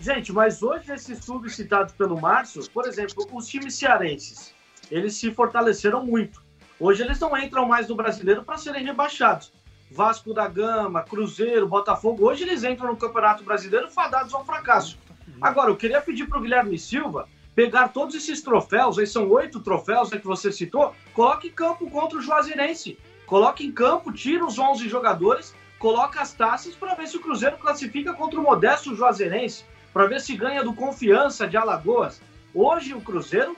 Gente, 0.00 0.32
mas 0.32 0.62
hoje 0.62 0.92
esses 0.92 1.24
clubes 1.24 1.56
citados 1.56 1.92
pelo 1.94 2.20
Márcio, 2.20 2.62
por 2.70 2.86
exemplo, 2.86 3.26
os 3.32 3.46
times 3.46 3.74
cearenses, 3.74 4.52
eles 4.90 5.14
se 5.14 5.32
fortaleceram 5.32 6.04
muito. 6.04 6.41
Hoje 6.82 7.00
eles 7.04 7.20
não 7.20 7.38
entram 7.38 7.64
mais 7.64 7.86
no 7.86 7.94
brasileiro 7.94 8.42
para 8.42 8.58
serem 8.58 8.84
rebaixados. 8.84 9.52
Vasco 9.88 10.34
da 10.34 10.48
Gama, 10.48 11.04
Cruzeiro, 11.04 11.68
Botafogo, 11.68 12.26
hoje 12.26 12.42
eles 12.42 12.64
entram 12.64 12.88
no 12.88 12.96
Campeonato 12.96 13.44
Brasileiro 13.44 13.88
fadados 13.88 14.34
ao 14.34 14.44
fracasso. 14.44 14.98
Agora, 15.40 15.70
eu 15.70 15.76
queria 15.76 16.00
pedir 16.00 16.26
para 16.26 16.40
o 16.40 16.42
Guilherme 16.42 16.76
Silva 16.76 17.28
pegar 17.54 17.90
todos 17.90 18.16
esses 18.16 18.42
troféus, 18.42 18.98
aí 18.98 19.06
são 19.06 19.30
oito 19.30 19.60
troféus 19.60 20.10
né, 20.10 20.18
que 20.18 20.26
você 20.26 20.50
citou, 20.50 20.92
coloque 21.14 21.46
em 21.46 21.52
campo 21.52 21.88
contra 21.88 22.18
o 22.18 22.20
Juazeirense. 22.20 22.98
Coloque 23.26 23.64
em 23.64 23.70
campo, 23.70 24.12
tira 24.12 24.44
os 24.44 24.58
11 24.58 24.88
jogadores, 24.88 25.54
coloca 25.78 26.20
as 26.20 26.32
taças 26.32 26.74
para 26.74 26.94
ver 26.94 27.06
se 27.06 27.16
o 27.16 27.20
Cruzeiro 27.20 27.58
classifica 27.58 28.12
contra 28.12 28.40
o 28.40 28.42
modesto 28.42 28.96
Juazeirense, 28.96 29.64
para 29.92 30.08
ver 30.08 30.20
se 30.20 30.36
ganha 30.36 30.64
do 30.64 30.74
Confiança 30.74 31.46
de 31.46 31.56
Alagoas. 31.56 32.20
Hoje 32.52 32.92
o 32.92 33.00
Cruzeiro, 33.00 33.56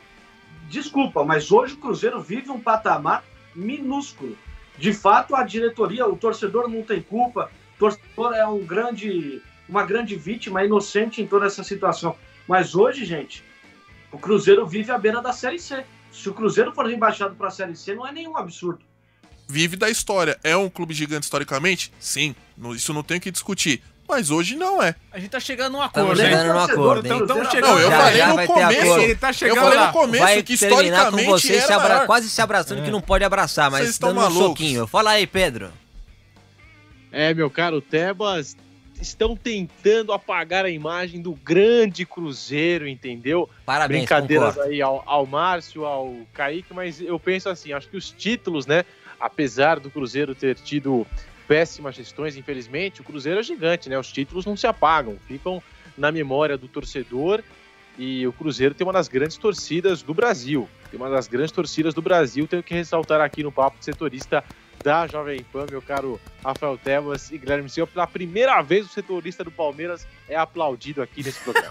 desculpa, 0.68 1.24
mas 1.24 1.50
hoje 1.50 1.74
o 1.74 1.78
Cruzeiro 1.78 2.20
vive 2.20 2.50
um 2.50 2.60
patamar 2.60 3.24
minúsculo. 3.54 4.36
De 4.78 4.92
fato, 4.92 5.36
a 5.36 5.44
diretoria, 5.44 6.06
o 6.06 6.16
torcedor 6.16 6.68
não 6.68 6.82
tem 6.82 7.00
culpa, 7.00 7.50
o 7.76 7.78
torcedor 7.78 8.34
é 8.34 8.46
um 8.46 8.64
grande, 8.64 9.40
uma 9.68 9.84
grande 9.84 10.16
vítima, 10.16 10.64
inocente 10.64 11.22
em 11.22 11.26
toda 11.26 11.46
essa 11.46 11.62
situação. 11.62 12.16
Mas 12.46 12.74
hoje, 12.74 13.04
gente, 13.04 13.44
o 14.10 14.18
Cruzeiro 14.18 14.66
vive 14.66 14.90
à 14.90 14.98
beira 14.98 15.22
da 15.22 15.32
Série 15.32 15.58
C. 15.58 15.84
Se 16.12 16.28
o 16.28 16.34
Cruzeiro 16.34 16.72
for 16.72 16.86
rebaixado 16.86 17.34
para 17.34 17.48
a 17.48 17.50
Série 17.50 17.76
C, 17.76 17.94
não 17.94 18.06
é 18.06 18.12
nenhum 18.12 18.36
absurdo. 18.36 18.80
Vive 19.48 19.76
da 19.76 19.90
história. 19.90 20.38
É 20.42 20.56
um 20.56 20.70
clube 20.70 20.94
gigante 20.94 21.24
historicamente? 21.24 21.92
Sim, 21.98 22.34
isso 22.74 22.92
não 22.92 23.02
tem 23.02 23.18
o 23.18 23.20
que 23.20 23.30
discutir. 23.30 23.82
Mas 24.06 24.30
hoje 24.30 24.54
não 24.54 24.82
é. 24.82 24.94
A 25.10 25.18
gente 25.18 25.30
tá 25.30 25.40
chegando 25.40 25.72
num 25.72 25.84
Estamos 25.84 26.10
acordo, 26.10 26.20
hein? 26.20 26.26
chegando 26.38 26.52
num 26.52 26.60
acordo, 26.60 27.06
hein? 27.06 27.12
Então 27.12 27.20
estamos 27.22 27.44
Não, 27.44 27.50
chegando 27.50 27.70
Não, 27.70 27.80
eu 27.80 27.90
Já, 27.90 27.98
falei 27.98 28.18
já 28.18 28.28
no 28.28 28.46
começo. 28.46 28.98
Ele 29.00 29.14
tá 29.16 29.28
eu 29.28 29.32
chegando 29.34 29.60
falei 29.60 29.78
lá. 29.78 29.86
no 29.86 29.92
começo 29.92 30.24
Vai 30.24 30.42
que 30.42 30.58
terminar 30.58 30.76
com 30.76 30.84
historicamente 30.84 31.30
vocês 31.30 31.58
se 31.64 31.72
era 31.72 31.76
abra- 31.76 31.94
maior. 31.94 32.06
quase 32.06 32.30
se 32.30 32.42
abraçando, 32.42 32.82
que 32.82 32.90
não 32.90 33.00
pode 33.00 33.24
abraçar, 33.24 33.70
mas 33.70 33.80
Vocês 33.82 33.90
estão 33.92 34.10
dando 34.10 34.18
um 34.18 34.22
malucos. 34.24 34.46
soquinho. 34.48 34.86
Fala 34.86 35.10
aí, 35.12 35.26
Pedro. 35.26 35.70
É, 37.10 37.32
meu 37.32 37.48
caro 37.48 37.80
Tebas, 37.80 38.56
estão 39.00 39.36
tentando 39.36 40.12
apagar 40.12 40.64
a 40.64 40.70
imagem 40.70 41.22
do 41.22 41.32
grande 41.32 42.04
Cruzeiro, 42.04 42.86
entendeu? 42.88 43.48
Parabéns, 43.64 44.00
Brincadeiras 44.00 44.48
concordo. 44.54 44.70
aí 44.70 44.82
ao, 44.82 45.02
ao 45.06 45.24
Márcio, 45.26 45.84
ao 45.86 46.14
Kaique, 46.32 46.74
mas 46.74 47.00
eu 47.00 47.18
penso 47.18 47.48
assim, 47.48 47.72
acho 47.72 47.88
que 47.88 47.96
os 47.96 48.10
títulos, 48.10 48.66
né? 48.66 48.84
Apesar 49.20 49.78
do 49.80 49.90
Cruzeiro 49.90 50.34
ter 50.34 50.56
tido 50.56 51.06
péssimas 51.46 51.94
gestões, 51.94 52.36
infelizmente, 52.36 53.00
o 53.00 53.04
Cruzeiro 53.04 53.40
é 53.40 53.42
gigante, 53.42 53.88
né? 53.88 53.98
Os 53.98 54.10
títulos 54.10 54.44
não 54.44 54.56
se 54.56 54.66
apagam, 54.66 55.16
ficam 55.26 55.62
na 55.96 56.10
memória 56.10 56.56
do 56.56 56.68
torcedor. 56.68 57.42
E 57.96 58.26
o 58.26 58.32
Cruzeiro 58.32 58.74
tem 58.74 58.84
uma 58.84 58.92
das 58.92 59.06
grandes 59.06 59.36
torcidas 59.36 60.02
do 60.02 60.12
Brasil. 60.12 60.68
Tem 60.90 60.98
uma 60.98 61.08
das 61.08 61.28
grandes 61.28 61.52
torcidas 61.52 61.94
do 61.94 62.02
Brasil. 62.02 62.46
Tenho 62.48 62.62
que 62.62 62.74
ressaltar 62.74 63.20
aqui 63.20 63.42
no 63.42 63.52
papo 63.52 63.78
de 63.78 63.84
setorista 63.84 64.42
da 64.82 65.06
Jovem 65.06 65.42
Pan, 65.50 65.66
meu 65.70 65.80
caro 65.80 66.20
Rafael 66.44 66.76
Tebas 66.76 67.30
e 67.30 67.38
Guilherme 67.38 67.70
Silva. 67.70 67.90
Pela 67.92 68.06
primeira 68.06 68.60
vez, 68.60 68.84
o 68.84 68.88
setorista 68.88 69.42
do 69.42 69.50
Palmeiras 69.50 70.06
é 70.28 70.36
aplaudido 70.36 71.00
aqui 71.00 71.22
nesse 71.22 71.40
programa. 71.40 71.68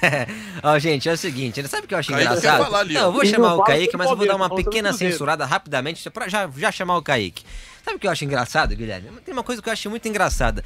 Ó, 0.62 0.78
gente, 0.78 1.08
é 1.08 1.12
o 1.12 1.16
seguinte, 1.18 1.60
ele 1.60 1.68
sabe 1.68 1.84
o 1.84 1.88
que 1.88 1.94
eu 1.94 1.98
acho 1.98 2.10
Kaique 2.10 2.24
engraçado? 2.24 2.64
falar 2.64 2.84
não, 2.86 3.02
eu 3.02 3.12
vou 3.12 3.24
E 3.24 3.26
chamar 3.26 3.56
o 3.56 3.62
Kaique, 3.62 3.96
mas 3.96 4.08
eu 4.10 4.16
vou 4.16 4.26
dar 4.26 4.36
uma 4.36 4.54
pequena 4.54 4.92
censurada 4.92 5.44
rapidamente 5.44 6.08
pra 6.08 6.28
já, 6.28 6.48
já 6.56 6.72
chamar 6.72 6.96
o 6.96 7.02
Kaique. 7.02 7.44
Sabe 7.86 7.98
o 7.98 8.00
que 8.00 8.06
eu 8.08 8.10
acho 8.10 8.24
engraçado, 8.24 8.74
Guilherme? 8.74 9.08
Tem 9.24 9.32
uma 9.32 9.44
coisa 9.44 9.62
que 9.62 9.68
eu 9.68 9.72
acho 9.72 9.88
muito 9.88 10.08
engraçada. 10.08 10.64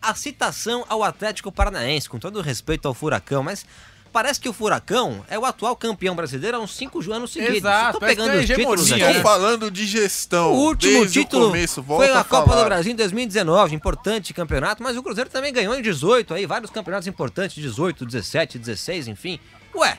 A 0.00 0.14
citação 0.14 0.86
ao 0.88 1.02
Atlético 1.02 1.50
Paranaense, 1.50 2.08
com 2.08 2.16
todo 2.16 2.38
o 2.38 2.42
respeito 2.42 2.86
ao 2.86 2.94
Furacão, 2.94 3.42
mas 3.42 3.66
parece 4.12 4.38
que 4.38 4.48
o 4.48 4.52
Furacão 4.52 5.24
é 5.28 5.36
o 5.36 5.44
atual 5.44 5.74
campeão 5.74 6.14
brasileiro 6.14 6.56
há 6.56 6.60
uns 6.60 6.76
cinco 6.76 7.00
anos 7.12 7.32
seguidos. 7.32 7.56
Exato, 7.56 7.88
eu 7.88 7.92
tô 7.94 7.98
parece 7.98 8.16
pegando 8.16 8.30
que 8.30 8.38
é 8.38 8.40
os 8.40 8.46
títulos 8.46 8.92
aqui. 8.92 9.02
Estou 9.02 9.22
falando 9.22 9.68
de 9.68 9.84
gestão. 9.84 10.52
O 10.52 10.66
último 10.68 11.00
desde 11.00 11.22
título 11.24 11.46
o 11.46 11.48
começo. 11.48 11.82
Volta 11.82 12.06
foi 12.06 12.14
a 12.14 12.22
Copa 12.22 12.50
falar. 12.50 12.62
do 12.62 12.64
Brasil 12.66 12.92
em 12.92 12.96
2019, 12.96 13.74
importante 13.74 14.32
campeonato, 14.32 14.80
mas 14.80 14.96
o 14.96 15.02
Cruzeiro 15.02 15.28
também 15.28 15.52
ganhou 15.52 15.74
em 15.74 15.82
18 15.82 16.34
aí, 16.34 16.46
vários 16.46 16.70
campeonatos 16.70 17.08
importantes, 17.08 17.60
18, 17.60 18.06
17, 18.06 18.60
16, 18.60 19.08
enfim. 19.08 19.40
Ué, 19.74 19.98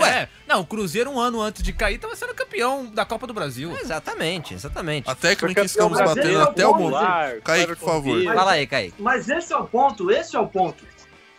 ué. 0.00 0.22
É, 0.22 0.28
não, 0.46 0.60
o 0.60 0.66
Cruzeiro 0.66 1.10
um 1.10 1.18
ano 1.18 1.40
antes 1.40 1.62
de 1.62 1.72
cair 1.72 1.98
tava 1.98 2.14
sendo 2.16 2.34
campeão 2.34 2.86
da 2.86 3.04
Copa 3.04 3.26
do 3.26 3.34
Brasil. 3.34 3.76
Exatamente, 3.80 4.54
exatamente. 4.54 5.08
A 5.08 5.14
técnica 5.14 5.60
que 5.60 5.66
estamos 5.66 5.98
batendo 5.98 6.14
brasileiro, 6.14 6.42
até 6.42 6.66
o 6.66 6.74
momento. 6.74 6.92
Lar, 6.92 7.40
Kaique, 7.40 7.76
por 7.76 7.76
favor. 7.76 8.16
Vieira. 8.16 8.34
Fala 8.34 8.52
aí, 8.52 8.66
Kaique. 8.66 9.02
Mas 9.02 9.28
esse 9.28 9.52
é 9.52 9.56
o 9.56 9.66
ponto, 9.66 10.10
esse 10.10 10.36
é 10.36 10.40
o 10.40 10.46
ponto. 10.46 10.84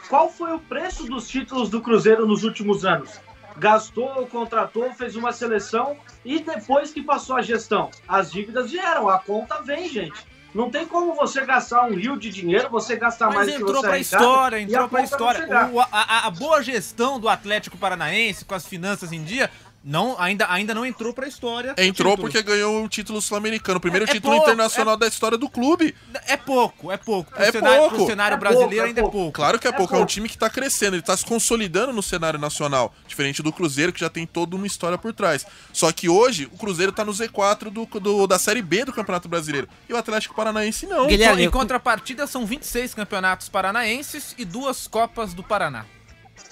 Qual 0.10 0.32
foi 0.32 0.54
o 0.54 0.60
preço 0.60 1.06
dos 1.06 1.28
títulos 1.28 1.70
do 1.70 1.82
Cruzeiro 1.82 2.26
nos 2.26 2.44
últimos 2.44 2.86
anos? 2.86 3.20
Gastou, 3.58 4.28
contratou, 4.28 4.94
fez 4.94 5.16
uma 5.16 5.34
seleção 5.34 5.98
e 6.24 6.40
depois 6.40 6.92
que 6.92 7.02
passou 7.02 7.36
a 7.36 7.42
gestão, 7.42 7.90
as 8.08 8.32
dívidas 8.32 8.72
vieram, 8.72 9.10
a 9.10 9.20
conta 9.20 9.62
vem, 9.64 9.90
gente. 9.90 10.26
Não 10.58 10.72
tem 10.72 10.88
como 10.88 11.14
você 11.14 11.46
gastar 11.46 11.84
um 11.86 11.94
rio 11.94 12.18
de 12.18 12.32
dinheiro, 12.32 12.68
você 12.72 12.96
gastar 12.96 13.28
Mas 13.28 13.36
mais 13.36 13.48
do 13.48 13.54
que 13.58 13.62
entrou 13.62 13.76
você 13.76 13.82
pra 13.88 13.96
arrecada, 13.96 14.24
história, 14.24 14.60
entrou 14.60 14.90
pra 14.90 15.04
história. 15.04 15.70
O- 15.72 15.80
a- 15.80 16.26
a 16.26 16.32
boa 16.32 16.64
gestão 16.64 17.20
do 17.20 17.30
Atlético 17.30 17.78
Paranaense, 17.78 18.44
com 18.44 18.56
as 18.56 18.66
finanças 18.66 19.12
em 19.12 19.24
dia, 19.24 19.52
não, 19.90 20.20
ainda, 20.20 20.46
ainda 20.52 20.74
não 20.74 20.86
entrou 20.86 21.14
pra 21.14 21.28
história. 21.28 21.70
Entrou 21.78 22.12
títulos. 22.12 22.20
porque 22.20 22.42
ganhou 22.44 22.84
o 22.84 22.90
título 22.90 23.22
sul-americano. 23.22 23.78
O 23.78 23.82
primeiro 23.82 24.06
É- 24.06 24.10
é 24.10 24.14
título 24.14 24.34
pouco, 24.36 24.50
internacional 24.50 24.98
da 24.98 25.08
história 25.08 25.38
do 25.38 25.50
clube. 25.50 25.96
É 26.28 26.36
pouco, 26.36 26.92
é 26.92 26.98
pouco. 26.98 27.32
Pro 27.32 27.42
É 27.42 27.52
cenário, 27.52 27.80
pouco. 27.80 27.96
Pro 27.96 28.06
cenário 28.06 28.36
É 28.36 28.38
brasileiro 28.38 28.70
pouco, 28.70 28.84
é 28.84 28.88
ainda 28.88 29.00
é 29.00 29.04
pouco. 29.04 29.18
pouco. 29.18 29.32
Claro 29.34 29.58
que 29.60 29.66
é, 29.68 29.70
É 29.70 29.74
pouco, 29.74 29.94
é 29.94 29.98
um 29.98 30.00
pouco. 30.02 30.12
time 30.12 30.28
que 30.28 30.38
tá 30.38 30.50
crescendo, 30.50 30.96
ele 30.96 31.02
tá 31.04 31.16
se 31.16 31.26
consolidando 31.26 31.94
no 31.94 32.04
cenário 32.04 32.38
nacional, 32.38 32.94
diferente 33.08 33.42
do 33.42 33.52
Cruzeiro, 33.54 33.94
que 33.94 34.00
já 34.02 34.10
tem 34.10 34.26
toda 34.28 34.56
uma 34.56 34.68
história 34.68 34.98
por 34.98 35.14
trás. 35.14 35.46
Só 35.72 35.90
que 35.94 36.10
hoje, 36.10 36.50
o 36.52 36.58
Cruzeiro 36.58 36.92
tá 36.92 37.06
no 37.06 37.14
Z4 37.14 37.70
do, 37.70 37.86
do- 37.86 38.28
da 38.28 38.38
Série 38.38 38.62
B 38.62 38.84
do 38.84 38.92
Campeonato 38.92 39.30
Brasileiro. 39.30 39.70
E 39.88 39.94
o 39.94 39.98
Atlético 39.98 40.36
Paranaense 40.36 40.86
não. 40.86 41.08
Guilherme, 41.08 41.44
Em 41.44 41.50
contrapartida, 41.50 42.28
são 42.28 42.46
26 42.46 42.94
campeonatos 42.94 43.48
paranaenses 43.48 44.36
e 44.38 44.44
duas 44.44 44.88
Copas 44.88 45.34
do 45.34 45.44
Paraná. 45.44 45.86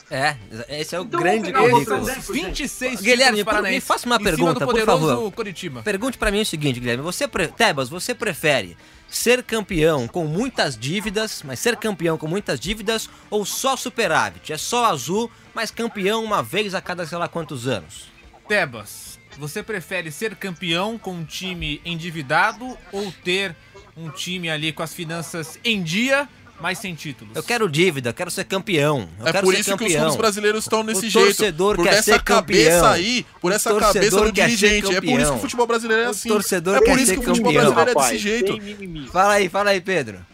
É, 0.10 0.36
esse 0.70 0.95
é 0.95 0.99
o 0.99 1.03
Então, 1.03 1.20
grande 1.20 1.51
currículo. 1.51 2.01
os 2.01 2.10
exemplo, 2.10 2.36
gente. 2.36 2.45
26 2.45 3.01
Guilherme, 3.01 3.43
me 3.64 3.82
faça 3.82 4.06
uma 4.06 4.20
pergunta, 4.20 4.66
por 4.66 4.80
favor. 4.82 5.32
Coritiba. 5.32 5.82
Pergunte 5.82 6.18
pra 6.18 6.32
mim 6.32 6.41
o 6.41 6.45
seguinte, 6.45 6.80
Guilherme, 6.80 7.03
você 7.03 7.28
pre... 7.28 7.47
Tebas, 7.47 7.89
você 7.89 8.14
prefere 8.14 8.78
ser 9.08 9.41
campeão 9.43 10.08
com 10.08 10.26
muitas 10.26 10.78
dívidas, 10.78 11.41
mas 11.43 11.60
ser 11.60 11.76
campeão 11.78 12.18
com 12.18 12.28
muitas 12.28 12.60
dívidas 12.60 13.10
ou 13.30 13.45
só 13.45 13.76
superávit? 13.76 14.53
É 14.53 14.58
só 14.58 14.86
azul, 14.86 15.32
mas 15.53 15.72
campeão 15.72 16.24
uma 16.24 16.43
vez 16.43 16.76
a 16.76 16.82
cada 16.82 17.06
sei 17.06 17.18
lá 17.18 17.28
quantos 17.28 17.68
anos? 17.68 18.08
Tebas, 18.47 19.20
você 19.39 19.64
prefere 19.64 20.12
ser 20.12 20.36
campeão 20.36 20.99
com 20.99 21.14
um 21.14 21.26
time 21.26 21.82
endividado 21.84 22.78
ou 22.91 23.12
ter 23.24 23.56
um 23.97 24.10
time 24.10 24.49
ali 24.49 24.72
com 24.72 24.84
as 24.84 24.93
finanças 24.93 25.58
em 25.64 25.82
dia, 25.82 26.28
mas 26.60 26.78
sem 26.80 26.95
títulos? 26.95 27.36
Eu 27.36 27.43
quero 27.43 27.70
dívida, 27.70 28.10
eu 28.10 28.14
quero 28.14 28.32
ser 28.32 28.45
campeão. 28.45 29.10
Eu 29.20 29.28
É 29.28 29.32
quero 29.32 29.45
por 29.45 29.53
ser 29.53 29.60
isso 29.62 29.70
que 29.70 29.76
os 29.76 29.80
campeão. 29.82 30.01
clubes 30.01 30.18
brasileiros 30.18 30.64
estão 30.64 30.84
nesse 30.84 31.08
O 31.08 31.10
jeito. 31.10 31.26
torcedor 31.28 31.76
Por 31.76 31.84
quer 31.86 31.93
essa 31.93 32.03
ser 32.03 32.22
cabeça 32.24 32.70
campeão. 32.82 32.91
aí, 32.93 33.26
por 33.41 33.51
O 33.51 33.56
essa 33.56 33.76
cabeça 33.80 34.22
do 34.22 34.32
dirigente. 34.32 34.95
É 34.95 35.01
por 35.01 35.08
isso 35.08 35.16
que 35.16 35.16
campeão. 35.16 35.36
o 35.36 35.39
futebol 35.39 35.68
brasileiro 35.68 36.03
é 36.03 36.08
O 36.08 36.12
assim. 36.12 36.30
torcedor 36.30 36.76
é 36.78 36.80
quer 36.82 36.89
por 36.91 36.97
isso 36.97 37.06
ser 37.08 37.14
que 37.14 37.20
o 37.20 37.24
futebol 37.24 37.53
campeão. 37.53 37.74
brasileiro 37.74 37.89
é 37.89 37.93
Rapaz, 37.93 38.12
desse 38.12 38.24
jeito. 38.24 39.12
Fala 39.12 39.34
aí, 39.34 39.49
fala 39.49 39.70
aí, 39.72 39.82
Pedro. 39.82 40.26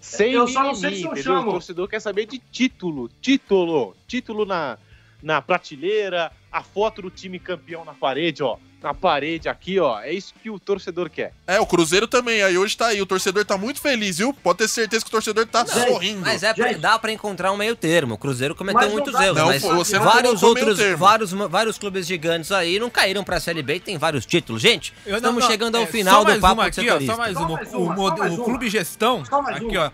Sem 0.00 0.32
Eu 0.32 0.48
só 0.48 0.62
não 0.62 0.74
sei 0.74 0.96
se 0.96 1.04
eu 1.04 1.14
chamo. 1.16 1.50
O 1.50 1.52
torcedor 1.52 1.88
quer 1.88 2.00
saber 2.00 2.26
de 2.26 2.38
título. 2.38 3.10
Título. 3.20 3.94
Título 4.08 4.44
na, 4.46 4.78
na 5.22 5.42
prateleira, 5.42 6.32
a 6.50 6.62
foto 6.62 7.02
do 7.02 7.10
time 7.10 7.38
campeão 7.38 7.84
na 7.84 7.92
parede, 7.94 8.42
ó. 8.42 8.56
Na 8.82 8.94
parede 8.94 9.46
aqui, 9.46 9.78
ó. 9.78 10.00
É 10.00 10.10
isso 10.10 10.32
que 10.42 10.48
o 10.48 10.58
torcedor 10.58 11.10
quer. 11.10 11.34
É, 11.46 11.60
o 11.60 11.66
Cruzeiro 11.66 12.08
também. 12.08 12.42
Aí 12.42 12.56
hoje 12.56 12.74
tá 12.76 12.86
aí. 12.86 13.02
O 13.02 13.04
torcedor 13.04 13.44
tá 13.44 13.58
muito 13.58 13.78
feliz, 13.78 14.16
viu? 14.16 14.32
Pode 14.32 14.58
ter 14.60 14.68
certeza 14.68 15.04
que 15.04 15.08
o 15.08 15.10
torcedor 15.10 15.44
tá 15.46 15.66
sorrindo. 15.66 16.22
Mas 16.22 16.42
é, 16.42 16.54
pra- 16.54 16.72
dá 16.72 16.98
pra 16.98 17.12
encontrar 17.12 17.52
um 17.52 17.58
meio 17.58 17.76
termo. 17.76 18.14
O 18.14 18.18
Cruzeiro 18.18 18.54
cometeu 18.54 18.80
Mas 18.80 18.88
não 18.88 18.94
muitos 18.94 19.12
dá- 19.12 19.24
erros, 19.26 19.36
Não, 19.38 19.46
mas 19.48 19.62
você 19.62 19.96
não 19.98 20.04
vários 20.04 20.42
outros, 20.42 20.78
termo. 20.78 20.96
vários, 20.96 21.30
vários 21.32 21.76
clubes 21.78 22.06
gigantes 22.06 22.50
aí 22.52 22.78
não 22.78 22.88
caíram 22.88 23.22
pra 23.22 23.38
Série 23.38 23.62
B 23.62 23.74
e 23.74 23.80
tem 23.80 23.98
vários 23.98 24.24
títulos. 24.24 24.62
Gente, 24.62 24.94
Eu- 25.04 25.10
não, 25.12 25.18
estamos 25.18 25.42
não, 25.44 25.50
chegando 25.50 25.76
ao 25.76 25.82
é, 25.82 25.86
final 25.86 26.14
só 26.14 26.20
do 26.24 26.28
mais 26.30 26.40
papo 26.40 26.60
aqui, 26.62 26.88
ó. 26.90 27.00
Só 27.02 27.16
mais 27.18 27.36
uma. 27.36 27.60
O, 27.62 27.82
uma, 27.84 27.94
o 28.02 28.34
uma. 28.34 28.44
Clube 28.44 28.70
Gestão, 28.70 29.22
aqui 29.46 29.76
ó. 29.76 29.90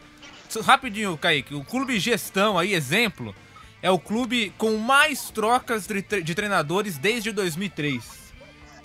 Rapidinho, 0.64 1.16
Kaique. 1.18 1.55
O 1.57 1.64
Clube 1.64 1.99
Gestão 1.99 2.57
aí, 2.57 2.72
exemplo, 2.72 3.34
é 3.82 3.91
o 3.91 3.99
clube 3.99 4.53
com 4.57 4.76
mais 4.76 5.28
trocas 5.30 5.87
de, 5.89 6.03
tre- 6.03 6.22
de 6.22 6.34
treinadores 6.37 6.97
desde 6.99 7.32
2003. 7.32 8.26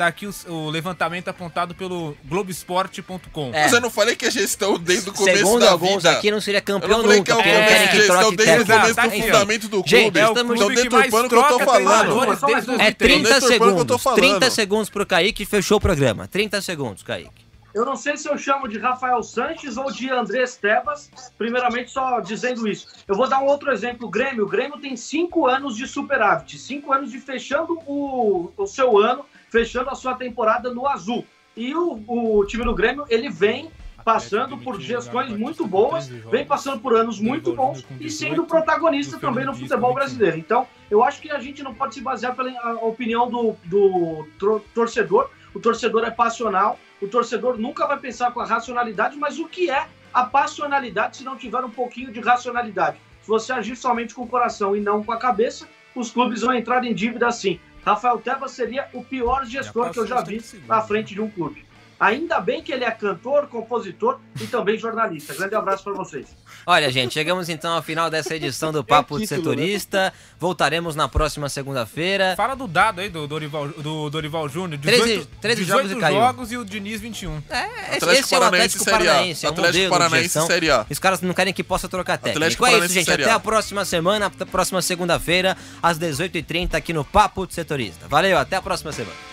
Tá 0.01 0.07
aqui 0.07 0.25
o, 0.25 0.33
o 0.47 0.69
levantamento 0.71 1.27
apontado 1.27 1.75
pelo 1.75 2.17
Globoesporte.com. 2.25 3.51
É. 3.53 3.63
Mas 3.63 3.73
eu 3.73 3.81
não 3.81 3.89
falei 3.91 4.15
que 4.15 4.25
a 4.25 4.29
gestão 4.31 4.79
desde 4.79 5.09
o 5.09 5.13
começo 5.13 5.37
Segundo 5.37 5.59
da 5.61 5.71
alguns 5.71 5.97
vida. 5.97 6.11
aqui, 6.11 6.31
não 6.31 6.41
seria 6.41 6.57
Eu 6.59 6.63
campeão 6.63 6.97
não 6.97 7.01
falei 7.03 7.17
nunca, 7.19 7.25
que 7.25 7.31
é 7.31 7.35
o 7.35 7.59
não 7.59 7.67
querem 7.67 7.87
que 7.89 8.07
troque 8.07 8.35
desde 8.35 8.55
o 8.61 8.65
começo 8.65 8.95
Tá 8.95 9.01
do 9.03 9.07
aqui, 9.07 9.19
ó. 9.19 9.23
fundamento 9.25 9.67
do 9.67 9.83
Gente, 9.85 10.01
clube. 10.11 10.19
estamos- 10.19 10.53
Estão 10.53 10.67
clube 10.67 10.81
que 10.81 10.89
mais 10.89 11.11
deturpando 11.11 11.25
o 11.25 11.29
que 11.29 11.35
eu 11.35 11.41
tô 11.43 11.47
troca 11.47 11.65
falando. 11.65 12.71
um. 12.77 12.81
É 12.81 12.91
30 12.91 13.29
Não 13.29 13.39
deturpando 13.39 13.71
o 13.71 13.75
que 13.75 13.81
eu 13.81 13.85
tô 13.85 13.97
segundos. 13.97 14.03
falando. 14.03 14.19
30 14.19 14.49
segundos 14.49 14.89
pro 14.89 15.05
Kaique, 15.05 15.45
fechou 15.45 15.77
o 15.77 15.81
programa. 15.81 16.27
30 16.27 16.61
segundos, 16.61 17.03
Kaique. 17.03 17.51
Eu 17.73 17.85
não 17.85 17.95
sei 17.95 18.17
se 18.17 18.27
eu 18.27 18.37
chamo 18.37 18.67
de 18.67 18.77
Rafael 18.77 19.23
Sanches 19.23 19.77
ou 19.77 19.89
de 19.89 20.09
Andrés 20.09 20.57
Tebas, 20.57 21.09
primeiramente 21.37 21.89
só 21.91 22.19
dizendo 22.19 22.67
isso. 22.67 22.85
Eu 23.07 23.15
vou 23.15 23.29
dar 23.29 23.39
um 23.39 23.45
outro 23.45 23.71
exemplo. 23.71 24.07
O 24.07 24.09
Grêmio. 24.09 24.43
O 24.43 24.47
Grêmio 24.49 24.77
tem 24.77 24.97
cinco 24.97 25.47
anos 25.47 25.77
de 25.77 25.87
superávit, 25.87 26.57
cinco 26.59 26.91
anos 26.91 27.09
de 27.11 27.19
fechando 27.21 27.79
o, 27.87 28.51
o 28.57 28.67
seu 28.67 28.97
ano, 28.99 29.23
fechando 29.51 29.89
a 29.89 29.95
sua 29.95 30.15
temporada 30.15 30.73
no 30.73 30.87
azul. 30.87 31.25
E 31.55 31.75
o, 31.75 32.01
o 32.07 32.45
time 32.45 32.63
do 32.63 32.73
Grêmio, 32.73 33.05
ele 33.09 33.29
vem 33.29 33.69
passando 34.03 34.57
por 34.57 34.79
gestões 34.81 35.29
muito 35.37 35.67
boas, 35.67 36.07
vem 36.07 36.43
passando 36.43 36.79
por 36.79 36.95
anos 36.95 37.19
muito 37.19 37.53
bons 37.53 37.85
e 37.99 38.09
sendo 38.09 38.45
protagonista 38.45 39.19
também 39.19 39.45
no 39.45 39.53
futebol 39.53 39.93
brasileiro. 39.93 40.37
Então, 40.37 40.65
eu 40.89 41.03
acho 41.03 41.21
que 41.21 41.29
a 41.29 41.39
gente 41.39 41.61
não 41.61 41.75
pode 41.75 41.93
se 41.93 42.01
basear 42.01 42.35
pela 42.35 42.51
opinião 42.83 43.29
do, 43.29 43.55
do 43.65 44.25
torcedor. 44.73 45.29
O 45.53 45.59
torcedor 45.59 46.05
é 46.05 46.09
passional, 46.09 46.79
o 47.01 47.07
torcedor 47.07 47.57
nunca 47.57 47.85
vai 47.85 47.99
pensar 47.99 48.31
com 48.31 48.39
a 48.39 48.45
racionalidade, 48.45 49.17
mas 49.17 49.37
o 49.37 49.47
que 49.47 49.69
é 49.69 49.85
a 50.13 50.23
passionalidade 50.23 51.17
se 51.17 51.23
não 51.23 51.35
tiver 51.35 51.63
um 51.63 51.69
pouquinho 51.69 52.11
de 52.11 52.21
racionalidade? 52.21 52.97
Se 53.21 53.27
você 53.27 53.51
agir 53.51 53.75
somente 53.75 54.15
com 54.15 54.23
o 54.23 54.27
coração 54.27 54.75
e 54.75 54.79
não 54.79 55.03
com 55.03 55.11
a 55.11 55.17
cabeça, 55.17 55.67
os 55.93 56.09
clubes 56.09 56.41
vão 56.41 56.53
entrar 56.53 56.83
em 56.85 56.93
dívida 56.93 57.31
sim. 57.31 57.59
Rafael 57.85 58.19
Tebas 58.19 58.51
seria 58.51 58.87
o 58.93 59.03
pior 59.03 59.45
gestor 59.45 59.91
que 59.91 59.99
eu 59.99 60.07
já 60.07 60.21
vi 60.21 60.41
na 60.67 60.81
frente 60.81 61.13
de 61.13 61.21
um 61.21 61.29
clube. 61.29 61.65
Ainda 62.01 62.41
bem 62.41 62.63
que 62.63 62.71
ele 62.71 62.83
é 62.83 62.89
cantor, 62.89 63.45
compositor 63.45 64.19
e 64.41 64.47
também 64.47 64.75
jornalista. 64.75 65.35
Grande 65.35 65.53
abraço 65.53 65.83
para 65.83 65.93
vocês. 65.93 66.35
Olha, 66.65 66.89
gente, 66.91 67.13
chegamos 67.13 67.47
então 67.47 67.75
ao 67.75 67.83
final 67.83 68.09
dessa 68.09 68.35
edição 68.35 68.71
do 68.71 68.81
Papo 68.83 69.19
de 69.19 69.27
título, 69.27 69.51
né? 69.51 69.57
Setorista. 69.57 70.13
Voltaremos 70.39 70.95
na 70.95 71.07
próxima 71.07 71.47
segunda-feira. 71.47 72.33
Fala 72.35 72.55
do 72.55 72.67
dado 72.67 73.01
aí 73.01 73.09
do 73.09 73.27
Dorival, 73.27 73.67
do 73.67 74.09
Dorival 74.09 74.49
Júnior. 74.49 74.81
13 74.81 75.03
18, 75.03 75.27
13 75.39 75.61
18 75.61 75.77
jogos 75.77 75.91
e 75.91 75.99
caiu. 76.01 76.19
jogos 76.19 76.51
e 76.51 76.57
o 76.57 76.65
Diniz 76.65 76.99
21. 76.99 77.43
É, 77.51 77.67
esse, 77.67 77.97
Atlético 77.97 78.11
esse 78.11 78.33
é 78.33 78.37
o 78.37 78.41
Paranaense 78.41 78.77
Atlético. 78.77 78.85
Paranaense. 78.85 79.45
É 79.45 79.49
um 79.49 79.51
Atlético 79.51 79.89
Paranaense. 79.89 80.41
Série 80.47 80.71
A. 80.71 80.85
Os 80.89 80.97
caras 80.97 81.21
não 81.21 81.35
querem 81.35 81.53
que 81.53 81.63
possa 81.63 81.87
trocar 81.87 82.17
técnico. 82.17 82.37
Atlético 82.39 82.65
é 82.65 82.79
isso, 82.79 82.93
gente. 82.95 83.05
Série 83.05 83.21
Até 83.21 83.31
A. 83.31 83.35
a 83.35 83.39
próxima 83.39 83.85
semana, 83.85 84.25
até 84.25 84.43
a 84.43 84.47
próxima 84.47 84.81
segunda-feira, 84.81 85.55
às 85.83 85.99
18h30, 85.99 86.73
aqui 86.73 86.93
no 86.93 87.05
Papo 87.05 87.45
de 87.45 87.53
Setorista. 87.53 88.07
Valeu, 88.07 88.39
até 88.39 88.55
a 88.55 88.61
próxima 88.61 88.91
semana. 88.91 89.30